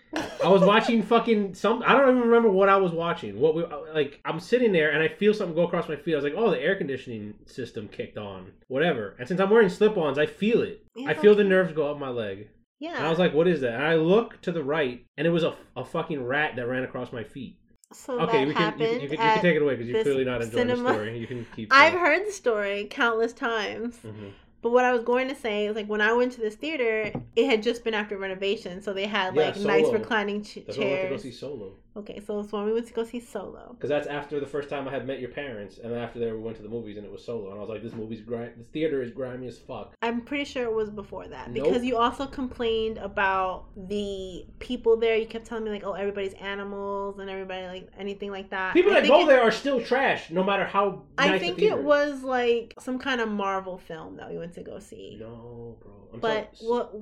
I 0.43 0.47
was 0.47 0.61
watching 0.63 1.03
fucking 1.03 1.53
some. 1.53 1.83
I 1.85 1.91
don't 1.91 2.09
even 2.09 2.21
remember 2.21 2.49
what 2.49 2.69
I 2.69 2.77
was 2.77 2.91
watching. 2.93 3.39
What 3.39 3.53
we 3.55 3.63
like? 3.93 4.19
I'm 4.25 4.39
sitting 4.39 4.71
there 4.71 4.89
and 4.91 5.03
I 5.03 5.09
feel 5.09 5.33
something 5.33 5.53
go 5.53 5.63
across 5.63 5.87
my 5.89 5.97
feet. 5.97 6.13
I 6.13 6.15
was 6.15 6.23
like, 6.23 6.33
"Oh, 6.35 6.49
the 6.49 6.59
air 6.59 6.75
conditioning 6.75 7.35
system 7.45 7.87
kicked 7.89 8.17
on." 8.17 8.51
Whatever. 8.69 9.15
And 9.19 9.27
since 9.27 9.39
I'm 9.39 9.49
wearing 9.49 9.69
slip-ons, 9.69 10.17
I 10.17 10.25
feel 10.25 10.61
it. 10.61 10.81
Yeah, 10.95 11.09
I 11.09 11.13
feel 11.13 11.35
the 11.35 11.43
nerves 11.43 11.73
go 11.73 11.91
up 11.91 11.99
my 11.99 12.09
leg. 12.09 12.47
Yeah. 12.79 12.97
And 12.97 13.05
I 13.05 13.09
was 13.09 13.19
like, 13.19 13.33
"What 13.33 13.47
is 13.47 13.61
that?" 13.61 13.73
And 13.75 13.83
I 13.83 13.95
look 13.95 14.41
to 14.41 14.51
the 14.51 14.63
right, 14.63 15.05
and 15.17 15.25
it 15.27 15.31
was 15.31 15.43
a, 15.43 15.55
a 15.75 15.83
fucking 15.85 16.23
rat 16.23 16.55
that 16.55 16.67
ran 16.67 16.83
across 16.83 17.11
my 17.11 17.23
feet. 17.23 17.57
so 17.93 18.19
Okay, 18.21 18.45
we 18.45 18.53
can, 18.53 18.79
you, 18.79 18.85
can, 18.85 19.01
you, 19.01 19.07
can, 19.09 19.17
you 19.17 19.23
at- 19.23 19.33
can 19.35 19.41
take 19.43 19.55
it 19.55 19.61
away 19.61 19.75
because 19.75 19.89
you're 19.89 20.03
clearly 20.03 20.25
not 20.25 20.41
enjoying 20.41 20.67
cinema. 20.69 20.83
the 20.89 20.93
story. 20.93 21.17
You 21.19 21.27
can 21.27 21.45
keep. 21.55 21.69
I've 21.71 21.93
heard 21.93 22.27
the 22.27 22.31
story 22.31 22.87
countless 22.89 23.33
times. 23.33 23.97
Mhm. 24.05 24.31
But 24.63 24.71
what 24.71 24.85
I 24.85 24.91
was 24.91 25.03
going 25.03 25.27
to 25.29 25.35
say 25.35 25.67
is 25.67 25.75
like 25.75 25.87
when 25.87 26.01
I 26.01 26.13
went 26.13 26.31
to 26.33 26.41
this 26.41 26.55
theater, 26.55 27.11
it 27.35 27.45
had 27.45 27.61
just 27.61 27.83
been 27.83 27.93
after 27.93 28.17
renovation, 28.17 28.81
so 28.81 28.91
they 28.91 29.05
had 29.05 29.35
Yeah, 29.35 29.41
like 29.43 29.57
nice 29.57 29.87
reclining 29.93 30.43
ch- 30.43 30.59
That's 30.65 30.77
why 30.77 30.83
I 30.83 30.87
went 30.87 30.97
to 30.97 31.03
go 31.03 31.09
chairs. 31.09 31.21
see 31.23 31.31
Solo. 31.31 31.73
Okay, 31.97 32.19
so 32.25 32.39
it's 32.39 32.51
when 32.51 32.63
we 32.65 32.73
went 32.73 32.85
to 32.87 32.93
go 32.93 33.03
see 33.03 33.19
Solo. 33.19 33.71
Because 33.75 33.89
that's 33.89 34.05
after 34.07 34.39
the 34.39 34.45
first 34.45 34.69
time 34.69 34.87
I 34.87 34.91
had 34.91 35.07
met 35.07 35.19
your 35.19 35.29
parents, 35.31 35.79
and 35.79 35.91
then 35.91 35.99
after 35.99 36.19
that 36.19 36.31
we 36.31 36.37
went 36.39 36.55
to 36.57 36.61
the 36.63 36.69
movies, 36.69 36.95
and 36.97 37.03
it 37.05 37.11
was 37.11 37.25
Solo, 37.25 37.49
and 37.49 37.57
I 37.57 37.59
was 37.59 37.69
like, 37.69 37.81
"This 37.81 37.93
movie's 37.93 38.21
grimy. 38.21 38.51
This 38.55 38.67
theater 38.67 39.01
is 39.01 39.09
grimy 39.11 39.47
as 39.47 39.57
fuck." 39.57 39.93
I'm 40.03 40.21
pretty 40.21 40.43
sure 40.45 40.63
it 40.63 40.71
was 40.73 40.91
before 40.91 41.27
that 41.27 41.49
Nope. 41.51 41.63
because 41.65 41.83
you 41.83 41.97
also 41.97 42.27
complained 42.27 42.99
about 42.99 43.65
the 43.75 44.45
people 44.59 44.95
there. 44.97 45.17
You 45.17 45.25
kept 45.25 45.45
telling 45.47 45.63
me 45.63 45.71
like, 45.71 45.83
"Oh, 45.83 45.93
everybody's 45.93 46.33
animals 46.35 47.17
and 47.19 47.29
everybody 47.29 47.65
like 47.65 47.89
anything 47.97 48.29
like 48.29 48.51
that." 48.51 48.73
People 48.73 48.91
I 48.91 49.01
that 49.01 49.07
go 49.07 49.21
it- 49.23 49.27
there 49.27 49.41
are 49.41 49.51
still 49.51 49.81
trash, 49.83 50.29
no 50.29 50.43
matter 50.43 50.65
how. 50.65 51.03
I 51.17 51.39
think 51.39 51.57
the 51.57 51.67
it 51.67 51.79
was 51.83 52.21
like 52.23 52.75
some 52.79 52.99
kind 52.99 53.21
of 53.21 53.29
Marvel 53.29 53.77
film 53.79 54.17
that 54.17 54.29
we 54.29 54.37
went 54.37 54.53
to 54.53 54.61
go 54.61 54.77
see. 54.79 55.17
No, 55.19 55.77
bro. 55.81 55.91
I'm 56.13 56.19
But 56.19 56.53
telling- 56.55 56.69
what 56.71 56.93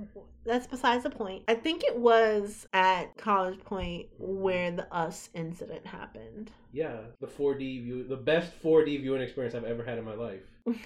that's 0.46 0.68
besides 0.68 1.04
the 1.04 1.10
point. 1.10 1.44
I 1.48 1.56
think 1.56 1.84
it 1.84 1.98
was 1.98 2.68
at 2.74 3.18
College 3.18 3.60
Point 3.66 4.08
where 4.18 4.72
the 4.72 4.94
Us 4.94 5.30
incident 5.34 5.86
happened. 5.86 6.52
Yeah, 6.72 6.98
the 7.20 7.28
4D 7.28 7.84
view, 7.84 8.04
the 8.08 8.16
best 8.16 8.52
4D 8.62 9.02
viewing 9.02 9.22
experience 9.22 9.56
I've 9.56 9.64
ever 9.64 9.84
had 9.84 9.98
in 9.98 10.06
my 10.06 10.14
life. 10.14 10.42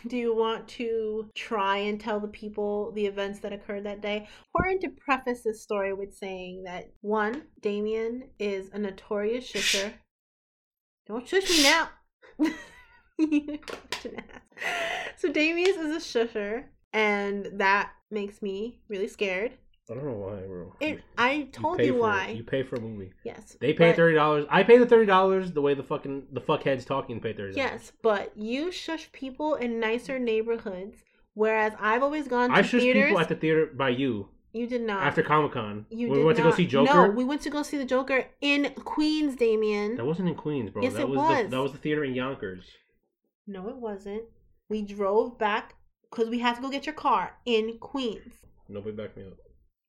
Do 0.08 0.18
you 0.18 0.36
want 0.36 0.68
to 0.70 1.30
try 1.36 1.78
and 1.78 2.00
tell 2.00 2.20
the 2.20 2.28
people 2.28 2.92
the 2.92 3.06
events 3.06 3.40
that 3.40 3.54
occurred 3.54 3.86
that 3.86 4.02
day? 4.02 4.28
Important 4.54 4.82
to 4.82 5.02
preface 5.04 5.42
this 5.42 5.62
story 5.62 5.94
with 5.94 6.14
saying 6.16 6.64
that 6.64 6.92
one, 7.02 7.44
Damien 7.62 8.30
is 8.40 8.70
a 8.74 8.80
notorious 8.80 9.50
shusher. 9.50 9.94
Don't 11.08 11.28
shush 11.28 11.50
me 11.50 11.64
now. 11.64 11.90
You're 13.18 13.60
such 13.68 14.06
an 14.06 14.16
ass. 14.18 14.42
So 15.18 15.32
Damien 15.32 15.70
is 15.70 15.78
a 15.78 16.00
shusher, 16.00 16.66
and 16.94 17.48
that 17.54 17.92
makes 18.12 18.42
me 18.42 18.80
really 18.88 19.08
scared. 19.08 19.54
I 19.90 19.96
don't 19.96 20.06
know 20.06 20.12
why, 20.12 20.46
bro. 20.46 20.76
It. 20.80 21.02
I 21.18 21.48
told 21.52 21.80
pay 21.80 21.88
you 21.88 21.94
for 21.94 21.98
it. 21.98 22.02
why. 22.02 22.28
You 22.30 22.44
pay 22.44 22.62
for 22.62 22.76
a 22.76 22.80
movie. 22.80 23.12
Yes. 23.24 23.58
They 23.60 23.74
pay 23.74 23.90
but- 23.90 23.96
thirty 23.96 24.16
dollars. 24.16 24.46
I 24.50 24.64
pay 24.64 24.78
the 24.78 24.86
thirty 24.86 25.08
dollars 25.08 25.52
the 25.52 25.62
way 25.62 25.74
the 25.74 25.84
fucking 25.84 26.28
the 26.32 26.42
fuckheads 26.42 26.86
talking 26.86 27.20
pay 27.20 27.34
thirty 27.34 27.54
dollars. 27.54 27.58
Yes, 27.58 27.92
but 28.04 28.32
you 28.38 28.72
shush 28.72 29.12
people 29.12 29.56
in 29.56 29.80
nicer 29.80 30.20
neighborhoods, 30.20 31.00
whereas 31.34 31.74
I've 31.80 32.04
always 32.04 32.28
gone 32.28 32.50
to 32.50 32.56
I 32.56 32.62
shush 32.62 32.82
theaters. 32.82 33.06
people 33.06 33.20
at 33.20 33.30
the 33.30 33.36
theater 33.36 33.66
by 33.66 33.90
you 33.90 34.30
you 34.54 34.68
did 34.68 34.82
not. 34.82 35.04
after 35.04 35.22
Comic 35.22 35.52
Con. 35.52 35.86
You 35.90 36.08
did 36.08 36.18
we 36.18 36.24
went 36.24 36.38
to 36.38 36.44
go 36.44 36.52
see 36.52 36.66
Joker. 36.66 36.94
No, 36.94 37.10
we 37.10 37.24
went 37.24 37.42
to 37.42 37.50
go 37.50 37.62
see 37.64 37.78
the 37.78 37.86
Joker 37.86 38.26
in 38.42 38.74
Queens, 38.84 39.36
Damien. 39.36 39.96
That 39.96 40.06
wasn't 40.06 40.30
in 40.30 40.36
Queens, 40.36 40.72
bro. 40.72 40.82
Yes, 40.82 40.94
that 40.94 41.02
it 41.02 41.10
was, 41.10 41.18
was. 41.18 41.44
The, 41.44 41.50
that 41.50 41.62
was 41.62 41.72
the 41.72 41.78
theater 41.78 42.04
in 42.04 42.16
Yonkers. 42.16 42.66
No, 43.46 43.70
it 43.70 43.78
wasn't. 43.78 44.24
We 44.68 44.82
drove 44.82 45.38
back 45.38 45.76
because 46.10 46.30
we 46.30 46.40
have 46.40 46.56
to 46.56 46.62
go 46.62 46.70
get 46.70 46.86
your 46.86 46.96
car 46.96 47.36
in 47.46 47.78
Queens. 47.80 48.34
Nobody 48.68 48.96
back 48.96 49.16
me 49.18 49.24
up. 49.24 49.34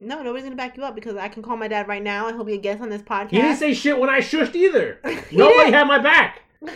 No, 0.00 0.22
nobody's 0.22 0.44
gonna 0.44 0.56
back 0.56 0.76
you 0.76 0.84
up 0.84 0.94
because 0.94 1.16
I 1.16 1.28
can 1.28 1.42
call 1.42 1.56
my 1.56 1.68
dad 1.68 1.86
right 1.86 2.02
now 2.02 2.26
and 2.26 2.36
he'll 2.36 2.44
be 2.44 2.54
a 2.54 2.58
guest 2.58 2.80
on 2.80 2.88
this 2.88 3.02
podcast. 3.02 3.30
He 3.30 3.42
didn't 3.42 3.58
say 3.58 3.74
shit 3.74 3.98
when 3.98 4.08
I 4.08 4.20
shushed 4.20 4.54
either. 4.54 4.98
Nobody 5.30 5.70
did. 5.70 5.74
had 5.74 5.86
my 5.86 5.98
back. 5.98 6.40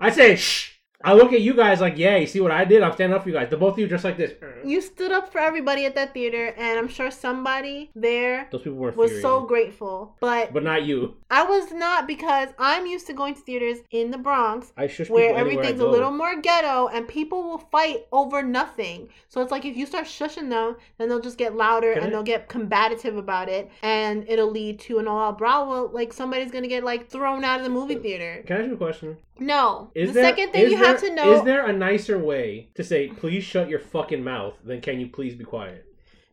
I 0.00 0.10
say 0.10 0.36
shh. 0.36 0.79
I 1.02 1.14
look 1.14 1.32
at 1.32 1.40
you 1.40 1.54
guys 1.54 1.80
like, 1.80 1.96
yeah, 1.96 2.16
you 2.16 2.26
see 2.26 2.40
what 2.40 2.50
I 2.50 2.66
did? 2.66 2.82
I'm 2.82 2.92
standing 2.92 3.16
up 3.16 3.22
for 3.22 3.30
you 3.30 3.34
guys. 3.34 3.48
The 3.48 3.56
both 3.56 3.72
of 3.72 3.78
you 3.78 3.86
just 3.86 4.04
like 4.04 4.18
this. 4.18 4.34
You 4.64 4.82
stood 4.82 5.12
up 5.12 5.32
for 5.32 5.38
everybody 5.40 5.86
at 5.86 5.94
that 5.94 6.12
theater, 6.12 6.48
and 6.58 6.78
I'm 6.78 6.88
sure 6.88 7.10
somebody 7.10 7.90
there 7.94 8.48
Those 8.52 8.60
people 8.62 8.78
weren't 8.78 8.96
was 8.98 9.22
so 9.22 9.40
grateful. 9.40 10.14
But 10.20 10.52
But 10.52 10.62
not 10.62 10.84
you. 10.84 11.16
I 11.30 11.44
was 11.44 11.72
not 11.72 12.06
because 12.06 12.50
I'm 12.58 12.84
used 12.86 13.06
to 13.06 13.14
going 13.14 13.34
to 13.34 13.40
theaters 13.40 13.78
in 13.90 14.10
the 14.10 14.18
Bronx 14.18 14.72
I 14.76 14.88
shush 14.88 15.08
where 15.08 15.28
people 15.28 15.40
everything's 15.40 15.80
a 15.80 15.84
go. 15.84 15.90
little 15.90 16.10
more 16.10 16.38
ghetto 16.40 16.88
and 16.88 17.08
people 17.08 17.44
will 17.44 17.58
fight 17.58 18.06
over 18.12 18.42
nothing. 18.42 19.08
So 19.28 19.40
it's 19.40 19.50
like 19.50 19.64
if 19.64 19.76
you 19.78 19.86
start 19.86 20.04
shushing 20.04 20.50
them, 20.50 20.76
then 20.98 21.08
they'll 21.08 21.20
just 21.20 21.38
get 21.38 21.56
louder 21.56 21.94
Can 21.94 22.02
and 22.02 22.08
I- 22.08 22.10
they'll 22.10 22.22
get 22.22 22.48
combative 22.48 23.16
about 23.16 23.48
it 23.48 23.70
and 23.82 24.28
it'll 24.28 24.50
lead 24.50 24.80
to 24.80 24.98
an 24.98 25.08
all 25.08 25.20
out 25.30 25.38
brawl. 25.38 25.88
Like 25.88 26.12
somebody's 26.12 26.50
gonna 26.50 26.68
get 26.68 26.84
like 26.84 27.08
thrown 27.08 27.42
out 27.44 27.60
of 27.60 27.64
the 27.64 27.70
movie 27.70 27.96
uh, 27.96 28.00
theater. 28.00 28.42
Can 28.46 28.56
I 28.56 28.60
ask 28.60 28.68
you 28.68 28.74
a 28.74 28.76
question? 28.76 29.16
No. 29.40 29.90
Is 29.94 30.10
the 30.10 30.14
there, 30.14 30.24
second 30.24 30.52
thing 30.52 30.64
is 30.66 30.72
you 30.72 30.76
have 30.78 31.00
to 31.00 31.14
know 31.14 31.32
Is 31.32 31.42
there 31.42 31.66
a 31.66 31.72
nicer 31.72 32.18
way 32.18 32.68
to 32.74 32.84
say, 32.84 33.08
please 33.08 33.42
shut 33.42 33.68
your 33.68 33.80
fucking 33.80 34.22
mouth, 34.22 34.54
than 34.64 34.80
can 34.80 35.00
you 35.00 35.08
please 35.08 35.34
be 35.34 35.44
quiet? 35.44 35.86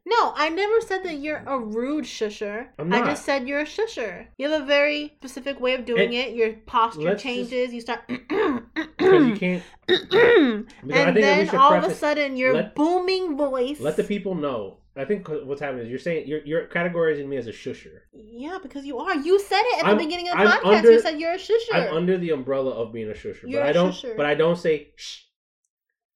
No, 0.05 0.31
I 0.37 0.47
never 0.47 0.79
said 0.79 1.03
that 1.03 1.15
you're 1.15 1.43
a 1.45 1.59
rude 1.59 2.05
shusher. 2.05 2.67
I'm 2.79 2.93
I 2.93 2.99
just 3.01 3.25
said 3.25 3.45
you're 3.45 3.59
a 3.59 3.65
shusher. 3.65 4.27
You 4.37 4.49
have 4.49 4.61
a 4.61 4.65
very 4.65 5.13
specific 5.17 5.59
way 5.59 5.73
of 5.73 5.83
doing 5.83 6.01
And 6.05 6.13
it. 6.13 6.33
Your 6.33 6.53
posture 6.65 7.01
let's 7.01 7.21
just- 7.21 7.23
changes. 7.23 7.73
You 7.73 7.81
start 7.81 8.01
Because 8.07 9.27
you 9.27 9.35
can't. 9.35 9.63
and 9.89 10.67
I 10.93 11.11
think 11.11 11.15
that 11.15 11.15
we 11.15 11.21
then 11.21 11.55
all 11.55 11.73
of 11.73 11.83
a 11.83 11.93
sudden 11.93 12.37
your 12.37 12.53
let- 12.53 12.75
booming 12.75 13.35
voice 13.35 13.79
Let 13.81 13.97
the 13.97 14.03
people 14.03 14.35
know. 14.35 14.77
I 14.99 15.05
think 15.05 15.27
what's 15.29 15.61
happening 15.61 15.83
is 15.85 15.89
you're 15.89 15.99
saying 15.99 16.27
you're 16.27 16.43
you're 16.45 16.67
categorizing 16.67 17.27
me 17.27 17.37
as 17.37 17.47
a 17.47 17.51
shusher. 17.51 17.99
Yeah, 18.13 18.57
because 18.61 18.85
you 18.85 18.97
are. 18.99 19.15
You 19.15 19.39
said 19.39 19.61
it 19.61 19.79
at 19.79 19.85
I'm- 19.85 19.97
the 19.97 20.03
beginning 20.03 20.29
of 20.29 20.37
the 20.37 20.43
I'm 20.43 20.61
podcast. 20.61 20.75
under- 20.77 20.91
you 20.91 20.99
said 21.01 21.19
you're 21.19 21.33
a 21.33 21.37
shusher. 21.37 21.73
I'm 21.73 21.93
under 21.95 22.17
the 22.17 22.31
umbrella 22.31 22.71
of 22.71 22.91
being 22.93 23.09
a 23.09 23.13
shusher, 23.13 23.43
You're 23.45 23.61
but 23.61 23.69
I 23.69 23.71
don't. 23.73 23.91
shusher. 23.91 24.15
But 24.17 24.25
I 24.25 24.35
don't 24.35 24.55
say 24.57 24.89
shh. 24.95 25.21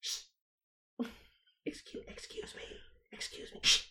shh. 0.00 0.18
Excuse, 1.64 2.04
excuse 2.08 2.54
me, 2.56 2.62
excuse 3.12 3.52
me. 3.54 3.60
Shh. 3.62 3.82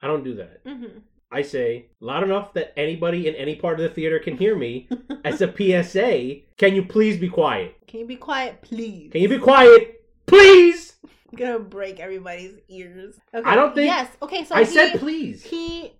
I 0.00 0.06
don't 0.06 0.22
do 0.24 0.34
that. 0.36 0.60
hmm 0.66 0.98
I 1.32 1.42
say 1.42 1.86
loud 1.98 2.22
enough 2.22 2.54
that 2.54 2.72
anybody 2.78 3.26
in 3.26 3.34
any 3.34 3.56
part 3.56 3.80
of 3.80 3.88
the 3.88 3.92
theater 3.92 4.20
can 4.20 4.36
hear 4.36 4.54
me. 4.54 4.88
As 5.24 5.40
a 5.40 5.48
PSA, 5.52 6.42
can 6.56 6.76
you 6.76 6.84
please 6.84 7.16
be 7.18 7.28
quiet? 7.28 7.74
Can 7.88 7.98
you 8.00 8.06
be 8.06 8.14
quiet, 8.14 8.62
please? 8.62 9.10
Can 9.10 9.20
you 9.20 9.28
be 9.28 9.38
quiet, 9.38 10.04
please? 10.26 10.93
I'm 11.40 11.46
gonna 11.46 11.58
break 11.58 12.00
everybody's 12.00 12.54
ears. 12.68 13.18
Okay. 13.34 13.48
I 13.48 13.54
don't 13.54 13.74
think- 13.74 13.86
Yes. 13.86 14.08
Okay. 14.22 14.44
So 14.44 14.54
I 14.54 14.60
he, 14.64 14.66
said 14.66 14.98
please. 14.98 15.42
he 15.44 15.92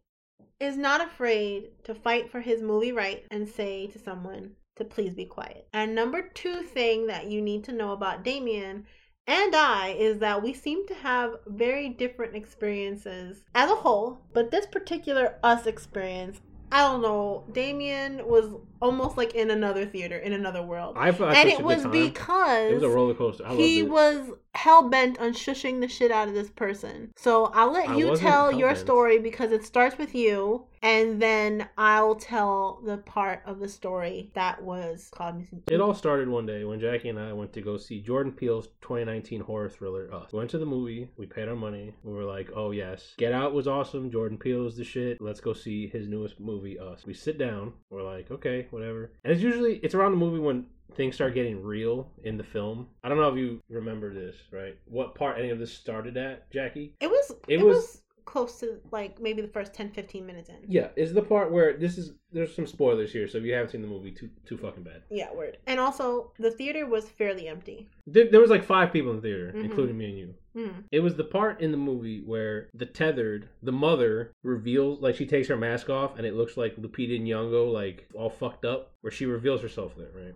is 0.61 0.77
not 0.77 1.05
afraid 1.05 1.71
to 1.85 1.95
fight 1.95 2.31
for 2.31 2.41
his 2.41 2.63
movie 2.63 2.93
right 2.93 3.25
and 3.31 3.49
say 3.49 3.87
to 3.89 3.99
someone 3.99 4.53
to 4.77 4.85
please 4.85 5.15
be 5.15 5.25
quiet. 5.25 5.67
And 5.73 5.95
number 5.95 6.31
two 6.35 6.63
thing 6.63 7.07
that 7.09 7.31
you 7.31 7.41
need 7.43 7.65
to 7.65 7.73
know 7.73 7.93
about 7.93 8.25
Damien 8.25 8.87
and 9.27 9.55
I 9.55 9.97
is 9.99 10.19
that 10.19 10.43
we 10.43 10.53
seem 10.53 10.87
to 10.87 10.95
have 10.95 11.31
very 11.47 11.89
different 11.89 12.35
experiences 12.37 13.43
as 13.55 13.71
a 13.71 13.75
whole, 13.77 14.21
but 14.35 14.51
this 14.51 14.67
particular 14.67 15.37
us 15.43 15.67
experience, 15.67 16.41
I 16.75 16.81
don't 16.81 17.03
know, 17.03 17.45
Damien 17.53 18.27
was 18.27 18.53
almost 18.83 19.17
like 19.17 19.37
in 19.37 19.53
another 19.53 19.87
theater, 19.87 20.19
in 20.19 20.33
another 20.33 20.61
world. 20.61 20.97
I 20.99 21.13
thought 21.13 21.37
and 21.37 21.49
it 21.49 21.63
was 21.63 21.87
because 21.87 22.73
it 22.73 22.75
was 22.75 22.83
a 22.83 22.89
roller 22.89 23.15
coaster. 23.15 23.47
He 23.51 23.79
it. 23.79 23.89
was 23.89 24.33
hell 24.57 24.89
bent 24.89 25.21
on 25.21 25.35
shushing 25.35 25.81
the 25.81 25.87
shit 25.87 26.11
out 26.11 26.27
of 26.27 26.35
this 26.35 26.51
person. 26.51 27.13
So 27.15 27.53
I'll 27.55 27.73
let 27.73 27.91
I 27.91 27.97
you 27.97 28.17
tell 28.17 28.51
your 28.51 28.75
story 28.75 29.21
because 29.21 29.53
it 29.53 29.65
starts 29.65 29.99
with 29.99 30.17
you, 30.17 30.65
and 30.85 31.21
then 31.21 31.67
I'll 31.79 32.15
tell 32.15 32.81
the 32.85 32.99
part 32.99 33.43
of 33.47 33.59
the 33.59 33.69
story 33.69 34.31
that 34.35 34.63
was 34.63 35.11
cognizant. 35.15 35.63
It 35.71 35.81
all 35.81 35.95
started 35.95 36.29
one 36.29 36.47
day 36.47 36.65
when 36.65 36.79
Jackie 36.79 37.09
and 37.09 37.19
I 37.19 37.33
went 37.33 37.53
to 37.55 37.63
go 37.63 37.77
see 37.79 38.01
Jordan 38.01 38.33
Peele's 38.33 38.67
2019 38.83 39.41
horror 39.41 39.69
thriller 39.71 40.13
Us. 40.15 40.33
We 40.33 40.39
went 40.39 40.51
to 40.51 40.59
the 40.59 40.67
movie, 40.67 41.09
we 41.17 41.27
paid 41.27 41.49
our 41.49 41.57
money, 41.57 41.95
we 42.05 42.13
were 42.13 42.25
like, 42.25 42.51
oh 42.55 42.71
yes. 42.71 43.15
Get 43.17 43.33
Out 43.33 43.55
was 43.55 43.67
awesome, 43.67 44.11
Jordan 44.11 44.39
Peele 44.39 44.67
is 44.67 44.77
the 44.77 44.85
shit, 44.85 45.21
let's 45.21 45.41
go 45.41 45.53
see 45.55 45.89
his 45.89 46.07
newest 46.07 46.39
movie, 46.39 46.79
Us. 46.79 47.07
We 47.07 47.15
sit 47.15 47.39
down, 47.39 47.73
we're 47.91 48.03
like, 48.03 48.31
okay, 48.31 48.67
whatever. 48.71 49.11
And 49.25 49.33
it's 49.33 49.43
usually, 49.43 49.77
it's 49.83 49.95
around 49.95 50.13
the 50.13 50.19
movie 50.19 50.39
when 50.39 50.67
things 50.97 51.15
start 51.15 51.35
getting 51.35 51.63
real 51.63 52.09
in 52.25 52.37
the 52.37 52.45
film. 52.45 52.87
I 53.03 53.09
don't 53.09 53.19
know 53.19 53.31
if 53.31 53.37
you 53.39 53.61
remember 53.71 54.13
this, 54.13 54.37
right? 54.53 54.77
What 54.85 55.15
part 55.15 55.39
any 55.39 55.51
of 55.51 55.59
this 55.59 55.73
started 55.73 56.17
at, 56.17 56.51
Jackie? 56.53 56.95
It 57.01 57.09
was 57.11 57.31
It 57.49 57.59
it, 57.61 57.65
was- 57.65 57.77
was, 57.77 58.03
close 58.25 58.59
to 58.61 58.81
like 58.91 59.21
maybe 59.21 59.43
the 59.43 59.49
first 59.49 59.75
10 59.75 59.91
15 59.91 60.25
minutes 60.27 60.49
in. 60.49 60.57
Yeah, 60.69 60.89
is 60.97 61.13
the 61.13 61.23
part 61.23 61.53
where 61.53 61.77
this 61.77 61.99
is 61.99 62.13
there's 62.33 62.55
some 62.55 62.67
spoilers 62.67 63.13
here, 63.13 63.29
so 63.29 63.39
if 63.39 63.45
you 63.45 63.53
haven't 63.53 63.71
seen 63.71 63.83
the 63.83 63.89
movie, 63.89 64.11
too 64.11 64.31
too 64.47 64.57
fucking 64.57 64.83
bad. 64.83 65.03
Yeah, 65.11 65.33
word. 65.33 65.59
And 65.67 65.79
also 65.79 66.33
the 66.39 66.51
theater 66.51 66.87
was 66.87 67.09
fairly 67.09 67.49
empty. 67.49 67.89
There, 68.07 68.29
there 68.31 68.41
was 68.41 68.51
like 68.51 68.65
five 68.65 68.93
people 68.93 69.11
in 69.11 69.17
the 69.17 69.23
theater, 69.23 69.53
Mhm. 69.55 69.65
including 69.65 69.97
me 69.99 70.07
and 70.09 70.19
you. 70.19 70.35
Mm. 70.57 70.85
It 70.93 71.01
was 71.01 71.17
the 71.17 71.25
part 71.25 71.61
in 71.61 71.71
the 71.73 71.77
movie 71.77 72.23
where 72.25 72.69
the 72.75 72.87
tethered, 72.87 73.49
the 73.63 73.73
mother 73.73 74.33
reveals, 74.43 75.01
like 75.01 75.17
she 75.17 75.27
takes 75.27 75.49
her 75.49 75.57
mask 75.57 75.91
off, 75.91 76.17
and 76.17 76.27
it 76.27 76.35
looks 76.35 76.57
like 76.57 76.77
Lupita 76.77 77.21
Nyong'o, 77.21 77.73
like 77.73 78.07
all 78.15 78.31
fucked 78.31 78.65
up, 78.65 78.93
where 79.01 79.11
she 79.11 79.27
reveals 79.27 79.61
herself 79.63 79.95
there, 79.97 80.11
right? 80.15 80.35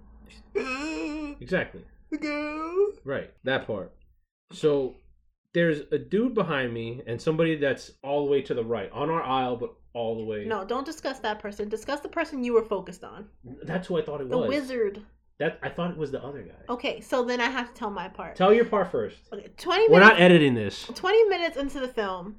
Exactly. 1.40 1.84
Right, 3.04 3.30
that 3.44 3.66
part. 3.66 3.92
So 4.52 4.96
there's 5.58 5.80
a 5.90 5.98
dude 5.98 6.34
behind 6.34 6.72
me 6.72 7.02
and 7.08 7.20
somebody 7.20 7.56
that's 7.56 7.90
all 8.04 8.24
the 8.24 8.30
way 8.30 8.40
to 8.42 8.54
the 8.54 8.62
right 8.64 8.88
on 8.92 9.10
our 9.10 9.24
aisle, 9.24 9.56
but 9.56 9.74
all 9.92 10.16
the 10.16 10.22
way. 10.22 10.44
No, 10.44 10.64
don't 10.64 10.86
discuss 10.86 11.18
that 11.18 11.40
person. 11.40 11.68
Discuss 11.68 11.98
the 11.98 12.08
person 12.08 12.44
you 12.44 12.52
were 12.52 12.62
focused 12.62 13.02
on. 13.02 13.26
that's 13.64 13.88
who 13.88 13.98
I 13.98 14.02
thought 14.02 14.20
it 14.20 14.28
The 14.30 14.38
was. 14.38 14.44
The 14.44 14.48
wizard. 14.48 15.02
That 15.40 15.58
I 15.60 15.68
thought 15.68 15.90
it 15.90 15.96
was 15.96 16.12
the 16.12 16.22
other 16.22 16.42
guy. 16.42 16.72
Okay, 16.72 17.00
so 17.00 17.24
then 17.24 17.40
I 17.40 17.46
have 17.46 17.68
to 17.68 17.74
tell 17.74 17.90
my 17.90 18.06
part. 18.06 18.36
Tell 18.36 18.54
your 18.54 18.66
part 18.66 18.92
first. 18.92 19.16
Okay, 19.32 19.48
20 19.56 19.88
We're 19.92 19.98
not 19.98 20.20
editing 20.20 20.54
this. 20.54 20.84
20 20.94 21.24
minutes 21.24 21.56
into 21.56 21.80
the 21.80 21.88
film, 21.88 22.36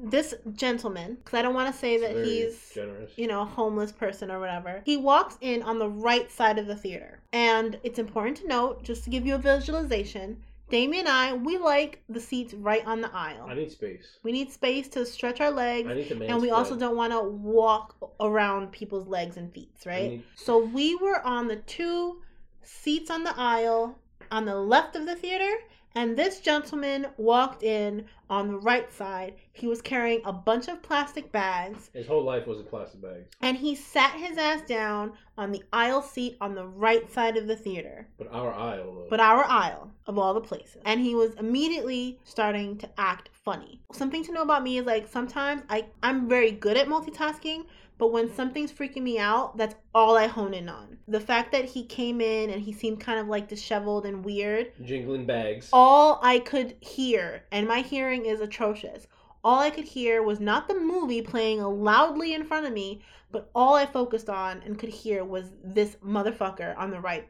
this 0.00 0.34
gentleman, 0.54 1.16
because 1.16 1.36
I 1.36 1.42
don't 1.42 1.54
want 1.54 1.72
to 1.72 1.78
say 1.78 1.98
that 1.98 2.24
he's, 2.24 2.70
generous. 2.72 3.10
you 3.16 3.26
know, 3.26 3.42
a 3.42 3.44
homeless 3.44 3.90
person 3.90 4.30
or 4.30 4.38
whatever, 4.38 4.82
he 4.84 4.96
walks 4.96 5.36
in 5.40 5.62
on 5.64 5.80
the 5.80 5.88
right 5.88 6.30
side 6.30 6.58
of 6.58 6.66
the 6.68 6.76
theater. 6.76 7.18
And 7.32 7.78
it's 7.82 7.98
important 7.98 8.36
to 8.38 8.46
note, 8.46 8.84
just 8.84 9.02
to 9.04 9.10
give 9.10 9.26
you 9.26 9.34
a 9.34 9.38
visualization, 9.38 10.36
Damien 10.70 11.06
and 11.06 11.08
I, 11.08 11.34
we 11.34 11.58
like 11.58 12.02
the 12.08 12.20
seats 12.20 12.54
right 12.54 12.84
on 12.86 13.00
the 13.00 13.12
aisle. 13.14 13.46
I 13.48 13.54
need 13.54 13.70
space. 13.72 14.18
We 14.22 14.32
need 14.32 14.52
space 14.52 14.88
to 14.88 15.04
stretch 15.04 15.40
our 15.40 15.50
legs. 15.50 15.88
I 15.88 15.94
need 15.94 16.18
man 16.18 16.30
And 16.30 16.42
we 16.42 16.50
also 16.50 16.76
don't 16.76 16.96
want 16.96 17.12
to 17.12 17.20
walk 17.20 17.96
around 18.20 18.70
people's 18.72 19.08
legs 19.08 19.36
and 19.36 19.52
feet, 19.52 19.72
right? 19.84 20.10
need- 20.10 20.24
So 20.36 20.58
we 20.58 20.94
were 20.94 21.20
on 21.26 21.48
the 21.48 21.56
two 21.56 22.22
seats 22.62 23.10
on 23.10 23.24
the 23.24 23.34
aisle 23.36 23.98
on 24.30 24.44
the 24.44 24.54
left 24.54 24.94
of 24.94 25.06
the 25.06 25.16
theater, 25.16 25.50
and 25.94 26.16
this 26.16 26.40
gentleman 26.40 27.06
walked 27.16 27.62
in 27.62 28.04
on 28.28 28.48
the 28.48 28.58
right 28.58 28.92
side. 28.92 29.34
He 29.52 29.66
was 29.66 29.82
carrying 29.82 30.22
a 30.24 30.32
bunch 30.32 30.68
of 30.68 30.82
plastic 30.82 31.32
bags, 31.32 31.90
His 31.92 32.06
whole 32.06 32.22
life 32.24 32.46
was 32.46 32.60
in 32.60 32.66
plastic 32.66 33.02
bags, 33.02 33.28
and 33.42 33.56
he 33.56 33.74
sat 33.74 34.12
his 34.14 34.38
ass 34.38 34.62
down 34.62 35.12
on 35.36 35.50
the 35.50 35.62
aisle 35.72 36.02
seat 36.02 36.36
on 36.40 36.54
the 36.54 36.66
right 36.66 37.10
side 37.12 37.36
of 37.36 37.46
the 37.46 37.56
theater. 37.56 38.06
but 38.18 38.28
our 38.32 38.52
aisle. 38.54 38.94
Though. 38.94 39.06
But 39.10 39.20
our 39.20 39.44
aisle 39.44 39.90
of 40.06 40.18
all 40.18 40.34
the 40.34 40.40
places. 40.40 40.80
And 40.84 41.00
he 41.00 41.14
was 41.14 41.34
immediately 41.34 42.18
starting 42.24 42.76
to 42.78 42.88
act 42.98 43.30
funny. 43.32 43.80
Something 43.92 44.22
to 44.24 44.32
know 44.32 44.42
about 44.42 44.62
me 44.62 44.78
is 44.78 44.86
like 44.86 45.08
sometimes 45.08 45.62
I, 45.68 45.86
I'm 46.02 46.28
very 46.28 46.52
good 46.52 46.76
at 46.76 46.86
multitasking, 46.88 47.64
but 48.00 48.10
when 48.10 48.26
mm-hmm. 48.26 48.34
something's 48.34 48.72
freaking 48.72 49.02
me 49.02 49.18
out, 49.18 49.56
that's 49.56 49.76
all 49.94 50.16
I 50.16 50.26
hone 50.26 50.54
in 50.54 50.68
on. 50.68 50.98
The 51.06 51.20
fact 51.20 51.52
that 51.52 51.66
he 51.66 51.84
came 51.84 52.20
in 52.20 52.50
and 52.50 52.60
he 52.60 52.72
seemed 52.72 52.98
kind 52.98 53.20
of 53.20 53.28
like 53.28 53.46
disheveled 53.46 54.06
and 54.06 54.24
weird, 54.24 54.72
jingling 54.82 55.26
bags. 55.26 55.68
all 55.72 56.18
I 56.22 56.38
could 56.40 56.74
hear, 56.80 57.44
and 57.52 57.68
my 57.68 57.82
hearing 57.82 58.24
is 58.24 58.40
atrocious. 58.40 59.06
All 59.44 59.60
I 59.60 59.70
could 59.70 59.84
hear 59.84 60.22
was 60.22 60.40
not 60.40 60.66
the 60.66 60.74
movie 60.74 61.22
playing 61.22 61.62
loudly 61.62 62.34
in 62.34 62.44
front 62.44 62.66
of 62.66 62.72
me, 62.72 63.02
but 63.30 63.50
all 63.54 63.74
I 63.74 63.86
focused 63.86 64.28
on 64.28 64.62
and 64.64 64.78
could 64.78 64.88
hear 64.88 65.24
was 65.24 65.52
this 65.62 65.96
motherfucker 66.04 66.76
on 66.76 66.90
the 66.90 67.00
right 67.00 67.28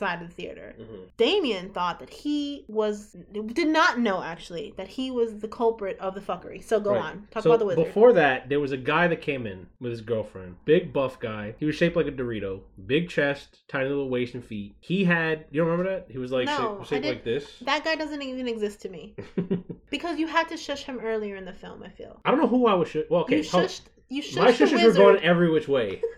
side 0.00 0.20
of 0.20 0.28
the 0.28 0.34
theater. 0.34 0.74
Mhm. 0.80 1.10
Damien 1.16 1.70
thought 1.70 2.00
that 2.00 2.10
he 2.10 2.64
was 2.66 3.14
did 3.52 3.68
not 3.68 4.00
know 4.00 4.20
actually 4.22 4.74
that 4.76 4.88
he 4.88 5.10
was 5.12 5.38
the 5.38 5.46
culprit 5.48 5.96
of 6.00 6.14
the 6.16 6.20
fuckery. 6.20 6.60
So 6.62 6.80
go 6.80 6.90
Right. 6.94 7.04
on, 7.04 7.28
talk 7.30 7.44
so 7.44 7.50
about 7.50 7.60
the 7.60 7.66
wizard. 7.66 7.84
Before 7.84 8.12
that, 8.14 8.48
there 8.48 8.58
was 8.58 8.72
a 8.72 8.76
guy 8.76 9.06
that 9.06 9.20
came 9.20 9.46
in 9.46 9.68
with 9.80 9.92
his 9.92 10.00
girlfriend. 10.00 10.56
Big 10.64 10.92
buff 10.92 11.20
guy. 11.20 11.54
He 11.58 11.66
was 11.66 11.76
shaped 11.76 11.94
like 11.94 12.06
a 12.06 12.12
Dorito. 12.12 12.62
Big 12.86 13.08
chest, 13.08 13.60
tiny 13.68 13.88
little 13.88 14.08
waist 14.08 14.34
and 14.34 14.44
feet. 14.44 14.74
He 14.80 15.04
had. 15.04 15.44
You 15.52 15.60
don't 15.60 15.68
remember 15.70 15.90
that? 15.92 16.06
He 16.10 16.18
was 16.18 16.32
like 16.32 16.46
No, 16.46 16.78
shaped, 16.78 16.88
shaped 16.88 17.06
like 17.06 17.24
this. 17.24 17.58
that 17.60 17.84
guy 17.84 17.94
doesn't 17.94 18.22
even 18.22 18.48
exist 18.48 18.80
to 18.82 18.88
me 18.88 19.14
because 19.90 20.18
you 20.18 20.26
had 20.26 20.48
to 20.48 20.56
shush 20.56 20.82
him 20.84 20.98
earlier 21.00 21.36
in 21.36 21.44
the 21.44 21.52
film. 21.52 21.82
I 21.82 21.90
feel 21.90 22.20
I 22.24 22.30
don't 22.30 22.40
know 22.40 22.48
who 22.48 22.66
I 22.66 22.74
was. 22.74 22.96
Well, 23.08 23.20
okay. 23.22 23.36
you 23.38 23.42
shushed. 23.42 23.82
You 24.08 24.22
shushed 24.22 24.36
my 24.38 24.50
shushes 24.52 24.82
were 24.82 24.92
going 24.92 25.22
every 25.22 25.50
which 25.50 25.68
way. 25.68 26.00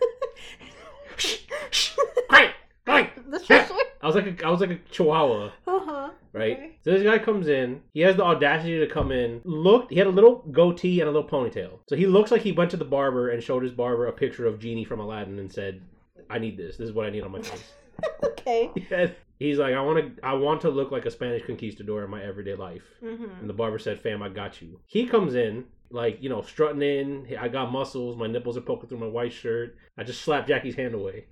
Quiet, 2.29 2.55
quiet. 2.85 3.11
the 3.31 3.39
shusher. 3.39 3.77
I 4.03 4.07
was 4.07 4.17
like 4.17 4.27
a, 4.41 4.47
I 4.47 4.51
was 4.51 4.61
like 4.61 4.71
a 4.71 4.79
chihuahua. 4.91 5.53
Uh 5.67 5.81
huh. 5.85 6.11
right? 6.33 6.57
Okay. 6.57 6.77
So 6.85 6.91
this 6.91 7.03
guy 7.05 7.19
comes 7.19 7.47
in. 7.49 7.83
He 7.95 8.01
has 8.01 8.17
the 8.17 8.25
audacity 8.25 8.81
to 8.81 8.87
come 8.87 9.13
in. 9.13 9.41
Looked. 9.45 9.93
He 9.93 9.99
had 9.99 10.09
a 10.09 10.11
little 10.11 10.45
goatee 10.51 11.01
and 11.01 11.09
a 11.09 11.13
little 11.13 11.29
ponytail. 11.29 11.79
So 11.89 11.97
he 11.97 12.07
looks 12.07 12.31
like 12.31 12.43
he 12.43 12.53
went 12.53 12.71
to 12.73 12.77
the 12.77 12.85
barber 12.85 13.31
and 13.31 13.43
showed 13.43 13.63
his 13.63 13.73
barber 13.73 14.07
a 14.07 14.13
picture 14.13 14.47
of 14.47 14.59
Genie 14.59 14.85
from 14.85 14.99
Aladdin 15.01 15.39
and 15.39 15.53
said, 15.53 15.81
"I 16.29 16.39
need 16.39 16.57
this. 16.57 16.77
This 16.77 16.89
is 16.89 16.95
what 16.95 17.07
I 17.07 17.11
need 17.11 17.23
on 17.23 17.31
my 17.33 17.43
face." 17.43 17.73
okay. 18.25 18.71
He 19.39 19.47
He's 19.49 19.59
like, 19.59 19.75
"I 19.75 19.81
want 19.81 20.17
to. 20.17 20.25
I 20.25 20.35
want 20.35 20.61
to 20.63 20.71
look 20.71 20.91
like 20.93 21.05
a 21.07 21.11
Spanish 21.11 21.45
conquistador 21.47 22.05
in 22.05 22.11
my 22.11 22.23
everyday 22.23 22.55
life." 22.55 22.83
Mm-hmm. 23.03 23.41
And 23.41 23.49
the 23.49 23.55
barber 23.55 23.79
said, 23.79 24.01
"Fam, 24.01 24.23
I 24.23 24.29
got 24.29 24.61
you." 24.63 24.81
He 24.87 25.07
comes 25.07 25.35
in. 25.35 25.65
Like 25.91 26.23
you 26.23 26.29
know, 26.31 26.41
strutting 26.43 26.81
in. 26.83 27.37
I 27.39 27.49
got 27.49 27.71
muscles. 27.71 28.17
My 28.17 28.27
nipples 28.27 28.57
are 28.57 28.63
poking 28.63 28.89
through 28.89 28.99
my 28.99 29.07
white 29.07 29.33
shirt. 29.33 29.77
I 29.99 30.05
just 30.05 30.23
slapped 30.23 30.49
Jackie's 30.49 30.75
hand 30.75 30.95
away. 30.95 31.27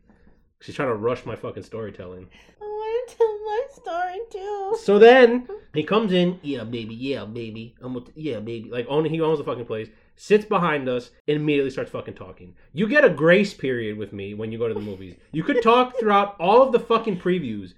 She's 0.61 0.75
trying 0.75 0.89
to 0.89 0.95
rush 0.95 1.25
my 1.25 1.37
fucking 1.37 1.63
storytelling. 1.63 2.29
I 2.61 2.65
want 2.65 3.09
to 3.09 3.17
tell 3.17 3.39
my 3.41 3.67
story 3.73 4.21
too. 4.31 4.77
So 4.83 4.99
then 4.99 5.49
he 5.75 5.83
comes 5.83 6.13
in, 6.13 6.39
yeah, 6.43 6.65
baby, 6.65 6.95
yeah, 6.95 7.25
baby, 7.25 7.75
I'm 7.81 7.95
with, 7.95 8.11
yeah, 8.15 8.41
baby, 8.41 8.69
like 8.71 8.87
only 8.89 9.09
he 9.09 9.21
owns 9.23 9.39
the 9.39 9.45
fucking 9.45 9.65
place. 9.65 9.89
Sits 10.17 10.45
behind 10.45 10.87
us 10.87 11.13
and 11.27 11.39
immediately 11.39 11.71
starts 11.71 11.91
fucking 11.91 12.13
talking. 12.13 12.55
You 12.75 12.87
get 12.89 13.07
a 13.07 13.11
grace 13.11 13.55
period 13.55 13.97
with 13.97 14.13
me 14.13 14.35
when 14.35 14.53
you 14.53 14.59
go 14.59 14.69
to 14.69 14.75
the 14.75 14.81
movies. 14.81 15.17
You 15.33 15.43
could 15.43 15.63
talk 15.63 15.97
throughout 15.99 16.37
all 16.39 16.63
of 16.63 16.73
the 16.73 16.81
fucking 16.81 17.21
previews. 17.21 17.73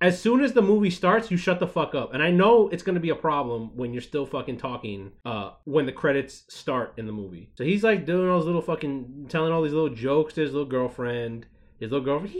As 0.00 0.20
soon 0.20 0.44
as 0.44 0.52
the 0.52 0.62
movie 0.62 0.90
starts, 0.90 1.28
you 1.28 1.36
shut 1.36 1.58
the 1.58 1.66
fuck 1.66 1.96
up. 1.96 2.14
And 2.14 2.22
I 2.22 2.30
know 2.30 2.68
it's 2.68 2.84
gonna 2.84 3.00
be 3.00 3.10
a 3.10 3.16
problem 3.16 3.76
when 3.76 3.92
you're 3.92 4.00
still 4.00 4.26
fucking 4.26 4.58
talking 4.58 5.10
uh 5.24 5.54
when 5.64 5.86
the 5.86 5.92
credits 5.92 6.44
start 6.48 6.94
in 6.98 7.06
the 7.06 7.12
movie. 7.12 7.50
So 7.56 7.64
he's 7.64 7.82
like 7.82 8.06
doing 8.06 8.28
all 8.28 8.38
those 8.38 8.46
little 8.46 8.62
fucking 8.62 9.26
telling 9.28 9.52
all 9.52 9.62
these 9.62 9.72
little 9.72 9.88
jokes 9.88 10.34
to 10.34 10.42
his 10.42 10.52
little 10.52 10.68
girlfriend. 10.68 11.46
His 11.78 11.90
little 11.92 12.04
girlfriend, 12.04 12.34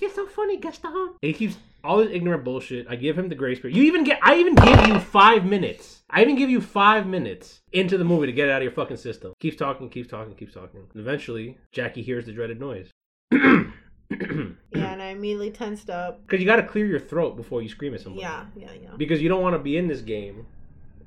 you're 0.00 0.10
so 0.10 0.26
funny, 0.26 0.56
Gaston. 0.58 0.92
And 0.94 1.16
he 1.20 1.32
keeps 1.32 1.56
all 1.82 1.98
this 1.98 2.10
ignorant 2.12 2.44
bullshit. 2.44 2.86
I 2.88 2.96
give 2.96 3.18
him 3.18 3.28
the 3.28 3.34
grace 3.34 3.58
period. 3.58 3.76
You 3.76 3.84
even 3.84 4.04
get, 4.04 4.18
I 4.22 4.36
even 4.36 4.54
give 4.54 4.86
you 4.86 4.98
five 5.00 5.44
minutes. 5.44 6.02
I 6.10 6.22
even 6.22 6.36
give 6.36 6.50
you 6.50 6.60
five 6.60 7.06
minutes 7.06 7.60
into 7.72 7.98
the 7.98 8.04
movie 8.04 8.26
to 8.26 8.32
get 8.32 8.48
it 8.48 8.52
out 8.52 8.58
of 8.58 8.62
your 8.62 8.72
fucking 8.72 8.96
system. 8.98 9.32
Keeps 9.40 9.56
talking, 9.56 9.88
keeps 9.88 10.08
talking, 10.08 10.34
keeps 10.34 10.54
talking. 10.54 10.80
And 10.92 11.00
eventually, 11.00 11.58
Jackie 11.72 12.02
hears 12.02 12.26
the 12.26 12.32
dreaded 12.32 12.60
noise. 12.60 12.90
Yeah, 14.08 14.92
and 14.92 15.02
I 15.02 15.06
immediately 15.06 15.50
tensed 15.50 15.90
up. 15.90 16.22
Because 16.22 16.38
you 16.40 16.46
got 16.46 16.56
to 16.56 16.62
clear 16.62 16.86
your 16.86 17.00
throat 17.00 17.36
before 17.36 17.60
you 17.60 17.68
scream 17.68 17.92
at 17.92 18.00
somebody. 18.00 18.22
Yeah, 18.22 18.44
yeah, 18.54 18.70
yeah. 18.80 18.90
Because 18.96 19.20
you 19.20 19.28
don't 19.28 19.42
want 19.42 19.54
to 19.54 19.58
be 19.58 19.76
in 19.76 19.88
this 19.88 20.00
game, 20.00 20.46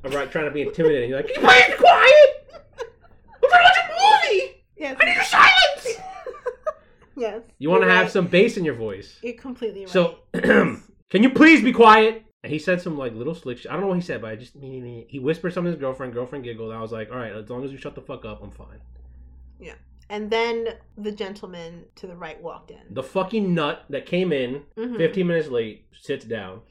right? 0.03 0.29
Trying 0.29 0.45
to 0.45 0.51
be 0.51 0.63
intimidating. 0.63 1.09
You're 1.09 1.19
like, 1.21 1.33
"Can 1.33 1.41
you 1.41 1.47
be 1.47 1.77
quiet? 1.77 2.49
We're 3.41 3.49
trying 3.49 3.63
to 3.63 3.69
watch 3.69 3.77
a 3.77 4.27
movie. 4.33 4.63
Yes. 4.75 4.97
I 4.99 5.05
need 5.05 5.15
your 5.15 5.23
silence. 5.23 5.58
Yes. 7.19 7.41
You 7.57 7.69
want 7.69 7.83
to 7.83 7.89
have 7.89 8.03
right. 8.03 8.11
some 8.11 8.27
bass 8.27 8.57
in 8.57 8.65
your 8.65 8.73
voice. 8.75 9.19
You're 9.21 9.33
completely 9.33 9.81
right. 9.81 9.89
So, 9.89 10.19
can 10.33 11.23
you 11.23 11.29
please 11.29 11.63
be 11.63 11.71
quiet? 11.71 12.23
And 12.43 12.53
he 12.53 12.59
said 12.59 12.81
some 12.81 12.97
like 12.97 13.13
little 13.13 13.35
slick 13.35 13.57
shit. 13.57 13.69
I 13.69 13.73
don't 13.73 13.81
know 13.81 13.87
what 13.87 13.97
he 13.97 14.01
said, 14.01 14.21
but 14.21 14.31
I 14.31 14.35
just 14.35 14.53
he 14.55 15.19
whispered 15.21 15.53
something 15.53 15.71
to 15.71 15.75
his 15.75 15.81
girlfriend. 15.81 16.13
Girlfriend 16.13 16.45
giggled. 16.45 16.71
I 16.73 16.81
was 16.81 16.91
like, 16.91 17.11
all 17.11 17.17
right, 17.17 17.33
as 17.33 17.49
long 17.49 17.65
as 17.65 17.71
you 17.71 17.77
shut 17.77 17.95
the 17.95 18.01
fuck 18.01 18.23
up, 18.25 18.41
I'm 18.41 18.51
fine. 18.51 18.79
Yeah. 19.59 19.73
And 20.09 20.29
then 20.29 20.69
the 20.97 21.11
gentleman 21.11 21.85
to 21.95 22.07
the 22.07 22.15
right 22.15 22.41
walked 22.41 22.71
in. 22.71 22.79
The 22.91 23.03
fucking 23.03 23.53
nut 23.53 23.83
that 23.89 24.05
came 24.05 24.31
in 24.31 24.63
Mhm. 24.77 24.97
15 24.97 25.27
minutes 25.27 25.49
late 25.49 25.85
sits 25.91 26.25
down, 26.25 26.61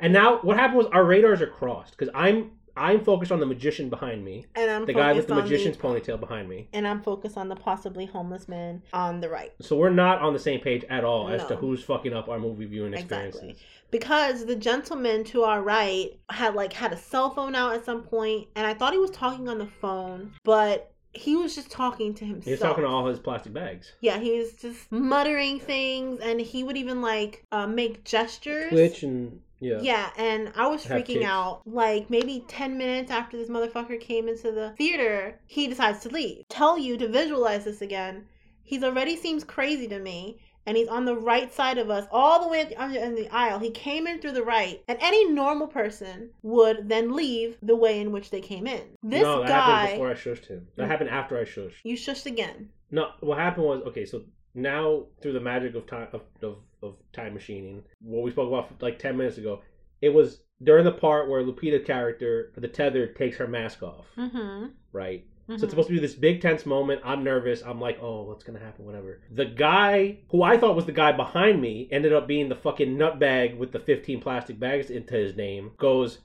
and 0.00 0.12
now 0.12 0.38
what 0.38 0.56
happened 0.56 0.78
was 0.78 0.86
our 0.86 1.04
radars 1.04 1.42
are 1.42 1.48
crossed 1.48 1.96
because 1.98 2.08
I'm 2.14 2.52
I'm 2.78 3.04
focused 3.04 3.32
on 3.32 3.40
the 3.40 3.46
magician 3.46 3.88
behind 3.90 4.24
me, 4.24 4.46
And 4.54 4.70
I'm 4.70 4.86
the 4.86 4.92
guy 4.92 5.12
with 5.12 5.26
the 5.26 5.34
magician's 5.34 5.76
ponytail 5.76 6.18
behind 6.20 6.48
me. 6.48 6.68
and 6.72 6.86
I'm 6.86 7.02
focused 7.02 7.36
on 7.36 7.48
the 7.48 7.56
possibly 7.56 8.06
homeless 8.06 8.48
man 8.48 8.82
on 8.92 9.20
the 9.20 9.28
right. 9.28 9.52
So 9.60 9.76
we're 9.76 9.90
not 9.90 10.20
on 10.20 10.32
the 10.32 10.38
same 10.38 10.60
page 10.60 10.84
at 10.88 11.04
all 11.04 11.28
as 11.28 11.44
to 11.46 11.56
who's 11.56 11.82
fucking 11.82 12.12
up 12.14 12.28
our 12.28 12.38
movie 12.38 12.66
viewing 12.66 12.94
experiences. 12.94 13.40
Exactly. 13.42 13.64
Because 13.90 14.44
the 14.44 14.56
gentleman 14.56 15.24
to 15.24 15.42
our 15.44 15.62
right 15.62 16.10
had 16.30 16.54
like 16.54 16.72
had 16.72 16.92
a 16.92 16.96
cell 16.96 17.30
phone 17.30 17.54
out 17.54 17.74
at 17.74 17.84
some 17.84 18.02
point, 18.02 18.48
and 18.54 18.66
I 18.66 18.74
thought 18.74 18.92
he 18.92 18.98
was 18.98 19.10
talking 19.10 19.48
on 19.48 19.58
the 19.58 19.66
phone, 19.66 20.32
but 20.44 20.92
he 21.14 21.36
was 21.36 21.54
just 21.54 21.70
talking 21.70 22.12
to 22.14 22.24
himself. 22.24 22.44
He 22.44 22.50
was 22.50 22.60
talking 22.60 22.84
to 22.84 22.88
all 22.88 23.06
his 23.06 23.18
plastic 23.18 23.54
bags. 23.54 23.92
Yeah, 24.00 24.18
he 24.18 24.38
was 24.38 24.52
just 24.52 24.92
muttering 24.92 25.58
things, 25.58 26.20
and 26.20 26.38
he 26.38 26.62
would 26.62 26.76
even 26.76 27.00
like 27.00 27.44
uh, 27.50 27.66
make 27.66 28.04
gestures. 28.04 28.68
Twitch 28.70 29.02
and 29.02 29.40
yeah. 29.60 29.78
Yeah, 29.80 30.10
and 30.16 30.52
I 30.56 30.66
was 30.68 30.84
Have 30.84 31.02
freaking 31.02 31.24
out. 31.24 31.62
Like 31.66 32.08
maybe 32.10 32.44
10 32.48 32.76
minutes 32.78 33.10
after 33.10 33.36
this 33.36 33.48
motherfucker 33.48 34.00
came 34.00 34.28
into 34.28 34.52
the 34.52 34.74
theater, 34.78 35.38
he 35.46 35.66
decides 35.66 36.00
to 36.00 36.08
leave. 36.10 36.46
Tell 36.48 36.78
you 36.78 36.96
to 36.98 37.08
visualize 37.08 37.64
this 37.64 37.80
again. 37.82 38.26
He's 38.62 38.84
already 38.84 39.16
seems 39.16 39.44
crazy 39.44 39.88
to 39.88 39.98
me. 39.98 40.40
and 40.66 40.76
he's 40.76 40.88
on 40.88 41.06
the 41.06 41.16
right 41.16 41.50
side 41.54 41.78
of 41.78 41.88
us, 41.88 42.06
all 42.12 42.42
the 42.42 42.48
way 42.48 42.60
at 42.60 42.68
the, 42.68 42.76
on 42.76 42.92
the, 42.92 43.02
in 43.02 43.14
the 43.14 43.26
aisle. 43.30 43.58
He 43.58 43.70
came 43.70 44.06
in 44.06 44.20
through 44.20 44.32
the 44.32 44.42
right, 44.42 44.82
and 44.86 44.98
any 45.00 45.24
normal 45.30 45.66
person 45.66 46.28
would 46.42 46.90
then 46.90 47.16
leave 47.16 47.56
the 47.62 47.74
way 47.74 47.98
in 48.02 48.12
which 48.12 48.28
they 48.28 48.42
came 48.42 48.66
in. 48.66 48.82
This 49.02 49.22
no, 49.22 49.38
that 49.40 49.48
guy, 49.48 49.54
happened 49.80 49.92
before 49.94 50.10
I 50.10 50.14
shushed 50.14 50.46
him. 50.46 50.68
That 50.76 50.84
Mm. 50.84 50.88
happened 50.88 51.08
after 51.08 51.38
I 51.38 51.44
shushed. 51.44 51.76
you 51.84 51.96
shushed 51.96 52.26
again. 52.26 52.68
No, 52.90 53.12
what 53.20 53.38
happened 53.38 53.64
was 53.64 53.82
okay. 53.86 54.04
So 54.04 54.24
now 54.54 55.06
through 55.22 55.32
the 55.32 55.40
magic 55.40 55.74
of 55.74 55.86
time 55.86 56.08
of, 56.12 56.20
of, 56.42 56.56
of 56.82 56.96
time 57.12 57.34
machining, 57.34 57.82
what 58.00 58.22
we 58.22 58.30
spoke 58.30 58.48
about 58.48 58.82
like 58.82 58.98
ten 58.98 59.16
minutes 59.16 59.38
ago, 59.38 59.62
it 60.00 60.10
was 60.10 60.42
during 60.62 60.84
the 60.84 60.92
part 60.92 61.28
where 61.28 61.42
Lupita 61.42 61.84
character, 61.84 62.52
the 62.56 62.68
tether, 62.68 63.06
takes 63.06 63.36
her 63.36 63.46
mask 63.46 63.82
off. 63.82 64.06
Mm-hmm. 64.16 64.66
Right. 64.92 65.24
So 65.48 65.54
it's 65.54 65.70
supposed 65.70 65.88
to 65.88 65.94
be 65.94 66.00
this 66.00 66.14
big 66.14 66.42
tense 66.42 66.66
moment. 66.66 67.00
I'm 67.02 67.24
nervous. 67.24 67.62
I'm 67.62 67.80
like, 67.80 67.98
oh, 68.02 68.24
what's 68.24 68.44
gonna 68.44 68.58
happen? 68.58 68.84
Whatever. 68.84 69.22
The 69.30 69.46
guy 69.46 70.18
who 70.28 70.42
I 70.42 70.58
thought 70.58 70.76
was 70.76 70.84
the 70.84 70.92
guy 70.92 71.12
behind 71.12 71.62
me 71.62 71.88
ended 71.90 72.12
up 72.12 72.28
being 72.28 72.50
the 72.50 72.54
fucking 72.54 72.98
nutbag 72.98 73.56
with 73.56 73.72
the 73.72 73.78
15 73.78 74.20
plastic 74.20 74.60
bags 74.60 74.90
into 74.90 75.14
his 75.14 75.36
name. 75.36 75.70
Goes. 75.78 76.18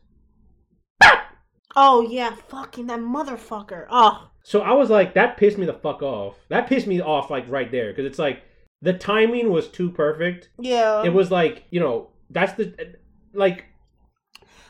Oh 1.75 2.01
yeah, 2.01 2.35
fucking 2.49 2.87
that 2.87 2.99
motherfucker. 2.99 3.87
Oh, 3.89 4.29
So 4.43 4.59
I 4.59 4.73
was 4.73 4.89
like, 4.89 5.13
that 5.13 5.37
pissed 5.37 5.57
me 5.57 5.65
the 5.65 5.73
fuck 5.73 6.03
off. 6.03 6.35
That 6.49 6.67
pissed 6.67 6.85
me 6.85 7.01
off 7.01 7.31
like 7.31 7.49
right 7.49 7.71
there 7.71 7.91
because 7.91 8.05
it's 8.05 8.19
like 8.19 8.43
the 8.83 8.93
timing 8.93 9.49
was 9.49 9.67
too 9.67 9.89
perfect. 9.89 10.49
yeah. 10.59 11.03
It 11.03 11.13
was 11.13 11.31
like 11.31 11.63
you 11.71 11.79
know 11.79 12.09
that's 12.29 12.53
the 12.53 12.95
like 13.33 13.65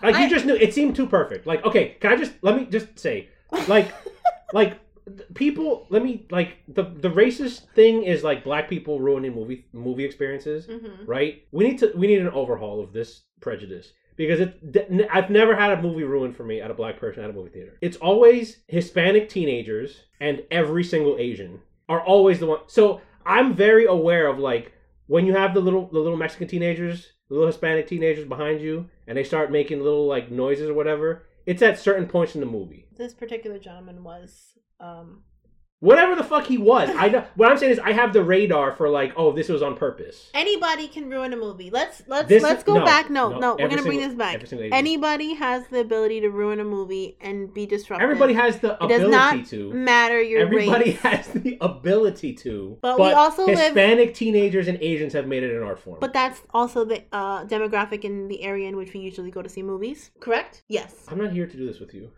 like 0.01 0.17
you 0.17 0.29
just 0.29 0.45
knew 0.45 0.55
it 0.55 0.73
seemed 0.73 0.95
too 0.95 1.07
perfect. 1.07 1.45
Like 1.45 1.65
okay, 1.65 1.97
can 1.99 2.13
I 2.13 2.15
just 2.15 2.33
let 2.41 2.55
me 2.55 2.65
just 2.65 2.97
say 2.97 3.29
like 3.67 3.91
like 4.53 4.79
people 5.33 5.85
let 5.89 6.03
me 6.03 6.25
like 6.31 6.59
the 6.67 6.83
the 6.83 7.09
racist 7.09 7.69
thing 7.73 8.03
is 8.03 8.23
like 8.23 8.43
black 8.43 8.69
people 8.69 8.99
ruining 8.99 9.33
movie 9.33 9.65
movie 9.73 10.05
experiences 10.05 10.65
hmm 10.65 11.05
right 11.05 11.43
we 11.51 11.65
need 11.67 11.77
to 11.79 11.91
we 11.95 12.07
need 12.07 12.21
an 12.21 12.29
overhaul 12.29 12.81
of 12.81 12.93
this 12.93 13.23
prejudice 13.41 13.91
because 14.15 14.39
it 14.39 15.07
I've 15.11 15.29
never 15.29 15.55
had 15.55 15.71
a 15.77 15.81
movie 15.81 16.03
ruined 16.03 16.37
for 16.37 16.45
me 16.45 16.61
at 16.61 16.71
a 16.71 16.73
black 16.73 16.99
person 16.99 17.21
at 17.23 17.29
a 17.29 17.33
movie 17.33 17.49
theater 17.49 17.77
it's 17.81 17.97
always 17.97 18.59
hispanic 18.67 19.27
teenagers 19.27 20.03
and 20.21 20.43
every 20.49 20.85
single 20.85 21.17
asian 21.19 21.59
are 21.89 22.01
always 22.01 22.39
the 22.39 22.45
one 22.45 22.59
so 22.67 23.01
i'm 23.25 23.55
very 23.55 23.85
aware 23.85 24.27
of 24.27 24.39
like 24.39 24.73
when 25.07 25.25
you 25.25 25.33
have 25.33 25.53
the 25.53 25.59
little 25.59 25.87
the 25.87 25.99
little 25.99 26.17
mexican 26.17 26.47
teenagers 26.47 27.13
the 27.29 27.33
little 27.33 27.47
hispanic 27.47 27.87
teenagers 27.87 28.27
behind 28.27 28.61
you 28.61 28.89
and 29.07 29.17
they 29.17 29.23
start 29.23 29.51
making 29.51 29.81
little 29.81 30.07
like 30.07 30.31
noises 30.31 30.69
or 30.69 30.73
whatever 30.73 31.23
it's 31.45 31.61
at 31.61 31.79
certain 31.79 32.07
points 32.07 32.35
in 32.35 32.41
the 32.41 32.47
movie. 32.47 32.87
This 32.95 33.13
particular 33.13 33.59
gentleman 33.59 34.03
was 34.03 34.57
um 34.79 35.23
whatever 35.87 36.13
the 36.15 36.23
fuck 36.23 36.45
he 36.53 36.57
was 36.57 36.87
i 36.97 37.07
know 37.09 37.23
what 37.35 37.51
i'm 37.51 37.57
saying 37.57 37.71
is 37.75 37.79
i 37.79 37.91
have 37.91 38.13
the 38.13 38.23
radar 38.23 38.67
for 38.79 38.87
like 38.89 39.11
oh 39.17 39.31
this 39.39 39.49
was 39.49 39.61
on 39.61 39.75
purpose 39.75 40.29
anybody 40.33 40.87
can 40.87 41.09
ruin 41.09 41.31
a 41.33 41.35
movie. 41.45 41.69
Let's 41.79 41.97
let's 42.07 42.29
This- 42.29 42.43
let's 42.43 42.63
go 42.63 42.75
no, 42.79 42.85
back. 42.85 43.09
No, 43.09 43.29
no, 43.29 43.39
no, 43.39 43.55
we're 43.55 43.63
every 43.65 43.69
gonna 43.75 43.81
bring 43.89 43.99
single- 43.99 44.09
this 44.09 44.17
back. 44.17 44.35
every 44.35 44.47
single 44.47 44.65
Asian. 44.67 44.77
Anybody 44.85 45.33
has 45.45 45.67
the 45.67 45.79
ability 45.87 46.21
to 46.21 46.29
ruin 46.29 46.59
a 46.59 46.63
movie 46.63 47.07
and 47.27 47.53
be 47.53 47.65
disruptive. 47.65 48.03
everybody 48.03 48.33
has 48.33 48.59
the 48.59 48.71
It 48.83 48.87
does 48.93 49.01
ability 49.03 49.11
not 49.11 49.45
to 49.47 49.59
matter 49.73 50.21
your 50.21 50.41
Everybody 50.41 50.91
race. 50.91 50.99
has 51.01 51.27
the 51.29 51.57
ability 51.61 52.33
to, 52.45 52.77
But 52.81 52.99
we 52.99 53.11
also 53.11 53.45
live- 53.45 53.57
Hispanic 53.59 54.13
teenagers 54.13 54.67
and 54.67 54.77
Asians 54.81 55.13
have 55.13 55.27
made 55.27 55.43
it 55.43 55.55
an 55.55 55.63
art 55.63 55.79
form. 55.79 55.97
But 55.99 56.13
that's 56.13 56.41
also 56.53 56.85
the 56.85 57.03
uh, 57.11 57.45
demographic 57.45 58.01
in 58.03 58.27
the 58.27 58.41
area 58.43 58.67
in 58.69 58.75
which 58.77 58.93
we 58.93 58.99
usually 58.99 59.31
go 59.31 59.41
to 59.41 59.49
see 59.49 59.63
movies. 59.63 60.11
Correct? 60.19 60.63
Yes. 60.67 61.05
I'm 61.09 61.17
not 61.23 61.31
here 61.33 61.47
to 61.47 61.57
do 61.57 61.65
this 61.65 61.79
with 61.79 61.93
you. 61.93 62.11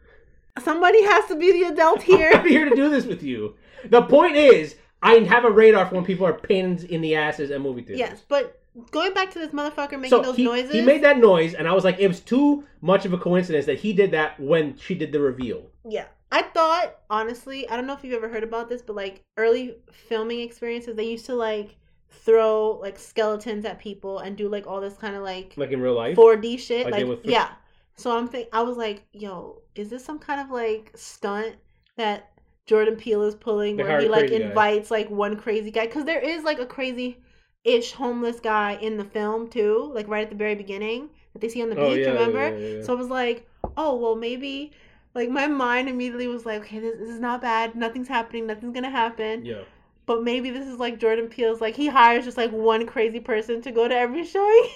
Somebody 0.63 1.03
has 1.03 1.25
to 1.27 1.35
be 1.35 1.51
the 1.51 1.69
adult 1.69 2.01
here. 2.01 2.31
I'm 2.33 2.47
here. 2.47 2.69
to 2.69 2.75
do 2.75 2.89
this 2.89 3.05
with 3.05 3.21
you. 3.23 3.55
The 3.89 4.01
point 4.03 4.35
is, 4.35 4.75
I 5.01 5.15
have 5.15 5.45
a 5.45 5.51
radar 5.51 5.85
for 5.87 5.95
when 5.95 6.05
people 6.05 6.25
are 6.25 6.33
pains 6.33 6.83
in 6.83 7.01
the 7.01 7.15
asses 7.15 7.51
at 7.51 7.61
movie 7.61 7.81
theaters. 7.81 7.99
yes, 7.99 8.23
but 8.27 8.61
going 8.91 9.13
back 9.13 9.31
to 9.31 9.39
this 9.39 9.51
motherfucker 9.51 9.91
making 9.99 10.09
So 10.09 10.21
those 10.21 10.35
he, 10.37 10.45
noises. 10.45 10.71
he 10.71 10.81
made 10.81 11.03
that 11.03 11.17
noise, 11.19 11.53
and 11.53 11.67
I 11.67 11.73
was 11.73 11.83
like, 11.83 11.99
it 11.99 12.07
was 12.07 12.19
too 12.21 12.63
much 12.81 13.05
of 13.05 13.13
a 13.13 13.17
coincidence 13.17 13.65
that 13.67 13.79
he 13.79 13.93
did 13.93 14.11
that 14.11 14.39
when 14.39 14.75
she 14.77 14.95
did 14.95 15.11
the 15.11 15.19
reveal. 15.19 15.63
Yeah. 15.87 16.05
I 16.31 16.41
thought, 16.41 16.95
honestly, 17.09 17.69
I 17.69 17.75
don't 17.77 17.85
know 17.85 17.93
if 17.93 18.03
you've 18.03 18.13
ever 18.15 18.27
heard 18.27 18.43
about 18.43 18.67
this, 18.67 18.81
but 18.81 18.95
like 18.95 19.21
early 19.37 19.75
filming 19.91 20.39
experiences, 20.41 20.95
they 20.95 21.05
used 21.05 21.25
to 21.27 21.35
like 21.35 21.75
throw 22.09 22.79
like 22.81 22.97
skeletons 22.97 23.65
at 23.65 23.77
people 23.79 24.19
and 24.19 24.35
do 24.35 24.49
like 24.49 24.65
all 24.67 24.81
this 24.81 24.95
kind 24.97 25.15
of 25.15 25.21
like 25.23 25.53
Like 25.57 25.71
in 25.71 25.79
real 25.81 25.93
life. 25.93 26.17
4D 26.17 26.57
shit. 26.59 26.85
Like 26.85 26.93
Like, 26.93 26.99
they 27.01 27.03
would 27.03 27.23
throw- 27.23 27.31
yeah. 27.31 27.49
So 27.97 28.17
I'm 28.17 28.27
think 28.27 28.49
I 28.53 28.61
was 28.63 28.77
like, 28.77 29.03
yo, 29.13 29.61
is 29.75 29.89
this 29.89 30.03
some 30.03 30.19
kind 30.19 30.41
of 30.41 30.49
like 30.49 30.91
stunt 30.95 31.55
that 31.97 32.31
Jordan 32.65 32.95
Peele 32.95 33.23
is 33.23 33.35
pulling 33.35 33.77
They 33.77 33.83
where 33.83 34.01
he 34.01 34.07
like 34.09 34.27
crazy 34.27 34.39
guy. 34.39 34.45
invites 34.49 34.91
like 34.91 35.09
one 35.09 35.37
crazy 35.37 35.71
guy? 35.71 35.85
Because 35.85 36.05
there 36.05 36.19
is 36.19 36.43
like 36.43 36.59
a 36.59 36.65
crazy 36.65 37.19
ish 37.63 37.93
homeless 37.93 38.39
guy 38.39 38.73
in 38.81 38.97
the 38.97 39.03
film 39.05 39.47
too, 39.49 39.91
like 39.93 40.07
right 40.07 40.23
at 40.23 40.29
the 40.29 40.35
very 40.35 40.55
beginning 40.55 41.09
that 41.33 41.39
they 41.41 41.49
see 41.49 41.61
on 41.63 41.69
the 41.69 41.77
Oh, 41.79 41.89
beach, 41.89 42.05
yeah, 42.05 42.11
remember? 42.13 42.57
yeah, 42.59 42.77
yeah. 42.77 42.83
So 42.83 42.93
I 42.93 42.95
was 42.95 43.07
like, 43.09 43.47
oh 43.77 43.95
well 43.95 44.15
maybe 44.15 44.71
like 45.13 45.29
my 45.29 45.47
mind 45.47 45.87
immediately 45.87 46.27
was 46.27 46.45
like, 46.45 46.61
okay, 46.61 46.79
this, 46.79 46.99
this 46.99 47.09
is 47.09 47.19
not 47.19 47.41
bad. 47.41 47.75
Nothing's 47.75 48.07
happening. 48.09 48.45
Nothing's 48.47 48.73
gonna 48.73 48.89
happen. 48.89 49.45
yeah. 49.45 49.61
But 50.05 50.23
maybe 50.23 50.51
this 50.51 50.67
is 50.67 50.77
like 50.77 50.99
Jordan 50.99 51.27
Peele's 51.29 51.61
like 51.61 51.75
he 51.75 51.87
hires 51.87 52.25
just 52.25 52.37
like 52.37 52.51
one 52.51 52.85
crazy 52.85 53.19
person 53.21 53.61
to 53.61 53.71
go 53.71 53.87
to 53.87 53.95
every 53.95 54.25
showing. 54.25 54.67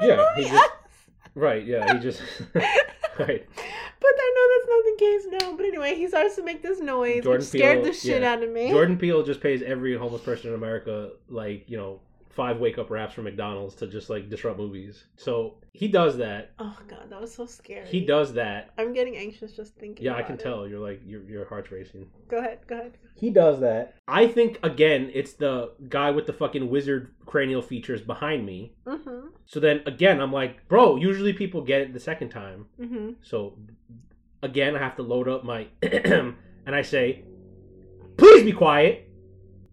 Yeah, 0.00 0.24
just- 0.38 0.70
Right, 1.34 1.64
yeah, 1.64 1.92
he 1.94 2.00
just. 2.00 2.20
right. 2.54 3.46
But 4.00 4.14
I 4.18 4.34
know 4.36 4.46
that's 4.52 4.68
not 4.68 4.84
the 4.84 4.96
case 4.98 5.26
now. 5.40 5.56
But 5.56 5.66
anyway, 5.66 5.96
he 5.96 6.08
starts 6.08 6.36
to 6.36 6.42
make 6.42 6.62
this 6.62 6.80
noise, 6.80 7.22
Jordan 7.22 7.40
which 7.40 7.48
scared 7.48 7.82
Peele, 7.82 7.92
the 7.92 7.98
shit 7.98 8.22
yeah. 8.22 8.32
out 8.32 8.42
of 8.42 8.50
me. 8.50 8.70
Jordan 8.70 8.98
Peele 8.98 9.22
just 9.22 9.40
pays 9.40 9.62
every 9.62 9.96
homeless 9.96 10.22
person 10.22 10.48
in 10.48 10.54
America 10.54 11.10
like 11.28 11.68
you 11.68 11.76
know 11.76 12.00
five 12.32 12.58
wake 12.58 12.78
up 12.78 12.90
wraps 12.90 13.14
from 13.14 13.24
McDonald's 13.24 13.74
to 13.76 13.86
just 13.86 14.08
like 14.08 14.30
disrupt 14.30 14.58
movies. 14.58 15.04
So 15.16 15.56
he 15.72 15.88
does 15.88 16.16
that. 16.16 16.52
Oh 16.58 16.76
god, 16.88 17.10
that 17.10 17.20
was 17.20 17.34
so 17.34 17.46
scary. 17.46 17.86
He 17.86 18.04
does 18.04 18.32
that. 18.34 18.70
I'm 18.78 18.92
getting 18.92 19.16
anxious 19.16 19.52
just 19.52 19.74
thinking. 19.76 20.04
Yeah, 20.04 20.14
I 20.14 20.22
can 20.22 20.36
it. 20.36 20.40
tell. 20.40 20.66
You're 20.66 20.80
like 20.80 21.02
your 21.04 21.22
your 21.28 21.44
heart's 21.44 21.70
racing. 21.70 22.06
Go 22.28 22.38
ahead, 22.38 22.60
go 22.66 22.76
ahead. 22.76 22.96
He 23.14 23.30
does 23.30 23.60
that. 23.60 23.94
I 24.08 24.26
think 24.26 24.58
again, 24.62 25.10
it's 25.12 25.34
the 25.34 25.72
guy 25.88 26.10
with 26.10 26.26
the 26.26 26.32
fucking 26.32 26.68
wizard 26.70 27.14
cranial 27.26 27.62
features 27.62 28.00
behind 28.00 28.46
me. 28.46 28.74
Mm-hmm. 28.86 29.28
So 29.46 29.60
then 29.60 29.82
again, 29.86 30.20
I'm 30.20 30.32
like, 30.32 30.66
bro. 30.68 30.96
Usually 30.96 31.32
people 31.32 31.60
get 31.62 31.82
it 31.82 31.92
the 31.92 32.00
second 32.00 32.30
time. 32.30 32.66
Mm-hmm. 32.80 33.10
So 33.22 33.58
again, 34.42 34.74
I 34.74 34.78
have 34.78 34.96
to 34.96 35.02
load 35.02 35.28
up 35.28 35.44
my 35.44 35.68
and 35.82 36.34
I 36.66 36.82
say, 36.82 37.24
please 38.16 38.42
be 38.42 38.52
quiet. 38.52 39.08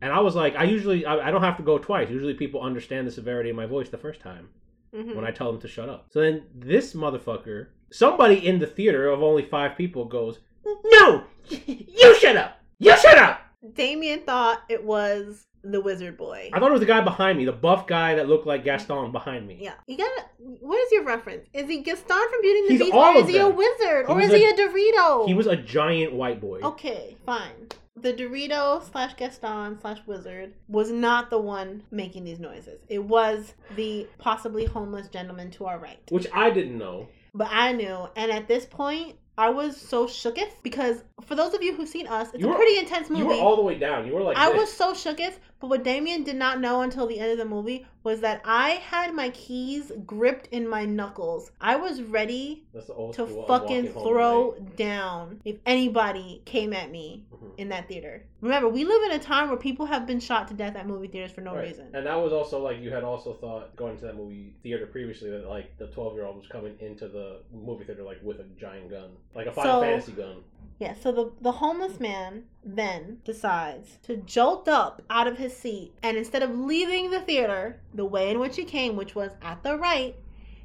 And 0.02 0.12
I 0.14 0.20
was 0.20 0.36
like, 0.36 0.56
I 0.56 0.64
usually 0.64 1.06
I, 1.06 1.28
I 1.28 1.32
don't 1.32 1.44
have 1.44 1.58
to 1.58 1.64
go 1.64 1.78
twice. 1.78 2.10
Usually 2.10 2.34
people 2.34 2.62
understand 2.62 3.06
the 3.08 3.12
severity 3.12 3.50
of 3.50 3.56
my 3.56 3.66
voice 3.66 3.90
the 3.90 3.98
first 3.98 4.20
time 4.22 4.50
Mm-hmm. 4.96 5.16
when 5.16 5.24
I 5.24 5.30
tell 5.30 5.52
them 5.52 5.62
to 5.62 5.68
shut 5.68 5.88
up. 5.88 6.08
So 6.10 6.20
then 6.20 6.46
this 6.56 6.96
motherfucker, 6.96 7.68
somebody 7.92 8.48
in 8.48 8.58
the 8.58 8.66
theater 8.66 9.08
of 9.10 9.22
only 9.22 9.44
five 9.46 9.78
people 9.78 10.04
goes, 10.06 10.40
no, 10.86 11.24
you 11.68 12.16
shut 12.20 12.36
up. 12.36 12.60
You 12.80 12.98
shut 12.98 13.20
up. 13.20 13.40
Damien 13.76 14.22
thought 14.22 14.62
it 14.68 14.84
was 14.84 15.46
the 15.64 15.80
wizard 15.80 16.18
boy. 16.18 16.50
I 16.54 16.60
thought 16.60 16.70
it 16.70 16.72
was 16.72 16.80
the 16.80 16.88
guy 16.88 17.02
behind 17.02 17.38
me, 17.38 17.46
the 17.46 17.52
buff 17.52 17.86
guy 17.86 18.16
that 18.16 18.28
looked 18.30 18.48
like 18.48 18.64
Gaston 18.64 19.12
behind 19.12 19.46
me. 19.46 19.60
Yeah, 19.62 19.74
you 19.86 19.96
gotta. 19.98 20.24
What 20.40 20.78
is 20.84 20.92
your 20.92 21.04
reference? 21.04 21.48
Is 21.54 21.68
he 21.70 21.82
Gaston 21.84 22.30
from 22.32 22.42
Beauty 22.42 22.60
and 22.62 22.68
the 22.70 22.72
He's 22.74 22.82
Beast, 22.82 22.94
or 22.96 23.18
is 23.18 23.28
he 23.28 23.38
a 23.38 23.48
wizard, 23.50 24.08
He 24.08 24.12
or 24.14 24.22
is 24.22 24.32
he 24.32 24.46
a- 24.46 24.50
a 24.50 24.54
Dorito? 24.58 25.28
He 25.28 25.34
was 25.36 25.46
a 25.46 25.56
giant 25.58 26.14
white 26.14 26.40
boy. 26.42 26.62
Okay, 26.64 27.16
fine. 27.28 27.68
The 28.02 28.14
Dorito 28.14 28.84
slash 28.92 29.16
Gaston 29.16 29.80
slash 29.82 30.00
Wizard 30.06 30.54
was 30.68 30.92
not 30.92 31.30
the 31.30 31.40
one 31.40 31.84
making 31.92 32.24
these 32.24 32.40
noises. 32.40 32.80
It 32.88 33.04
was 33.04 33.54
the 33.76 34.08
possibly 34.18 34.66
homeless 34.66 35.10
gentleman 35.10 35.52
to 35.52 35.66
our 35.66 35.80
right. 35.80 36.00
Which 36.10 36.28
I 36.34 36.50
didn't 36.50 36.78
know. 36.78 37.08
But 37.34 37.50
I 37.52 37.74
knew, 37.74 38.08
and 38.16 38.32
at 38.32 38.48
this 38.48 38.66
point, 38.66 39.18
I 39.38 39.50
was 39.50 39.80
so 39.80 40.06
shooketh 40.06 40.52
because 40.64 41.04
for 41.26 41.36
those 41.36 41.54
of 41.54 41.62
you 41.64 41.74
who've 41.74 41.88
seen 41.88 42.08
us, 42.08 42.30
it's 42.34 42.44
a 42.44 42.54
pretty 42.54 42.78
intense 42.78 43.10
movie. 43.10 43.22
You 43.22 43.28
were 43.28 43.36
all 43.36 43.56
the 43.56 43.62
way 43.62 43.78
down. 43.78 44.06
You 44.08 44.14
were 44.14 44.22
like 44.22 44.38
I 44.38 44.52
this. 44.52 44.62
was 44.62 44.74
so 44.74 44.94
shooketh, 44.94 45.36
but 45.60 45.70
what 45.70 45.84
Damien 45.84 46.24
did 46.24 46.36
not 46.36 46.60
know 46.62 46.82
until 46.82 47.06
the 47.08 47.20
end 47.20 47.32
of 47.32 47.38
the 47.38 47.46
movie 47.46 47.86
was 48.04 48.22
that 48.22 48.42
I 48.46 48.70
had 48.72 49.14
my 49.14 49.30
keys 49.32 49.92
gripped 50.06 50.48
in 50.48 50.68
my 50.68 50.86
knuckles. 50.86 51.52
I 51.60 51.76
was 51.76 52.02
ready 52.02 52.64
That's 52.74 52.88
the 52.88 52.94
old 52.94 53.14
to 53.16 53.28
fucking 53.46 53.92
home 53.92 54.04
throw 54.08 54.56
down 54.78 55.42
if 55.44 55.58
anybody 55.66 56.42
came 56.46 56.72
at 56.74 56.90
me 56.92 57.26
Mhm. 57.34 57.52
in 57.58 57.70
that 57.70 57.88
theater. 57.90 58.24
Remember, 58.42 58.70
we 58.70 58.86
live 58.86 59.04
in 59.12 59.20
a 59.20 59.22
time 59.22 59.50
where 59.50 59.58
people 59.58 59.86
have 59.86 60.08
been 60.08 60.22
shot 60.22 60.48
to 60.48 60.54
death 60.54 60.78
at 60.78 60.88
movie 60.88 61.08
theaters 61.10 61.32
for 61.32 61.42
no 61.42 61.54
Right. 61.54 61.68
reason. 61.68 61.88
And 61.94 62.06
that 62.06 62.16
was 62.16 62.32
also 62.32 62.62
like 62.64 62.80
you 62.80 62.90
had 62.92 63.04
also 63.04 63.34
thought 63.34 63.76
going 63.76 63.98
to 63.98 64.06
that 64.06 64.16
movie 64.16 64.54
theater 64.64 64.88
previously 64.88 65.30
that 65.32 65.46
like 65.48 65.78
the 65.78 65.88
twelve 65.88 66.14
year 66.14 66.26
old 66.26 66.38
was 66.38 66.48
coming 66.48 66.78
into 66.80 67.10
the 67.10 67.42
movie 67.54 67.84
theater 67.84 68.04
like 68.04 68.20
with 68.24 68.40
a 68.40 68.46
giant 68.58 68.90
gun, 68.90 69.10
like 69.36 69.48
a 69.48 69.52
Final 69.52 69.82
So- 69.82 69.82
Fantasy 69.82 70.12
gun. 70.14 70.38
Yeah, 70.80 70.94
so 70.96 71.12
the, 71.12 71.32
the 71.42 71.52
homeless 71.52 72.00
man 72.00 72.46
then 72.64 73.18
decides 73.26 73.98
to 74.04 74.16
jolt 74.16 74.70
up 74.70 75.02
out 75.10 75.28
of 75.28 75.38
his 75.38 75.56
seat 75.56 75.94
and 76.02 76.18
instead 76.18 76.42
of 76.42 76.58
leaving 76.58 77.12
the 77.12 77.20
theater 77.20 77.82
the 77.94 78.06
way 78.06 78.32
in 78.32 78.40
which 78.40 78.56
he 78.56 78.64
came, 78.64 78.96
which 78.96 79.14
was 79.14 79.32
at 79.42 79.62
the 79.62 79.78
right, 79.78 80.16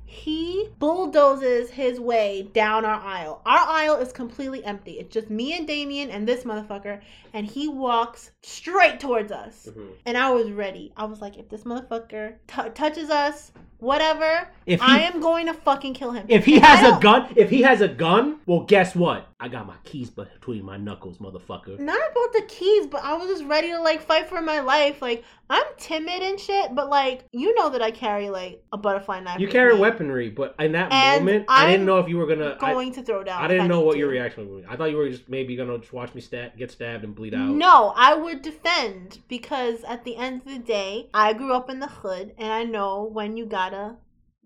He 0.06 0.68
bulldozes 0.78 1.70
his 1.70 1.98
way 1.98 2.48
down 2.52 2.84
our 2.84 3.00
aisle. 3.00 3.40
Our 3.46 3.58
aisle 3.58 3.96
is 3.96 4.12
completely 4.12 4.64
empty. 4.64 4.92
It's 4.92 5.12
just 5.12 5.30
me 5.30 5.56
and 5.56 5.66
Damien 5.66 6.10
and 6.10 6.26
this 6.28 6.44
motherfucker, 6.44 7.00
and 7.32 7.46
he 7.46 7.68
walks 7.68 8.30
straight 8.42 9.00
towards 9.00 9.32
us. 9.32 9.68
Mhm. 9.70 9.88
And 10.06 10.16
I 10.16 10.30
was 10.30 10.50
ready. 10.50 10.92
I 10.96 11.04
was 11.06 11.20
like, 11.20 11.36
if 11.38 11.48
this 11.48 11.64
motherfucker 11.64 12.34
t- 12.46 12.70
touches 12.74 13.10
us, 13.10 13.50
whatever, 13.78 14.48
If 14.66 14.80
he- 14.80 14.86
I 14.86 15.00
am 15.00 15.20
going 15.20 15.46
to 15.46 15.52
fucking 15.54 15.94
kill 15.94 16.12
him. 16.12 16.24
If 16.28 16.44
he 16.44 16.56
And 16.56 16.64
has 16.64 16.96
a 16.96 17.00
gun, 17.00 17.28
if 17.36 17.50
he 17.50 17.62
has 17.62 17.80
a 17.80 17.88
gun, 17.88 18.40
well, 18.46 18.60
guess 18.60 18.94
what? 18.94 19.26
I 19.40 19.48
got 19.48 19.66
my 19.66 19.74
keys 19.84 20.08
between 20.10 20.64
my 20.64 20.76
knuckles, 20.78 21.18
motherfucker. 21.18 21.78
not 21.78 21.96
about 21.98 22.32
the 22.32 22.42
keys, 22.48 22.86
but 22.86 23.04
I 23.04 23.14
was 23.14 23.28
just 23.28 23.44
ready 23.44 23.68
to 23.72 23.80
like 23.80 24.00
fight 24.00 24.26
for 24.28 24.40
my 24.40 24.60
life. 24.60 25.02
Like 25.02 25.22
I'm 25.50 25.64
timid 25.76 26.22
and 26.22 26.40
shit, 26.40 26.74
but 26.74 26.88
like 26.88 27.26
you 27.32 27.54
know 27.54 27.68
that 27.70 27.82
I 27.82 27.90
carry 27.90 28.30
like 28.30 28.62
a 28.72 28.78
butterfly 28.78 29.20
knife. 29.20 29.38
You 29.40 29.48
carry 29.48 29.74
me. 29.74 29.80
Weaponry, 29.94 30.30
but 30.30 30.54
in 30.58 30.72
that 30.72 30.92
And 30.92 31.24
moment, 31.24 31.46
I 31.48 31.70
didn't 31.70 31.86
know 31.86 31.98
if 31.98 32.08
you 32.08 32.16
were 32.16 32.26
gonna. 32.26 32.56
I, 32.60 32.72
Going 32.72 32.92
to 32.92 33.02
throw 33.02 33.24
down. 33.24 33.42
I 33.42 33.48
didn't 33.48 33.68
know 33.68 33.80
what 33.80 33.96
your 33.96 34.08
reaction 34.08 34.48
would 34.50 34.62
be. 34.62 34.68
I 34.68 34.76
thought 34.76 34.90
you 34.90 34.96
were 34.96 35.08
just 35.08 35.28
maybe 35.28 35.56
gonna 35.56 35.78
just 35.78 35.92
watch 35.92 36.14
me 36.14 36.20
stab, 36.20 36.56
get 36.56 36.70
stabbed 36.70 37.04
and 37.04 37.14
bleed 37.14 37.34
out. 37.34 37.48
No, 37.48 37.92
I 37.96 38.14
would 38.14 38.42
defend 38.42 39.20
because 39.28 39.84
at 39.84 40.04
the 40.04 40.16
end 40.16 40.42
of 40.42 40.52
the 40.52 40.58
day, 40.58 41.08
I 41.14 41.32
grew 41.32 41.52
up 41.52 41.70
in 41.70 41.80
the 41.80 41.88
hood 41.88 42.34
and 42.38 42.52
I 42.52 42.64
know 42.64 43.04
when 43.04 43.36
you 43.36 43.46
gotta 43.46 43.96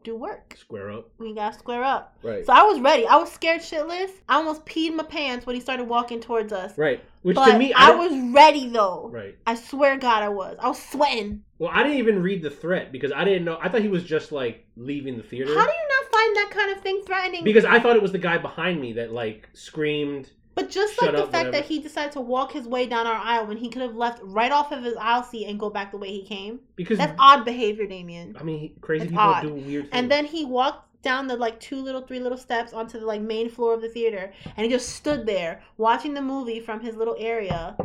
do 0.09 0.16
work. 0.16 0.56
Square 0.59 0.90
up. 0.90 1.11
We 1.18 1.34
gotta 1.34 1.59
square 1.59 1.84
up. 1.84 2.16
Right. 2.22 2.44
So 2.44 2.52
I 2.52 2.62
was 2.62 2.80
ready. 2.80 3.06
I 3.06 3.16
was 3.16 3.30
scared 3.30 3.61
shitless. 3.61 4.11
I 4.28 4.36
almost 4.36 4.64
peed 4.64 4.94
my 4.94 5.04
pants 5.04 5.46
when 5.46 5.54
he 5.54 5.61
started 5.61 5.84
walking 5.84 6.20
towards 6.20 6.52
us. 6.52 6.76
right. 6.76 7.02
Which 7.22 7.34
But 7.34 7.52
to 7.52 7.59
me, 7.59 7.72
I, 7.72 7.90
I, 7.90 7.94
was 7.96 8.32
ready 8.32 8.68
though. 8.68 9.11
Right. 9.12 9.36
I 9.46 9.56
swear 9.56 9.98
God 9.98 10.22
I 10.22 10.28
was. 10.28 10.56
I 10.61 10.68
was 10.68 10.80
sweating. 10.80 11.42
Well, 11.59 11.70
I 11.72 11.82
didn't 11.82 11.98
even 11.98 12.22
read 12.22 12.42
the 12.42 12.50
threat 12.50 12.92
because 12.92 13.12
I 13.12 13.24
didn't 13.24 13.44
know. 13.44 13.59
I 13.61 13.68
thought 13.68 13.82
he 13.82 13.88
was 13.88 14.04
just 14.04 14.30
like 14.30 14.64
leaving 14.76 15.16
the 15.16 15.22
theater. 15.22 15.52
How 15.52 15.66
do 15.66 15.72
you 15.72 15.88
not 15.88 16.12
find 16.12 16.36
that 16.36 16.50
kind 16.50 16.76
of 16.76 16.82
thing 16.82 17.02
threatening? 17.04 17.44
because 17.44 17.64
I 17.64 17.80
thought 17.80 17.96
it 17.96 18.02
was 18.02 18.12
the 18.12 18.18
guy 18.18 18.38
behind 18.38 18.80
me 18.80 18.94
that 18.94 19.12
like 19.12 19.48
screamed. 19.52 20.30
But 20.59 20.70
just 20.70 20.94
Shut 20.96 21.04
like 21.04 21.12
the 21.16 21.22
up, 21.22 21.30
fact 21.30 21.46
whatever. 21.46 21.50
that 21.52 21.64
he 21.66 21.78
decided 21.78 22.12
to 22.12 22.20
walk 22.20 22.52
his 22.52 22.66
way 22.66 22.86
down 22.86 23.06
our 23.06 23.14
aisle 23.14 23.46
when 23.46 23.56
he 23.59 23.68
could 23.68 23.82
have 23.82 23.94
left 23.94 24.20
right 24.24 24.50
off 24.50 24.72
of 24.72 24.82
his 24.82 24.94
aisle 24.96 25.22
seat 25.22 25.46
and 25.46 25.59
go 25.59 25.70
back 25.70 25.92
the 25.92 25.98
way 25.98 26.09
he 26.11 26.22
came. 26.24 26.59
Because 26.74 26.98
That's 26.98 27.14
odd 27.18 27.44
behavior, 27.44 27.86
Damien. 27.86 28.36
I 28.38 28.42
mean, 28.42 28.74
crazy 28.80 29.04
It's 29.04 29.11
people 29.12 29.24
odd. 29.24 29.42
do 29.42 29.54
weird 29.54 29.84
things. 29.84 29.88
And 29.92 30.11
then 30.11 30.24
he 30.24 30.44
walked 30.44 30.84
down 31.02 31.28
the 31.28 31.36
like 31.36 31.61
two 31.61 31.80
little, 31.80 32.00
three 32.02 32.18
little 32.18 32.36
steps 32.38 32.72
onto 32.72 32.98
the 32.98 33.06
like 33.06 33.20
main 33.20 33.48
floor 33.48 33.72
of 33.74 33.82
the 33.82 33.88
theater, 33.88 34.32
and 34.56 34.64
he 34.66 34.70
just 34.70 34.88
stood 34.96 35.26
there 35.26 35.62
watching 35.76 36.12
the 36.12 36.22
movie 36.22 36.59
from 36.59 36.80
his 36.80 36.96
little 36.96 37.14
area. 37.18 37.76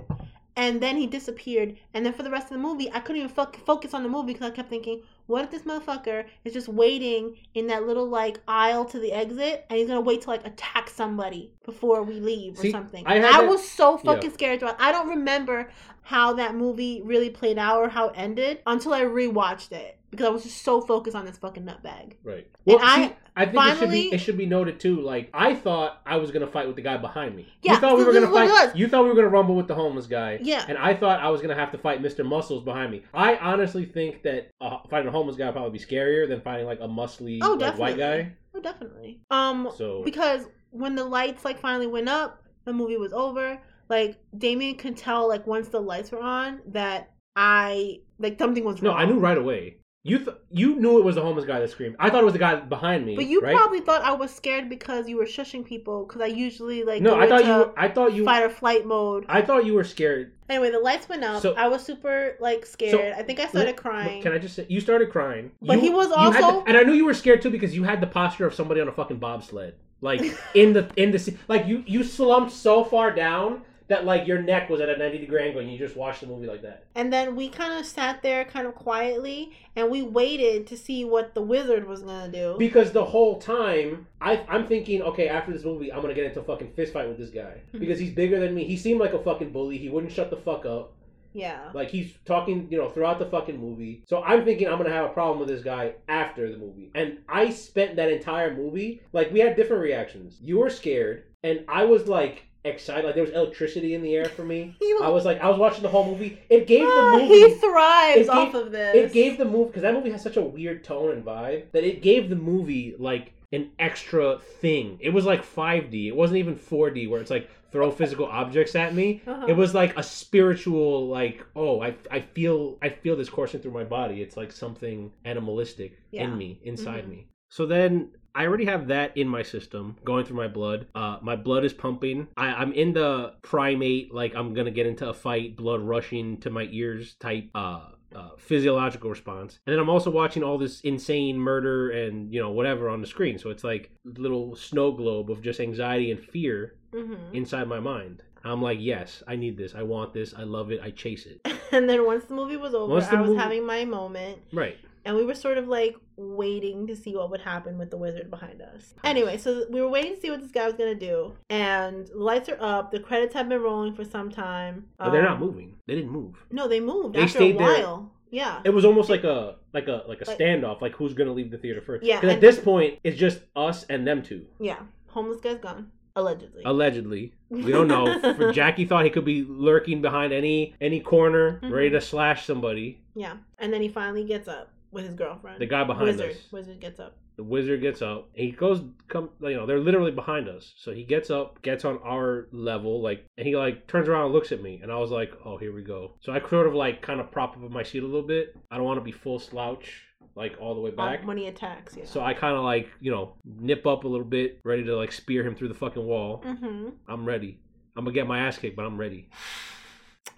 And 0.55 0.81
then 0.81 0.97
he 0.97 1.07
disappeared. 1.07 1.77
And 1.95 2.05
then 2.05 2.13
for 2.13 2.21
the 2.23 2.29
rest 2.29 2.45
of 2.45 2.53
the 2.53 2.57
movie, 2.59 2.91
I 2.91 2.99
couldn't 2.99 3.21
even 3.23 3.29
fo- 3.33 3.51
focus 3.65 3.93
on 3.93 4.03
the 4.03 4.09
movie 4.09 4.33
because 4.33 4.47
I 4.51 4.51
kept 4.51 4.69
thinking, 4.69 5.01
what 5.27 5.45
if 5.45 5.51
this 5.51 5.63
motherfucker 5.63 6.25
is 6.43 6.53
just 6.53 6.67
waiting 6.67 7.37
in 7.53 7.67
that 7.67 7.85
little 7.87 8.07
like 8.07 8.39
aisle 8.47 8.85
to 8.85 8.99
the 8.99 9.11
exit, 9.13 9.65
and 9.69 9.79
he's 9.79 9.87
gonna 9.87 10.01
wait 10.01 10.21
to 10.23 10.29
like 10.29 10.45
attack 10.45 10.89
somebody 10.89 11.51
before 11.65 12.03
we 12.03 12.19
leave 12.19 12.59
or 12.59 12.69
something? 12.69 13.03
I 13.07 13.19
I, 13.19 13.41
was 13.41 13.67
so 13.67 13.97
fucking 13.97 14.29
Yeah. 14.29 14.33
scared. 14.33 14.59
To, 14.61 14.75
I 14.79 14.91
don't 14.91 15.09
remember 15.09 15.69
how 16.01 16.33
that 16.33 16.55
movie 16.55 17.01
really 17.03 17.29
played 17.29 17.57
out 17.57 17.79
or 17.81 17.89
how 17.89 18.09
it 18.09 18.15
ended 18.17 18.59
until 18.67 18.93
I 18.93 19.01
rewatched 19.03 19.71
it 19.71 19.97
because 20.13 20.27
I 20.27 20.29
was 20.29 20.43
just 20.43 20.63
so 20.63 20.79
focused 20.79 21.15
on 21.15 21.25
this 21.25 21.37
fucking 21.37 21.63
nutbag. 21.63 22.13
Right. 22.23 22.47
Well, 22.65 22.77
see, 22.79 22.85
I 22.85 23.15
I, 23.35 23.45
think 23.45 23.55
it 23.57 23.69
should 23.69 23.77
finally- 23.79 24.09
be 24.09 24.15
it 24.15 24.17
should 24.19 24.37
be 24.37 24.45
noted 24.45 24.79
too. 24.79 25.01
Like 25.01 25.29
I 25.33 25.55
thought 25.55 26.01
I 26.05 26.17
was 26.17 26.29
gonna 26.31 26.45
fight 26.47 26.67
with 26.67 26.75
the 26.75 26.83
guy 26.83 26.97
behind 26.97 27.35
me. 27.35 27.47
Yeah, 27.63 27.73
you 27.73 27.79
thought 27.79 27.97
we 27.97 28.03
were 28.03 28.13
gonna 28.13 28.27
is 28.27 28.31
what 28.31 28.45
it 28.45 28.49
fight. 28.69 28.75
You 28.75 28.87
thought 28.87 29.03
we 29.03 29.09
were 29.09 29.15
gonna 29.15 29.29
rumble 29.29 29.55
with 29.55 29.67
the 29.67 29.73
homeless 29.75 30.05
guy. 30.05 30.37
Yeah. 30.41 30.63
And 30.67 30.77
I 30.77 30.93
thought 30.93 31.19
I 31.19 31.29
was 31.29 31.41
gonna 31.41 31.55
have 31.55 31.71
to 31.71 31.77
fight 31.79 32.01
Mr. 32.01 32.23
Muscles 32.25 32.63
behind 32.63 32.91
me. 32.91 33.01
I 33.13 33.37
honestly 33.37 33.85
think 33.85 34.21
that 34.23 34.49
uh, 34.61 34.77
fighting 34.89 35.07
a 35.07 35.11
homeless 35.11 35.35
guy 35.35 35.45
would 35.47 35.53
probably 35.55 35.77
be 35.77 35.83
scarier 35.83 36.27
than 36.29 36.41
fighting 36.41 36.67
like 36.67 36.79
a 36.79 36.87
muscly 36.87 37.39
Oh, 37.41 37.53
like, 37.55 37.77
white 37.77 37.97
guy. 37.97 38.33
Oh, 38.55 38.61
definitely. 38.61 39.19
Um, 39.31 39.69
So 39.75 40.03
because 40.03 40.45
when 40.69 40.93
the 40.95 41.03
lights 41.03 41.43
like 41.43 41.59
finally 41.59 41.87
went 41.87 42.07
up, 42.09 42.43
the 42.65 42.73
movie 42.73 42.97
was 42.97 43.13
over. 43.13 43.59
Like 43.89 44.17
Damien 44.37 44.75
could 44.75 44.95
tell, 44.95 45.27
like 45.27 45.45
once 45.47 45.67
the 45.69 45.79
lights 45.81 46.11
were 46.11 46.21
on, 46.21 46.61
that 46.67 47.11
I 47.35 47.99
like 48.19 48.37
something 48.39 48.63
was 48.63 48.81
wrong. 48.81 48.93
no. 48.93 48.97
I 48.99 49.05
knew 49.05 49.19
right 49.19 49.37
away. 49.37 49.77
You 50.05 50.19
th- 50.19 50.35
you 50.51 50.75
knew 50.75 50.99
it 50.99 51.05
was 51.05 51.15
the 51.15 51.21
homeless 51.21 51.45
guy 51.45 51.61
that 51.61 51.69
screamed. 51.69 51.95
I 51.97 52.09
thought 52.09 52.21
it 52.21 52.25
was 52.25 52.33
the 52.33 52.39
guy 52.39 52.55
behind 52.55 53.05
me. 53.05 53.15
But 53.15 53.27
you 53.27 53.39
right? 53.39 53.55
probably 53.55 53.79
thought 53.79 54.01
I 54.01 54.11
was 54.11 54.35
scared 54.35 54.67
because 54.67 55.07
you 55.07 55.15
were 55.15 55.23
shushing 55.23 55.63
people. 55.63 56.03
Because 56.03 56.19
I 56.19 56.25
usually 56.25 56.83
like 56.83 57.01
no. 57.01 57.17
I 57.17 57.29
thought 57.29 57.45
you. 57.45 57.73
I 57.77 57.87
thought 57.87 58.13
you. 58.13 58.25
fight 58.25 58.43
or 58.43 58.49
flight 58.49 58.85
mode. 58.85 59.25
I 59.29 59.41
thought 59.41 59.65
you 59.65 59.73
were 59.75 59.85
scared. 59.85 60.33
Anyway, 60.49 60.71
the 60.71 60.79
lights 60.79 61.07
went 61.07 61.23
up. 61.23 61.41
So- 61.41 61.53
I 61.55 61.69
was 61.69 61.83
super 61.85 62.35
like 62.41 62.65
scared. 62.65 63.13
I 63.17 63.23
think 63.23 63.39
I 63.39 63.47
started 63.47 63.77
crying. 63.77 64.21
Can 64.21 64.33
I 64.33 64.39
just 64.39 64.57
say 64.57 64.65
you 64.67 64.81
started 64.81 65.09
crying? 65.09 65.51
But 65.61 65.75
You- 65.77 65.83
he 65.83 65.89
was 65.89 66.11
also- 66.11 66.63
the- 66.63 66.67
and 66.67 66.77
I 66.77 66.81
knew 66.83 66.91
you 66.93 67.05
were 67.05 67.13
scared 67.13 67.41
too 67.41 67.49
because 67.49 67.73
you 67.73 67.83
had 67.83 68.01
the 68.01 68.07
posture 68.07 68.45
of 68.45 68.53
somebody 68.53 68.81
on 68.81 68.89
a 68.89 68.91
fucking 68.91 69.19
bobsled, 69.19 69.75
like 70.01 70.19
in 70.53 70.73
the 70.73 70.89
in 70.97 71.11
the 71.11 71.37
like 71.47 71.65
you 71.65 71.81
you 71.87 72.03
slumped 72.03 72.51
so 72.51 72.83
far 72.83 73.09
down 73.15 73.61
that 73.87 74.05
like 74.05 74.27
your 74.27 74.41
neck 74.41 74.69
was 74.69 74.81
at 74.81 74.89
a 74.89 74.97
ninety 74.97 75.17
degree 75.17 75.41
angle 75.43 75.61
and 75.61 75.71
you 75.71 75.77
just 75.77 75.95
watched 75.95 76.21
the 76.21 76.27
movie 76.27 76.47
like 76.47 76.61
that. 76.61 76.85
And 76.95 77.11
then 77.11 77.35
we 77.35 77.49
kind 77.49 77.73
of 77.79 77.85
sat 77.85 78.21
there 78.21 78.45
kind 78.45 78.65
of 78.67 78.75
quietly 78.75 79.51
and 79.75 79.89
we 79.89 80.01
waited 80.03 80.67
to 80.67 80.77
see 80.77 81.05
what 81.05 81.33
the 81.35 81.41
wizard 81.41 81.87
was 81.87 82.01
going 82.03 82.31
to 82.31 82.37
do. 82.37 82.55
Because 82.57 82.91
the 82.91 83.03
whole 83.05 83.39
time 83.39 84.07
I 84.21 84.43
I'm 84.47 84.67
thinking, 84.67 85.01
okay, 85.01 85.27
after 85.27 85.51
this 85.51 85.63
movie, 85.63 85.91
I'm 85.91 86.01
gonna 86.01 86.13
get 86.13 86.25
into 86.25 86.39
a 86.39 86.43
fucking 86.43 86.73
fist 86.73 86.93
fight 86.93 87.07
with 87.07 87.17
this 87.17 87.29
guy 87.29 87.61
Hmm. 87.71 87.79
because 87.79 87.99
he's 87.99 88.11
bigger 88.13 88.39
than 88.39 88.53
me. 88.55 88.65
He 88.65 88.77
seemed 88.77 88.99
like 88.99 89.13
a 89.13 89.19
fucking 89.23 89.51
bully. 89.51 89.77
He 89.77 89.89
wouldn't 89.89 90.11
shut 90.13 90.29
the 90.29 90.37
fuck 90.37 90.65
up. 90.65 90.93
yeah. 91.33 91.71
Like 91.73 91.89
he's 91.89 92.13
talking, 92.25 92.67
you 92.69 92.77
know, 92.77 92.89
throughout 92.89 93.17
the 93.19 93.25
fucking 93.25 93.59
movie. 93.59 94.03
So 94.07 94.21
I'm 94.23 94.45
thinking 94.45 94.67
I'm 94.67 94.77
gonna 94.77 94.91
have 94.91 95.05
a 95.05 95.13
problem 95.13 95.39
with 95.39 95.47
this 95.49 95.63
guy 95.63 95.93
after 96.07 96.51
the 96.51 96.57
movie. 96.57 96.91
And 96.95 97.17
I 97.27 97.49
spent 97.49 97.95
that 97.95 98.11
entire 98.11 98.53
movie 98.55 99.01
like 99.13 99.31
we 99.31 99.39
had 99.39 99.55
different 99.55 99.81
reactions. 99.83 100.37
You 100.41 100.59
were 100.59 100.69
scared, 100.69 101.23
and 101.43 101.65
I 101.67 101.85
was 101.85 102.07
like 102.07 102.43
excited. 102.65 103.05
Like 103.05 103.15
there 103.15 103.23
was 103.23 103.33
electricity 103.33 103.93
in 103.93 104.01
the 104.01 104.15
air 104.15 104.25
for 104.25 104.43
me. 104.43 104.75
I 105.01 105.09
was 105.09 105.25
like, 105.25 105.41
I 105.41 105.49
was 105.49 105.57
watching 105.59 105.83
the 105.83 105.89
whole 105.89 106.05
movie. 106.09 106.39
It 106.49 106.67
gave 106.67 106.81
the 106.81 106.93
Ah, 106.93 107.11
movie. 107.17 107.33
he 107.33 107.53
thrives 107.55 108.21
it 108.21 108.29
off 108.29 108.53
of 108.53 108.71
this. 108.71 108.95
It 108.95 109.13
gave 109.13 109.37
the 109.37 109.45
movie 109.45 109.67
because 109.67 109.81
that 109.83 109.93
movie 109.93 110.11
has 110.11 110.21
such 110.23 110.37
a 110.37 110.41
weird 110.41 110.83
tone 110.83 111.11
and 111.11 111.23
vibe 111.25 111.71
that 111.71 111.83
it 111.83 112.01
gave 112.01 112.29
the 112.29 112.35
movie 112.35 112.95
like 112.97 113.33
an 113.51 113.69
extra 113.79 114.39
thing. 114.39 114.97
It 114.99 115.09
was 115.09 115.25
like 115.25 115.43
5D. 115.45 116.07
It 116.07 116.15
wasn't 116.15 116.37
even 116.39 116.55
4D 116.55 117.07
where 117.09 117.21
it's 117.21 117.29
like 117.29 117.49
throw 117.71 117.91
physical 117.91 118.25
objects 118.25 118.75
at 118.75 118.93
me. 118.95 119.21
Uh-huh. 119.27 119.45
It 119.47 119.53
was 119.53 119.73
like 119.73 119.97
a 119.97 120.03
spiritual 120.03 121.07
like 121.07 121.45
oh 121.55 121.81
I, 121.81 121.95
I 122.11 122.19
feel 122.21 122.77
I 122.81 122.89
feel 122.89 123.15
this 123.15 123.29
coursing 123.29 123.61
through 123.61 123.71
my 123.73 123.83
body. 123.83 124.21
It's 124.21 124.37
like 124.37 124.51
something 124.51 125.11
animalistic 125.25 125.99
Yeah. 126.11 126.23
in 126.23 126.37
me, 126.37 126.59
inside 126.63 127.05
Mhm. 127.05 127.09
me. 127.09 127.27
So 127.49 127.65
then 127.67 128.09
I 128.35 128.45
already 128.47 128.65
have 128.65 128.87
that 128.87 129.15
in 129.17 129.27
my 129.27 129.43
system 129.43 129.95
going 130.03 130.25
through 130.25 130.37
my 130.37 130.47
blood. 130.47 130.87
Uh, 130.95 131.17
my 131.21 131.35
blood 131.35 131.63
is 131.65 131.73
pumping. 131.73 132.27
I, 132.35 132.47
I'm 132.47 132.73
in 132.73 132.93
the 132.93 133.33
primate, 133.41 134.13
like 134.13 134.35
I'm 134.35 134.53
gonna 134.53 134.71
get 134.71 134.87
into 134.87 135.07
a 135.09 135.13
fight, 135.13 135.55
blood 135.55 135.81
rushing 135.81 136.37
to 136.41 136.49
my 136.49 136.67
ears 136.71 137.15
type 137.19 137.49
uh, 137.53 137.89
uh, 138.15 138.29
physiological 138.37 139.09
response. 139.09 139.59
And 139.65 139.73
then 139.73 139.79
I'm 139.79 139.89
also 139.89 140.09
watching 140.09 140.43
all 140.43 140.57
this 140.57 140.81
insane 140.81 141.37
murder 141.37 141.91
and 141.91 142.33
you 142.33 142.39
know 142.39 142.51
whatever 142.51 142.89
on 142.89 143.01
the 143.01 143.07
screen. 143.07 143.37
So 143.37 143.49
it's 143.49 143.63
like 143.63 143.91
little 144.03 144.55
snow 144.55 144.91
globe 144.91 145.29
of 145.31 145.41
just 145.41 145.59
anxiety 145.59 146.11
and 146.11 146.19
fear 146.19 146.75
Mhm. 146.93 147.33
inside 147.33 147.67
my 147.67 147.79
mind. 147.79 148.21
I'm 148.43 148.61
like, 148.61 148.77
yes, 148.81 149.23
I 149.27 149.35
need 149.35 149.57
this. 149.57 149.73
I 149.73 149.83
want 149.83 150.13
this. 150.13 150.33
I 150.37 150.43
love 150.43 150.69
it. 150.71 150.79
I 150.81 150.91
chase 150.91 151.25
it. 151.25 151.41
And 151.71 151.89
then 151.89 152.05
once 152.05 152.25
the 152.25 152.35
movie 152.35 152.57
was 152.57 152.75
over, 152.75 152.91
I 152.93 152.95
was 152.95 153.09
movie- 153.11 153.35
having 153.39 153.65
my 153.65 153.83
moment. 153.83 154.37
Right. 154.51 154.77
And 155.05 155.15
we 155.15 155.25
were 155.25 155.33
sort 155.33 155.57
of 155.57 155.67
like 155.67 155.95
waiting 156.15 156.87
to 156.87 156.95
see 156.95 157.15
what 157.15 157.29
would 157.31 157.41
happen 157.41 157.77
with 157.77 157.89
the 157.91 157.97
wizard 157.97 158.29
behind 158.29 158.61
us. 158.61 158.93
Anyway, 159.03 159.37
so 159.37 159.65
we 159.69 159.81
were 159.81 159.89
waiting 159.89 160.15
to 160.15 160.19
see 160.21 160.29
what 160.29 160.41
this 160.41 160.51
guy 160.51 160.65
was 160.65 160.73
going 160.75 160.97
to 160.97 161.05
do. 161.07 161.33
And 161.49 162.07
the 162.07 162.17
lights 162.17 162.49
are 162.49 162.57
up. 162.59 162.91
The 162.91 162.99
credits 162.99 163.33
have 163.33 163.49
been 163.49 163.61
rolling 163.61 163.93
for 163.93 164.03
some 164.05 164.29
time. 164.31 164.85
But 164.97 165.11
they're 165.11 165.21
not 165.21 165.33
Um, 165.33 165.39
moving. 165.41 165.75
They 165.87 165.95
didn't 165.95 166.11
move. 166.11 166.35
No, 166.51 166.67
they 166.67 166.79
moved 166.79 167.15
They 167.15 167.21
after 167.21 167.37
a 167.39 167.41
stayed 167.41 167.59
there. 167.59 167.99
Yeah. 168.31 168.61
It 168.65 168.71
was 168.71 168.83
almost 168.85 169.09
like 169.09 169.23
a 169.23 169.57
like 169.73 169.87
a 169.87 170.03
like 170.07 170.21
a 170.21 170.25
Like- 170.27 170.39
standoff. 170.39 170.81
Like 170.81 170.93
who's 170.95 171.13
gonna 171.13 171.33
leave 171.33 171.51
the 171.51 171.57
theater 171.59 171.81
first? 171.81 172.03
Yeah, 172.03 172.19
'Cause 172.19 172.31
at 172.31 172.41
this 172.41 172.59
point, 172.59 172.99
it's 173.03 173.15
just 173.17 173.41
us 173.55 173.85
and 173.89 174.07
them 174.07 174.23
two. 174.23 174.47
Yeah. 174.59 174.79
Homeless 175.09 175.39
guy's 175.39 175.59
gone. 175.59 175.91
Allegedly. 176.15 176.61
Allegedly, 176.65 177.33
we 177.49 177.71
don't 177.71 177.87
know. 177.87 178.19
For 178.35 178.51
Jackie 178.51 178.85
thought 178.85 179.03
he 179.03 179.09
could 179.11 179.25
be 179.25 179.43
lurking 179.43 180.01
behind 180.01 180.31
any 180.33 180.73
any 180.81 180.99
corner, 180.99 181.59
Mhm. 181.63 181.71
ready 181.71 181.89
to 181.91 182.01
slash 182.01 182.45
somebody. 182.45 183.01
yeah. 183.15 183.37
And 183.59 183.71
then 183.71 183.81
he 183.81 183.87
finally 183.87 184.23
gets 184.23 184.47
up 184.47 184.71
with 184.93 185.05
his 185.05 185.15
girlfriend. 185.15 185.59
The 185.59 185.65
guy 185.65 185.83
behind 185.83 186.07
Wizard. 186.07 186.31
us. 186.31 186.51
Wizard 186.51 186.79
gets 186.79 186.99
up. 186.99 187.17
The 187.35 187.43
wizard 187.43 187.81
gets 187.81 188.03
up. 188.03 188.29
He 188.33 188.51
goes, 188.51 188.81
come, 189.07 189.29
you 189.41 189.55
know, 189.55 189.65
they're 189.65 189.79
literally 189.79 190.11
behind 190.11 190.47
us. 190.47 190.73
So 190.77 190.93
he 190.93 191.03
gets 191.03 191.31
up, 191.31 191.61
gets 191.63 191.83
on 191.83 191.97
our 192.03 192.47
level, 192.51 193.01
like, 193.01 193.25
and 193.37 193.47
he 193.47 193.55
like 193.57 193.87
turns 193.87 194.07
around 194.07 194.25
and 194.25 194.33
looks 194.33 194.51
at 194.51 194.61
me, 194.61 194.79
and 194.83 194.91
I 194.91 194.97
was 194.97 195.09
like, 195.09 195.31
oh, 195.43 195.57
here 195.57 195.73
we 195.73 195.81
go. 195.81 196.13
So 196.21 196.31
I 196.31 196.39
sort 196.47 196.67
of 196.67 196.75
like 196.75 197.01
kind 197.01 197.19
of 197.19 197.31
prop 197.31 197.57
up 197.57 197.63
in 197.63 197.73
my 197.73 197.81
seat 197.81 198.03
a 198.03 198.05
little 198.05 198.27
bit. 198.27 198.55
I 198.69 198.77
don't 198.77 198.85
want 198.85 198.99
to 198.99 199.03
be 199.03 199.11
full 199.11 199.39
slouch, 199.39 200.03
like 200.35 200.57
all 200.59 200.75
the 200.75 200.81
way 200.81 200.91
back. 200.91 201.21
Um, 201.21 201.27
when 201.27 201.37
he 201.37 201.47
attacks, 201.47 201.95
yeah. 201.97 202.05
So 202.05 202.21
I 202.21 202.35
kind 202.35 202.55
of 202.55 202.63
like, 202.63 202.87
you 202.99 203.09
know, 203.09 203.33
nip 203.43 203.87
up 203.87 204.03
a 204.03 204.07
little 204.07 204.27
bit, 204.27 204.61
ready 204.63 204.83
to 204.83 204.95
like 204.95 205.11
spear 205.11 205.43
him 205.43 205.55
through 205.55 205.69
the 205.69 205.73
fucking 205.73 206.05
wall. 206.05 206.43
mm-hmm. 206.45 206.89
I'm 207.07 207.25
ready. 207.25 207.59
I'm 207.95 208.05
gonna 208.05 208.13
get 208.13 208.27
my 208.27 208.41
ass 208.41 208.59
kicked, 208.59 208.75
but 208.75 208.85
I'm 208.85 208.97
ready. 208.97 209.29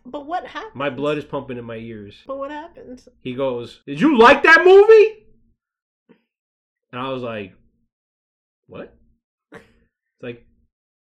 But 0.05 0.25
what 0.25 0.45
happened? 0.45 0.75
My 0.75 0.89
blood 0.89 1.17
is 1.17 1.25
pumping 1.25 1.57
in 1.57 1.65
my 1.65 1.77
ears. 1.77 2.15
But 2.27 2.37
what 2.37 2.51
happened? 2.51 3.03
He 3.21 3.33
goes, 3.33 3.81
"Did 3.87 3.99
you 3.99 4.17
like 4.17 4.43
that 4.43 4.63
movie?" 4.63 5.25
and 6.91 7.01
I 7.01 7.09
was 7.09 7.23
like, 7.23 7.53
"What?" 8.67 8.95
It's 9.51 9.63
like, 10.21 10.45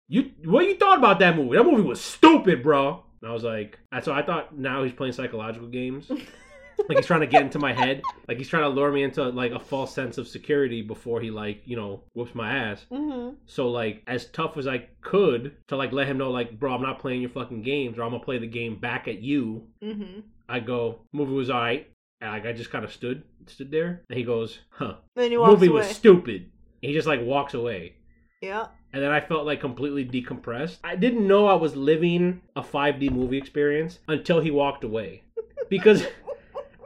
"You 0.08 0.32
what 0.44 0.66
you 0.66 0.76
thought 0.76 0.98
about 0.98 1.18
that 1.20 1.36
movie? 1.36 1.56
That 1.56 1.64
movie 1.64 1.82
was 1.82 2.00
stupid, 2.00 2.62
bro." 2.62 3.04
And 3.20 3.30
I 3.30 3.34
was 3.34 3.44
like, 3.44 3.78
and 3.92 4.04
so 4.04 4.12
I 4.12 4.22
thought 4.22 4.56
now 4.56 4.82
he's 4.82 4.92
playing 4.92 5.12
psychological 5.12 5.68
games. 5.68 6.10
like 6.88 6.98
he's 6.98 7.06
trying 7.06 7.20
to 7.20 7.26
get 7.26 7.42
into 7.42 7.58
my 7.58 7.72
head. 7.72 8.02
Like 8.28 8.38
he's 8.38 8.48
trying 8.48 8.64
to 8.64 8.68
lure 8.68 8.92
me 8.92 9.02
into 9.02 9.24
like 9.28 9.52
a 9.52 9.58
false 9.60 9.94
sense 9.94 10.18
of 10.18 10.28
security 10.28 10.82
before 10.82 11.20
he 11.20 11.30
like, 11.30 11.62
you 11.64 11.76
know, 11.76 12.02
whoops 12.14 12.34
my 12.34 12.52
ass. 12.54 12.86
Mm-hmm. 12.90 13.36
So 13.46 13.68
like 13.70 14.02
as 14.06 14.26
tough 14.26 14.56
as 14.56 14.66
I 14.66 14.86
could 15.00 15.56
to 15.68 15.76
like 15.76 15.92
let 15.92 16.06
him 16.06 16.18
know 16.18 16.30
like, 16.30 16.58
bro, 16.58 16.74
I'm 16.74 16.82
not 16.82 16.98
playing 16.98 17.20
your 17.22 17.30
fucking 17.30 17.62
games 17.62 17.98
or 17.98 18.02
I'm 18.04 18.10
gonna 18.10 18.22
play 18.24 18.38
the 18.38 18.46
game 18.46 18.76
back 18.78 19.08
at 19.08 19.20
you. 19.20 19.66
Mm-hmm. 19.82 20.20
I 20.48 20.60
go, 20.60 21.00
movie 21.12 21.32
was 21.32 21.50
alright. 21.50 21.90
And 22.20 22.30
like 22.30 22.46
I 22.46 22.52
just 22.52 22.70
kind 22.70 22.84
of 22.84 22.92
stood 22.92 23.24
stood 23.46 23.70
there, 23.70 24.02
and 24.08 24.18
he 24.18 24.24
goes, 24.24 24.60
"Huh, 24.70 24.94
Then 25.16 25.30
he 25.30 25.36
walks 25.36 25.50
movie 25.52 25.66
away. 25.66 25.80
was 25.80 25.88
stupid." 25.88 26.50
And 26.82 26.90
he 26.90 26.94
just 26.94 27.06
like 27.06 27.20
walks 27.20 27.52
away, 27.52 27.96
yeah. 28.40 28.68
and 28.94 29.02
then 29.02 29.10
I 29.12 29.20
felt 29.20 29.44
like 29.44 29.60
completely 29.60 30.02
decompressed. 30.06 30.78
I 30.82 30.96
didn't 30.96 31.28
know 31.28 31.46
I 31.46 31.54
was 31.54 31.76
living 31.76 32.40
a 32.56 32.62
5D 32.62 33.10
movie 33.10 33.36
experience 33.36 33.98
until 34.08 34.40
he 34.40 34.50
walked 34.50 34.82
away, 34.82 35.24
because 35.68 36.06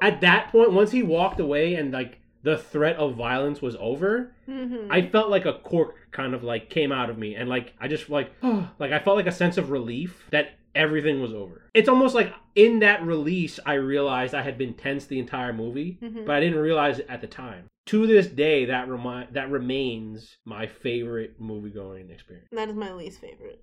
at 0.01 0.21
that 0.23 0.51
point, 0.53 0.73
once 0.73 0.91
he 0.93 1.03
walked 1.03 1.41
away 1.41 1.75
and 1.75 1.93
like 1.93 2.19
the 2.43 2.57
threat 2.57 2.97
of 2.97 3.17
violence 3.17 3.61
was 3.61 3.77
over, 3.79 4.35
Mm-hmm. 4.49 4.91
I 4.91 5.03
felt 5.09 5.31
like 5.31 5.47
a 5.47 5.53
cork 5.55 5.95
kind 6.11 6.35
of 6.35 6.43
like 6.43 6.71
came 6.71 6.91
out 6.91 7.09
of 7.11 7.17
me, 7.19 7.35
and 7.37 7.49
like 7.49 7.73
I 7.81 7.87
just 7.89 8.11
like 8.11 8.33
like 8.79 8.93
I 8.93 8.99
felt 8.99 9.17
like 9.17 9.27
a 9.29 9.33
sense 9.33 9.57
of 9.59 9.71
relief 9.71 10.27
that 10.31 10.53
everything 10.75 11.21
was 11.21 11.33
over. 11.33 11.63
It's 11.75 11.89
almost 11.89 12.15
like 12.15 12.33
in 12.57 12.81
that 12.81 13.03
release, 13.05 13.59
I 13.65 13.75
realized 13.75 14.35
I 14.35 14.43
had 14.43 14.57
been 14.59 14.75
tense 14.75 15.07
the 15.07 15.19
entire 15.19 15.53
movie, 15.53 15.99
Mhm. 16.03 16.27
but 16.27 16.35
I 16.37 16.41
didn't 16.41 16.59
realize 16.59 16.99
it 16.99 17.07
at 17.09 17.21
the 17.21 17.27
time. 17.27 17.67
To 17.87 18.07
this 18.07 18.27
day, 18.29 18.65
that 18.67 18.89
remind 18.89 19.35
that 19.35 19.51
remains 19.51 20.37
my 20.45 20.67
favorite 20.67 21.41
movie 21.41 21.71
going 21.71 22.11
experience. 22.11 22.49
that 22.53 22.69
is 22.69 22.75
my 22.77 22.93
least 22.93 23.21
favorite 23.21 23.63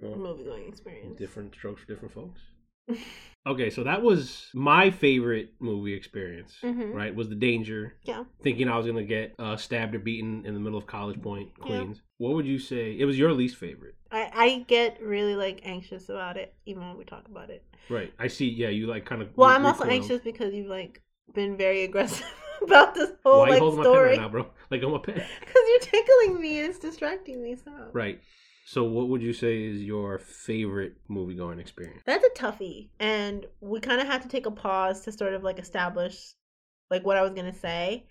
Well, 0.00 0.16
movie 0.16 0.44
going 0.44 0.68
experience. 0.68 1.16
different 1.18 1.54
strokes 1.54 1.82
for 1.82 1.86
different 1.88 2.12
folks. 2.14 2.40
Okay, 3.44 3.70
so 3.70 3.82
that 3.82 4.02
was 4.02 4.46
my 4.54 4.90
favorite 4.90 5.54
movie 5.58 5.94
experience. 5.94 6.54
Mhm. 6.62 6.94
Right, 6.94 7.14
was 7.14 7.28
the 7.28 7.34
danger. 7.34 7.94
Yeah. 8.04 8.24
Thinking 8.42 8.68
I 8.68 8.76
was 8.76 8.86
gonna 8.86 9.02
get 9.02 9.34
uh, 9.38 9.56
stabbed 9.56 9.94
or 9.94 9.98
beaten 9.98 10.46
in 10.46 10.54
the 10.54 10.60
middle 10.60 10.78
of 10.78 10.86
College 10.86 11.20
Point, 11.20 11.50
Yeah. 11.58 11.64
Queens. 11.64 12.02
What 12.18 12.34
would 12.34 12.46
you 12.46 12.58
say? 12.58 12.96
It 12.98 13.04
was 13.04 13.18
your 13.18 13.32
least 13.32 13.56
favorite, 13.56 13.96
I, 14.12 14.30
I 14.34 14.64
get 14.68 15.02
really 15.02 15.34
like 15.34 15.60
anxious 15.64 16.08
about 16.08 16.36
it 16.36 16.54
even 16.66 16.86
when 16.86 16.96
we 16.96 17.04
talk 17.04 17.26
about 17.28 17.50
it. 17.50 17.64
right? 17.88 18.12
I 18.18 18.28
see. 18.28 18.48
Yeah, 18.48 18.68
you 18.68 18.86
like 18.86 19.04
kind 19.06 19.22
of. 19.22 19.30
Well, 19.36 19.50
I'm 19.50 19.66
also 19.66 19.84
anxious 19.84 20.20
because 20.22 20.54
you've 20.54 20.68
like 20.68 21.02
been 21.34 21.56
very 21.56 21.82
aggressive 21.82 22.26
about 22.62 22.94
this 22.94 23.10
whole 23.24 23.40
Why 23.40 23.44
are 23.44 23.46
you 23.46 23.52
like 23.54 23.60
holding 23.60 23.78
my 23.78 23.84
pen 23.84 23.92
story 23.92 24.08
right 24.10 24.18
now, 24.18 24.28
bro? 24.28 24.46
Like 24.70 24.82
I'm 24.82 24.94
a 24.94 24.98
pen. 25.00 25.14
because 25.40 25.62
you're 25.68 25.80
tickling 25.80 26.40
me 26.40 26.60
and 26.60 26.68
it's 26.70 26.78
distracting 26.78 27.42
me. 27.42 27.56
So 27.56 27.72
Right. 27.92 28.20
So, 28.72 28.84
what 28.84 29.10
would 29.10 29.20
you 29.22 29.34
say 29.34 29.64
is 29.64 29.82
your 29.82 30.18
favorite 30.18 30.96
movie 31.06 31.34
going 31.34 31.58
experience? 31.58 32.00
that's 32.06 32.24
a 32.24 32.30
toughie, 32.30 32.88
and 32.98 33.44
we 33.60 33.80
kind 33.80 34.00
of 34.00 34.06
had 34.06 34.22
to 34.22 34.28
take 34.28 34.46
a 34.46 34.50
pause 34.50 35.02
to 35.02 35.12
sort 35.12 35.34
of 35.34 35.42
like 35.42 35.58
establish 35.58 36.32
like 36.90 37.04
what 37.04 37.18
I 37.18 37.22
was 37.22 37.32
gonna 37.34 37.52
say. 37.52 38.06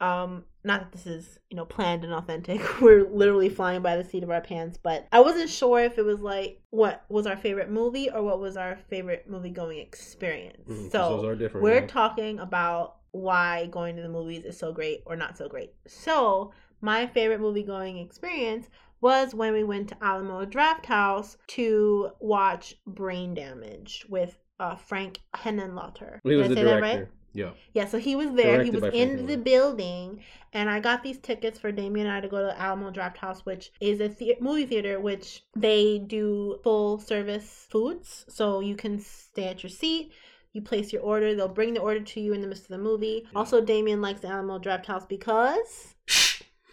Um, 0.00 0.44
not 0.64 0.80
that 0.80 0.92
this 0.92 1.06
is 1.06 1.38
you 1.50 1.58
know 1.58 1.66
planned 1.66 2.04
and 2.04 2.14
authentic. 2.14 2.62
We're 2.80 3.06
literally 3.06 3.50
flying 3.50 3.82
by 3.82 3.98
the 3.98 4.02
seat 4.04 4.22
of 4.22 4.30
our 4.30 4.40
pants, 4.40 4.78
but 4.82 5.06
I 5.12 5.20
wasn't 5.20 5.50
sure 5.50 5.80
if 5.80 5.98
it 5.98 6.06
was 6.06 6.20
like 6.20 6.62
what 6.70 7.04
was 7.10 7.26
our 7.26 7.36
favorite 7.36 7.68
movie 7.70 8.08
or 8.08 8.22
what 8.22 8.40
was 8.40 8.56
our 8.56 8.78
favorite 8.88 9.28
movie 9.28 9.50
going 9.50 9.78
experience. 9.78 10.64
'cause 10.66 10.90
so 10.90 11.16
those 11.16 11.24
are 11.26 11.36
different. 11.36 11.64
We're 11.64 11.86
talking 11.86 12.38
about 12.38 12.96
why 13.10 13.66
going 13.66 13.96
to 13.96 14.02
the 14.02 14.08
movies 14.08 14.46
is 14.46 14.58
so 14.58 14.72
great 14.72 15.02
or 15.04 15.16
not 15.16 15.36
so 15.36 15.50
great. 15.50 15.74
So, 15.86 16.54
my 16.80 17.06
favorite 17.06 17.40
movie 17.40 17.62
going 17.62 17.98
experience 17.98 18.68
was 19.00 19.34
when 19.34 19.52
we 19.52 19.64
went 19.64 19.88
to 19.88 19.96
Alamo 20.02 20.44
Drafthouse 20.44 21.36
to 21.48 22.10
watch 22.20 22.74
Brain 22.86 23.34
Damage 23.34 24.06
with 24.08 24.36
uh, 24.60 24.76
Frank 24.76 25.20
Henenlotter. 25.34 26.18
he 26.24 26.34
was 26.36 26.48
Did 26.48 26.58
I 26.58 26.60
say 26.60 26.64
that 26.64 26.80
director. 26.80 26.98
right? 27.00 27.08
Yeah. 27.34 27.50
Yeah, 27.74 27.86
so 27.86 27.98
he 27.98 28.16
was 28.16 28.32
there. 28.32 28.64
he 28.64 28.70
was 28.70 28.82
in 28.92 29.26
the 29.26 29.36
building, 29.36 30.24
and 30.52 30.68
I 30.68 30.80
got 30.80 31.02
these 31.04 31.18
tickets 31.18 31.58
for 31.58 31.70
Damien 31.70 32.06
and 32.06 32.16
I 32.16 32.20
to 32.20 32.26
go 32.28 32.38
to 32.38 32.58
Alamo 32.60 32.90
Drafthouse, 32.90 33.40
which 33.44 33.70
is 33.80 34.00
a 34.00 34.08
the- 34.08 34.36
movie 34.40 34.66
theater 34.66 34.98
which 34.98 35.44
they 35.54 35.98
do 35.98 36.58
full 36.64 36.98
service 36.98 37.66
foods, 37.70 38.24
so 38.28 38.60
you 38.60 38.74
can 38.74 38.98
stay 38.98 39.44
at 39.48 39.62
your 39.62 39.70
seat. 39.70 40.12
You 40.54 40.62
place 40.62 40.92
your 40.92 41.02
order. 41.02 41.34
They'll 41.36 41.46
bring 41.46 41.74
the 41.74 41.80
order 41.80 42.00
to 42.00 42.20
you 42.20 42.32
in 42.32 42.40
the 42.40 42.48
midst 42.48 42.64
of 42.64 42.70
the 42.70 42.78
movie. 42.78 43.28
Also, 43.36 43.60
Damien 43.60 44.00
likes 44.00 44.20
the 44.22 44.28
Alamo 44.28 44.58
Drafthouse 44.58 45.06
because, 45.06 45.94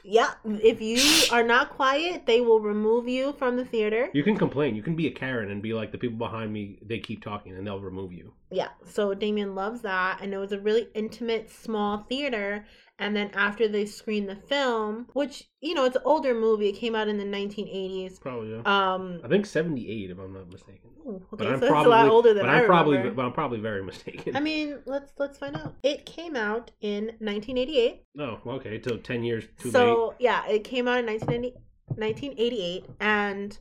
yeah, 0.06 0.34
if 0.46 0.82
you 0.82 1.02
are 1.32 1.44
not 1.44 1.72
quiet, 1.72 2.26
they 2.26 2.40
will 2.40 2.60
remove 2.60 3.08
you 3.08 3.34
from 3.34 3.58
the 3.58 3.66
theater. 3.66 4.10
You 4.14 4.24
can 4.24 4.38
complain. 4.38 4.76
You 4.76 4.84
can 4.84 4.96
be 4.96 5.08
a 5.08 5.12
Karen 5.12 5.50
and 5.50 5.62
be 5.62 5.74
like, 5.74 5.92
the 5.92 5.98
people 5.98 6.18
behind 6.18 6.54
me, 6.54 6.78
they 6.86 7.00
keep 7.00 7.24
talking 7.24 7.54
and 7.54 7.66
they'll 7.66 7.80
remove 7.80 8.14
you. 8.14 8.34
Yeah, 8.52 8.70
so 8.86 9.14
Damien 9.14 9.56
loves 9.56 9.82
that, 9.82 10.22
and 10.22 10.34
it 10.34 10.38
was 10.38 10.52
a 10.52 10.60
really 10.60 10.88
intimate, 10.94 11.50
small 11.50 12.06
theater. 12.08 12.66
And 12.98 13.14
then 13.16 13.30
after 13.34 13.68
they 13.68 13.86
screened 13.86 14.30
the 14.30 14.36
film, 14.38 15.08
which 15.14 15.50
you 15.60 15.74
know 15.74 15.84
it's 15.84 15.98
an 15.98 16.02
older 16.06 16.34
movie, 16.34 16.70
it 16.70 16.78
came 16.78 16.96
out 16.96 17.10
in 17.10 17.18
the 17.18 17.26
1980s. 17.26 18.22
Probably, 18.22 18.52
yeah. 18.52 18.62
Um, 18.66 19.20
I 19.24 19.28
think 19.28 19.46
78, 19.46 20.12
if 20.12 20.18
I'm 20.18 20.34
not 20.34 20.50
mistaken. 20.50 20.92
ooh, 21.06 21.22
But 21.32 21.42
okay, 21.42 21.54
I'm 21.56 21.60
so 21.60 21.68
probably, 21.68 21.82
it's 21.82 21.86
a 21.88 21.90
lot 21.90 22.08
older 22.08 22.34
than 22.34 22.46
but 22.46 22.50
I 22.56 22.60
I'm 22.62 22.66
probably, 22.66 23.10
but 23.10 23.26
I'm 23.26 23.34
probably 23.34 23.60
very 23.60 23.84
mistaken. 23.84 24.36
I 24.36 24.40
mean, 24.40 24.80
let's 24.86 25.12
let's 25.18 25.38
find 25.38 25.58
out. 25.58 25.76
It 25.84 26.06
came 26.06 26.36
out 26.38 26.72
in 26.80 27.08
1988. 27.20 28.04
oh, 28.20 28.40
okay. 28.48 28.82
So 28.82 28.96
10 28.98 29.24
years 29.24 29.44
too 29.60 29.68
late. 29.70 29.74
so 29.74 30.14
yeah, 30.20 30.48
it 30.48 30.64
came 30.64 30.88
out 30.88 31.00
in 31.00 31.06
1990, 31.06 31.58
1988, 31.88 32.86
and 33.02 33.58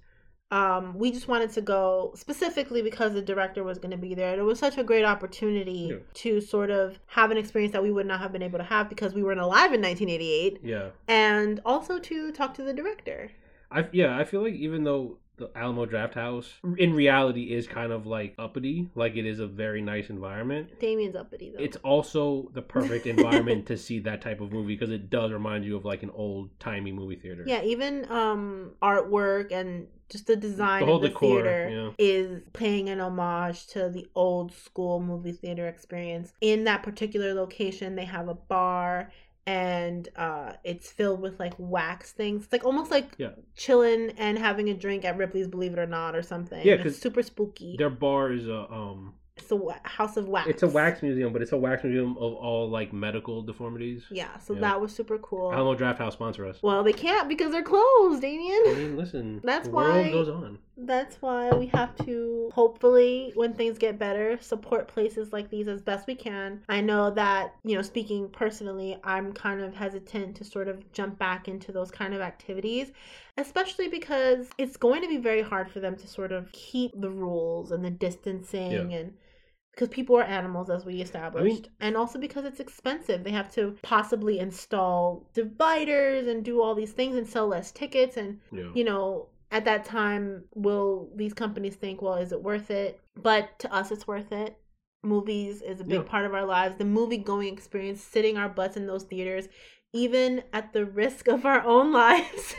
um, 0.50 0.96
we 0.96 1.10
just 1.10 1.26
wanted 1.26 1.50
to 1.52 1.60
go 1.60 2.12
specifically 2.14 2.82
because 2.82 3.12
the 3.12 3.22
director 3.22 3.64
was 3.64 3.78
going 3.78 3.90
to 3.90 3.96
be 3.96 4.14
there. 4.14 4.32
And 4.32 4.40
it 4.40 4.44
was 4.44 4.58
such 4.58 4.78
a 4.78 4.84
great 4.84 5.04
opportunity 5.04 5.88
Yeah. 5.90 5.96
to 6.14 6.40
sort 6.40 6.70
of 6.70 6.98
have 7.06 7.30
an 7.30 7.36
experience 7.38 7.72
that 7.72 7.82
we 7.82 7.90
would 7.90 8.06
not 8.06 8.20
have 8.20 8.32
been 8.32 8.42
able 8.42 8.58
to 8.58 8.64
have 8.64 8.88
because 8.88 9.14
we 9.14 9.22
weren't 9.22 9.40
alive 9.40 9.72
in 9.72 9.80
1988, 9.80 10.60
Yeah. 10.62 10.90
and 11.08 11.60
also 11.64 11.98
to 11.98 12.30
talk 12.32 12.54
to 12.54 12.62
the 12.62 12.72
director. 12.72 13.30
I 13.70 13.88
yeah, 13.92 14.16
I 14.16 14.24
feel 14.24 14.42
like 14.42 14.54
even 14.54 14.84
though 14.84 15.18
the 15.36 15.50
Alamo 15.56 15.84
Drafthouse 15.84 16.52
in 16.78 16.94
reality 16.94 17.52
is 17.52 17.66
kind 17.66 17.90
of 17.92 18.06
like 18.06 18.34
uppity, 18.38 18.88
like 18.94 19.16
it 19.16 19.26
is 19.26 19.40
a 19.40 19.46
very 19.46 19.82
nice 19.82 20.08
environment. 20.08 20.78
Damien's 20.78 21.16
uppity 21.16 21.50
though. 21.50 21.62
It's 21.62 21.76
also 21.78 22.50
the 22.54 22.62
perfect 22.62 23.06
environment 23.06 23.66
to 23.66 23.76
see 23.76 23.98
that 24.00 24.22
type 24.22 24.40
of 24.40 24.52
movie 24.52 24.74
because 24.74 24.90
it 24.90 25.10
does 25.10 25.32
remind 25.32 25.64
you 25.64 25.76
of 25.76 25.84
like 25.84 26.02
an 26.02 26.10
old 26.14 26.50
timey 26.60 26.92
movie 26.92 27.16
theater. 27.16 27.42
yeah, 27.46 27.62
even 27.62 28.10
um 28.10 28.72
artwork 28.82 29.50
and 29.52 29.88
just 30.08 30.26
the 30.26 30.36
design 30.36 30.80
The 30.80 30.86
whole 30.86 30.96
of 30.96 31.02
the 31.02 31.08
decor, 31.08 31.42
theater 31.42 31.68
yeah. 31.70 31.90
is 31.98 32.42
paying 32.52 32.88
an 32.88 33.00
homage 33.00 33.66
to 33.68 33.88
the 33.88 34.06
old 34.14 34.52
school 34.52 35.00
movie 35.00 35.32
theater 35.32 35.66
experience. 35.66 36.32
In 36.40 36.64
that 36.64 36.82
particular 36.82 37.34
location, 37.34 37.96
they 37.96 38.04
have 38.04 38.28
a 38.28 38.34
bar 38.34 39.10
and 39.46 40.08
uh 40.16 40.52
it's 40.64 40.90
filled 40.90 41.20
with 41.20 41.38
like 41.38 41.54
wax 41.58 42.12
things. 42.12 42.44
It's 42.44 42.52
like 42.52 42.64
almost 42.64 42.90
like 42.90 43.14
Yeah. 43.18 43.30
chilling 43.56 44.10
and 44.16 44.38
having 44.38 44.68
a 44.70 44.74
drink 44.74 45.04
at 45.04 45.16
Ripley's 45.16 45.48
Believe 45.48 45.72
It 45.74 45.78
or 45.78 45.86
Not 45.86 46.16
or 46.16 46.22
something. 46.22 46.64
Yeah, 46.66 46.74
It's 46.74 46.82
'cause 46.82 46.98
super 46.98 47.22
spooky. 47.22 47.76
Their 47.78 47.90
bar 47.90 48.32
is 48.32 48.46
a 48.48 48.70
um 48.72 49.14
It's 49.36 49.50
a 49.50 49.56
wa- 49.56 49.74
house 49.82 50.16
of 50.16 50.28
wax. 50.28 50.48
it's 50.48 50.62
a 50.62 50.68
wax 50.68 51.02
museum, 51.02 51.32
but 51.32 51.42
it's 51.42 51.52
a 51.52 51.58
wax 51.58 51.82
museum 51.84 52.12
of 52.18 52.32
all 52.34 52.70
like 52.70 52.92
medical 52.92 53.42
deformities. 53.42 54.04
Yeah, 54.10 54.38
so 54.38 54.54
Yeah. 54.54 54.60
that 54.60 54.80
was 54.80 54.92
super 54.94 55.18
cool. 55.18 55.52
Alamo 55.52 55.74
Drafthouse 55.74 56.12
sponsor 56.12 56.46
us. 56.46 56.62
well, 56.62 56.82
they 56.84 56.92
can't 56.92 57.28
because 57.28 57.50
they're 57.52 57.62
closed, 57.64 58.22
Damien. 58.22 58.62
I 58.68 58.74
mean, 58.74 58.96
listen, 58.96 59.40
That's 59.44 59.66
the 59.68 59.74
world 59.74 59.94
why- 60.06 60.10
goes 60.12 60.28
on. 60.28 60.58
That's 60.76 61.16
why 61.22 61.50
we 61.50 61.66
have 61.68 61.96
to 62.04 62.50
hopefully 62.52 63.32
when 63.34 63.54
things 63.54 63.78
get 63.78 63.98
better 63.98 64.38
support 64.40 64.88
places 64.88 65.32
like 65.32 65.48
these 65.50 65.68
as 65.68 65.82
best 65.82 66.06
we 66.06 66.14
can. 66.14 66.62
I 66.68 66.80
know 66.80 67.10
that, 67.10 67.54
you 67.64 67.76
know, 67.76 67.82
speaking 67.82 68.28
personally, 68.28 68.98
I'm 69.04 69.32
kind 69.32 69.60
of 69.60 69.74
hesitant 69.74 70.36
to 70.36 70.44
sort 70.44 70.68
of 70.68 70.92
jump 70.92 71.18
back 71.18 71.48
into 71.48 71.72
those 71.72 71.90
kind 71.90 72.12
of 72.12 72.20
activities, 72.20 72.92
especially 73.36 73.88
because 73.88 74.48
it's 74.58 74.76
going 74.76 75.02
to 75.02 75.08
be 75.08 75.18
very 75.18 75.42
hard 75.42 75.70
for 75.70 75.80
them 75.80 75.96
to 75.96 76.06
sort 76.08 76.32
of 76.32 76.50
keep 76.52 76.90
the 77.00 77.10
rules 77.10 77.70
and 77.70 77.84
the 77.84 77.90
distancing 77.90 78.90
Yeah. 78.90 78.98
and 78.98 79.14
because 79.72 79.88
people 79.88 80.16
are 80.16 80.22
animals 80.22 80.70
as 80.70 80.84
we 80.84 81.00
established 81.00 81.68
and 81.80 81.96
also 81.96 82.16
because 82.16 82.44
it's 82.44 82.60
expensive 82.60 83.24
they 83.24 83.32
have 83.32 83.50
to 83.52 83.76
possibly 83.82 84.38
install 84.38 85.28
dividers 85.34 86.28
and 86.28 86.44
do 86.44 86.62
all 86.62 86.76
these 86.76 86.92
things 86.92 87.16
and 87.16 87.26
sell 87.26 87.48
less 87.48 87.72
tickets 87.72 88.16
and 88.16 88.40
Yeah. 88.52 88.70
you 88.72 88.84
know, 88.84 89.26
at 89.54 89.64
that 89.66 89.84
time, 89.84 90.44
will 90.54 91.08
these 91.14 91.32
companies 91.32 91.76
think, 91.76 92.02
well, 92.02 92.16
is 92.16 92.32
it 92.32 92.42
worth 92.42 92.70
it? 92.70 93.00
But 93.14 93.56
to 93.60 93.72
us, 93.72 93.92
it's 93.92 94.06
worth 94.06 94.32
it. 94.32 94.58
Movies 95.04 95.62
is 95.62 95.80
a 95.80 95.84
big 95.84 96.00
Yeah. 96.00 96.10
part 96.12 96.26
of 96.26 96.34
our 96.34 96.44
lives. 96.44 96.74
The 96.76 96.84
movie 96.84 97.18
going 97.18 97.52
experience, 97.52 98.02
sitting 98.02 98.36
our 98.36 98.48
butts 98.48 98.76
in 98.76 98.86
those 98.88 99.04
theaters, 99.04 99.48
even 99.92 100.42
at 100.52 100.72
the 100.72 100.84
risk 100.84 101.28
of 101.28 101.46
our 101.46 101.62
own 101.62 101.92
lives, 102.02 102.56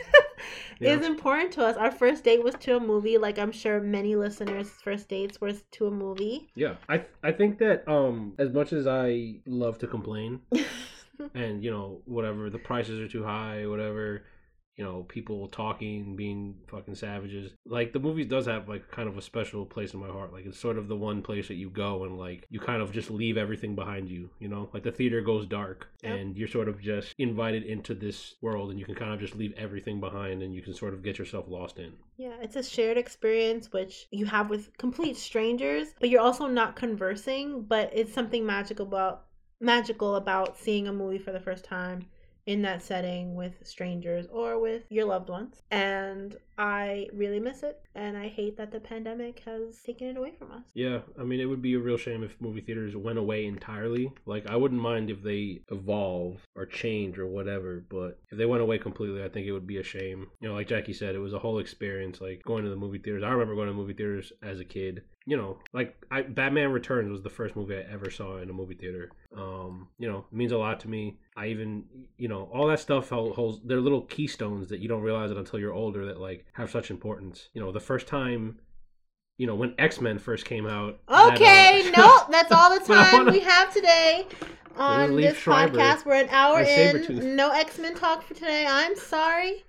Yeah. 0.80 0.94
is 0.94 1.04
important 1.06 1.52
to 1.52 1.64
us. 1.66 1.76
Our 1.76 1.90
first 1.90 2.24
date 2.24 2.42
was 2.42 2.54
to 2.60 2.76
a 2.76 2.80
movie, 2.80 3.18
like 3.18 3.38
I'm 3.38 3.52
sure 3.52 3.78
many 3.80 4.16
listeners' 4.16 4.70
first 4.70 5.08
dates 5.08 5.38
were 5.40 5.52
to 5.72 5.86
a 5.86 5.90
movie. 5.90 6.48
Yeah, 6.54 6.76
I 6.88 7.04
I 7.22 7.32
think 7.32 7.58
that 7.58 7.86
um 7.88 8.32
as 8.38 8.50
much 8.58 8.72
as 8.72 8.86
I 8.86 9.40
love 9.46 9.76
to 9.82 9.86
complain, 9.86 10.40
and 11.34 11.62
you 11.64 11.70
know 11.70 12.00
whatever 12.06 12.48
the 12.48 12.58
prices 12.58 13.00
are 13.00 13.08
too 13.08 13.24
high, 13.24 13.66
whatever 13.66 14.22
you 14.76 14.84
know 14.84 15.04
people 15.04 15.48
talking, 15.48 16.16
being 16.16 16.54
fucking 16.68 16.94
savages. 16.94 17.52
Like 17.66 17.92
the 17.92 17.98
movie 17.98 18.24
does 18.24 18.46
have 18.46 18.68
like 18.68 18.90
kind 18.90 19.08
of 19.08 19.16
a 19.16 19.22
special 19.22 19.64
place 19.64 19.94
in 19.94 20.00
my 20.00 20.08
heart. 20.08 20.32
Like 20.32 20.46
it's 20.46 20.58
sort 20.58 20.78
of 20.78 20.88
the 20.88 20.96
one 20.96 21.22
place 21.22 21.48
that 21.48 21.54
you 21.54 21.70
go 21.70 22.04
and 22.04 22.18
like 22.18 22.46
you 22.50 22.60
kind 22.60 22.82
of 22.82 22.92
just 22.92 23.10
leave 23.10 23.36
everything 23.36 23.74
behind 23.74 24.08
you. 24.08 24.30
You 24.38 24.48
know, 24.48 24.68
like 24.74 24.82
the 24.82 24.92
theater 24.92 25.20
goes 25.20 25.46
dark 25.46 25.88
Yep. 26.02 26.12
and 26.14 26.36
you're 26.36 26.46
sort 26.48 26.68
of 26.68 26.80
just 26.80 27.14
invited 27.18 27.64
into 27.64 27.94
this 27.94 28.34
world 28.42 28.70
and 28.70 28.78
you 28.78 28.84
can 28.84 28.94
kind 28.94 29.12
of 29.14 29.18
just 29.20 29.34
leave 29.34 29.54
everything 29.56 29.98
behind 29.98 30.42
and 30.42 30.54
you 30.54 30.62
can 30.62 30.74
sort 30.74 30.92
of 30.92 31.02
get 31.02 31.18
yourself 31.18 31.46
lost 31.48 31.78
in. 31.78 31.92
Yeah, 32.18 32.34
it's 32.42 32.56
a 32.56 32.62
shared 32.62 32.98
experience 32.98 33.72
which 33.72 34.06
you 34.10 34.26
have 34.26 34.50
with 34.50 34.76
complete 34.76 35.16
strangers, 35.16 35.88
but 35.98 36.10
you're 36.10 36.20
also 36.20 36.46
not 36.46 36.76
conversing, 36.76 37.62
but 37.62 37.90
it's 37.94 38.12
something 38.12 38.44
magical 38.44 38.86
about 38.86 39.24
magical 39.58 40.16
about 40.16 40.58
seeing 40.58 40.86
a 40.86 40.92
movie 40.92 41.16
for 41.18 41.32
the 41.32 41.40
first 41.40 41.64
time 41.64 42.04
in 42.46 42.62
that 42.62 42.82
setting 42.82 43.34
with 43.34 43.54
strangers 43.64 44.26
or 44.32 44.58
with 44.60 44.84
your 44.88 45.04
loved 45.04 45.28
ones. 45.28 45.62
And 45.70 46.36
I 46.58 47.08
really 47.12 47.40
miss 47.40 47.62
it 47.62 47.82
and 47.94 48.16
I 48.16 48.28
hate 48.28 48.56
that 48.56 48.70
the 48.70 48.80
pandemic 48.80 49.42
has 49.44 49.82
taken 49.84 50.08
it 50.08 50.16
away 50.16 50.32
from 50.38 50.52
us. 50.52 50.64
Yeah, 50.74 51.00
I 51.20 51.24
mean, 51.24 51.40
it 51.40 51.46
would 51.46 51.60
be 51.60 51.74
a 51.74 51.78
real 51.78 51.96
shame 51.96 52.22
if 52.22 52.40
movie 52.40 52.60
theaters 52.60 52.96
went 52.96 53.18
away 53.18 53.46
entirely. 53.46 54.12
Like, 54.24 54.48
I 54.48 54.56
wouldn't 54.56 54.80
mind 54.80 55.10
if 55.10 55.22
they 55.22 55.62
evolve 55.70 56.40
or 56.54 56.66
change 56.66 57.18
or 57.18 57.26
whatever, 57.26 57.84
but 57.88 58.18
if 58.30 58.38
they 58.38 58.46
went 58.46 58.62
away 58.62 58.78
completely, 58.78 59.22
I 59.22 59.28
think 59.28 59.46
it 59.46 59.52
would 59.52 59.66
be 59.66 59.78
a 59.78 59.82
shame. 59.82 60.28
You 60.40 60.48
know, 60.48 60.54
like 60.54 60.68
Jackie 60.68 60.92
said, 60.92 61.14
it 61.14 61.20
was 61.20 61.34
a 61.34 61.38
whole 61.38 61.58
experience, 61.58 62.20
like 62.20 62.42
going 62.44 62.64
to 62.64 62.70
the 62.70 62.76
movie 62.76 62.98
theaters. 62.98 63.22
I 63.22 63.30
remember 63.30 63.54
going 63.54 63.68
to 63.68 63.74
movie 63.74 63.94
theaters 63.94 64.32
as 64.42 64.60
a 64.60 64.64
kid. 64.64 65.02
You 65.28 65.36
know, 65.36 65.58
like 65.72 65.96
I, 66.10 66.22
Batman 66.22 66.70
Returns 66.70 67.10
was 67.10 67.22
the 67.22 67.30
first 67.30 67.56
movie 67.56 67.76
I 67.76 67.84
ever 67.92 68.10
saw 68.10 68.38
in 68.38 68.48
a 68.48 68.52
movie 68.52 68.76
theater. 68.76 69.10
Um, 69.36 69.88
you 69.98 70.08
know, 70.08 70.18
it 70.30 70.36
means 70.36 70.52
a 70.52 70.58
lot 70.58 70.78
to 70.80 70.88
me. 70.88 71.18
I 71.36 71.48
even, 71.48 71.84
you 72.16 72.28
know, 72.28 72.48
all 72.52 72.68
that 72.68 72.78
stuff 72.78 73.08
holds. 73.08 73.60
They're 73.64 73.80
little 73.80 74.02
keystones 74.02 74.68
that 74.68 74.78
you 74.78 74.88
don't 74.88 75.02
realize 75.02 75.32
it 75.32 75.36
until 75.36 75.58
you're 75.58 75.72
older 75.72 76.06
that 76.06 76.20
like 76.20 76.46
have 76.52 76.70
such 76.70 76.90
importance. 76.92 77.48
You 77.54 77.60
know, 77.60 77.72
the 77.72 77.80
first 77.80 78.06
time 78.06 78.60
you 79.38 79.46
know, 79.46 79.54
when 79.54 79.74
X 79.78 80.00
Men 80.00 80.18
first 80.18 80.44
came 80.44 80.66
out. 80.66 80.98
that, 81.08 81.34
Okay, 81.34 81.88
uh, 81.96 82.00
no, 82.00 82.20
that's 82.30 82.52
all 82.52 82.78
the 82.78 82.84
time 82.94 83.12
wanna- 83.12 83.32
we 83.32 83.40
have 83.40 83.72
today 83.72 84.26
on 84.76 85.16
this 85.16 85.36
Schreiber 85.36 85.78
podcast. 85.78 86.04
We're 86.06 86.14
an 86.14 86.28
hour 86.30 86.60
in. 86.60 87.36
No 87.36 87.50
X 87.50 87.78
Men 87.78 87.94
talk 87.94 88.22
for 88.22 88.34
today. 88.34 88.66
I'm 88.68 88.96
sorry. 88.96 89.64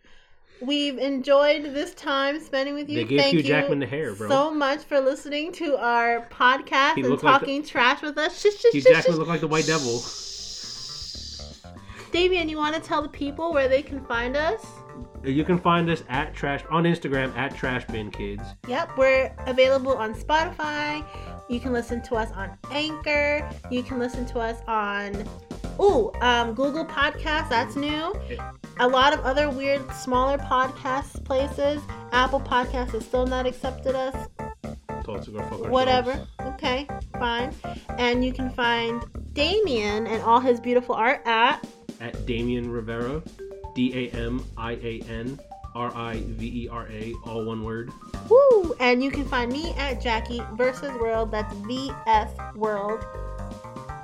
We've 0.62 0.98
enjoyed 0.98 1.64
this 1.64 1.94
time 1.94 2.40
spending 2.40 2.74
with 2.74 2.90
you. 2.90 2.96
They 2.98 3.04
gave 3.04 3.20
Thank 3.20 3.34
Hugh 3.34 3.40
you 3.40 3.48
Jackman 3.48 3.80
the 3.80 3.86
hair, 3.86 4.16
bro. 4.16 4.28
so 4.28 4.52
much 4.52 4.84
for 4.84 5.00
listening 5.00 5.52
to 5.54 5.78
our 5.78 6.28
podcast 6.32 6.96
He 6.96 7.02
and 7.02 7.10
looked 7.10 7.24
like 7.24 7.40
talking 7.40 7.64
trash 7.64 8.02
with 8.02 8.18
us. 8.18 8.40
Shh, 8.40 8.48
shh, 8.58 8.66
Hugh 8.72 8.82
shh, 8.82 8.86
Jackman 8.86 9.18
looked 9.18 9.30
like 9.30 9.42
the 9.42 9.48
White 9.48 9.68
Devil. 9.68 10.02
Davian, 12.12 12.50
you 12.50 12.58
want 12.58 12.74
to 12.76 12.82
tell 12.82 13.02
the 13.02 13.10
people 13.10 13.54
where 13.54 13.68
they 13.68 13.82
can 13.82 14.04
find 14.06 14.36
us? 14.36 14.66
You 15.24 15.44
can 15.44 15.60
find 15.60 15.90
us 15.90 16.04
at 16.10 16.34
trash 16.34 16.64
on 16.70 16.84
Instagram 16.84 17.36
at 17.36 17.56
Trash 17.56 17.86
Bin 17.88 18.10
Kids. 18.12 18.44
Yep, 18.68 18.98
we're 18.98 19.36
available 19.46 19.94
on 19.94 20.14
Spotify. 20.14 21.06
You 21.50 21.60
can 21.60 21.74
listen 21.74 22.02
to 22.04 22.16
us 22.16 22.32
on 22.32 22.58
Anchor. 22.72 23.48
You 23.70 23.84
can 23.84 24.00
listen 24.00 24.26
to 24.28 24.40
us 24.40 24.62
on 24.68 25.28
ooh, 25.82 26.12
um, 26.22 26.54
Google 26.54 26.86
Podcasts. 26.86 27.50
That's 27.50 27.76
new. 27.76 28.14
A 28.80 28.88
lot 28.88 29.14
of 29.14 29.20
other 29.22 29.50
weird, 29.50 29.92
smaller 29.94 30.38
podcast 30.38 31.24
places. 31.24 31.82
Apple 32.12 32.40
Podcasts 32.40 32.92
has 32.92 33.06
still 33.06 33.26
not 33.26 33.46
accepted 33.46 33.96
us. 33.96 34.28
Told 35.04 35.24
to 35.24 35.32
go 35.32 35.40
fuck. 35.44 35.68
Whatever. 35.70 36.28
Okay, 36.42 36.88
fine. 37.20 37.54
And 37.98 38.24
you 38.24 38.34
can 38.34 38.50
find 38.50 39.04
Damien 39.34 40.08
and 40.08 40.22
all 40.24 40.40
his 40.40 40.60
beautiful 40.60 40.96
art 40.96 41.22
at 41.26 41.66
At 42.02 42.26
Damian 42.26 42.70
Rivera, 42.70 43.24
D 43.74 44.10
A 44.12 44.16
M 44.16 44.44
I 44.58 44.74
A 44.74 45.02
N 45.10 45.40
R 45.76 45.96
I 45.96 46.24
V 46.26 46.64
E 46.64 46.68
R 46.70 46.88
A, 46.90 47.14
all 47.26 47.46
one 47.46 47.64
word. 47.64 47.92
Woo! 48.30 48.76
And 48.80 49.04
you 49.04 49.12
can 49.12 49.26
find 49.26 49.52
me 49.52 49.74
at 49.78 50.02
Jackie 50.02 50.42
versus 50.54 50.92
World. 51.00 51.32
That's 51.32 51.54
VS 51.56 52.32
World. 52.56 53.06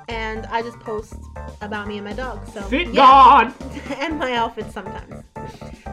And 0.08 0.46
I 0.46 0.62
just 0.62 0.78
post 0.80 1.14
about 1.60 1.88
me 1.88 1.96
and 1.98 2.06
my 2.06 2.12
dog. 2.12 2.46
So 2.48 2.62
Fit 2.62 2.88
yeah. 2.88 2.94
God! 2.94 3.54
and 3.98 4.18
my 4.18 4.34
outfits 4.34 4.72
sometimes. 4.74 5.24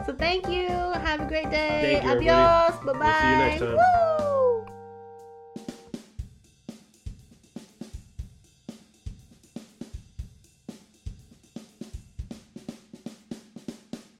So 0.06 0.14
thank 0.14 0.48
you. 0.48 0.68
Have 0.68 1.20
a 1.20 1.26
great 1.26 1.50
day. 1.50 2.00
Thank 2.02 2.22
you. 2.22 2.30
Adios. 2.30 2.84
Bye 2.84 2.92
bye. 2.92 2.98
We'll 2.98 3.20
see 3.20 3.28
you 3.30 3.36
next 3.36 3.60
time. 3.60 4.66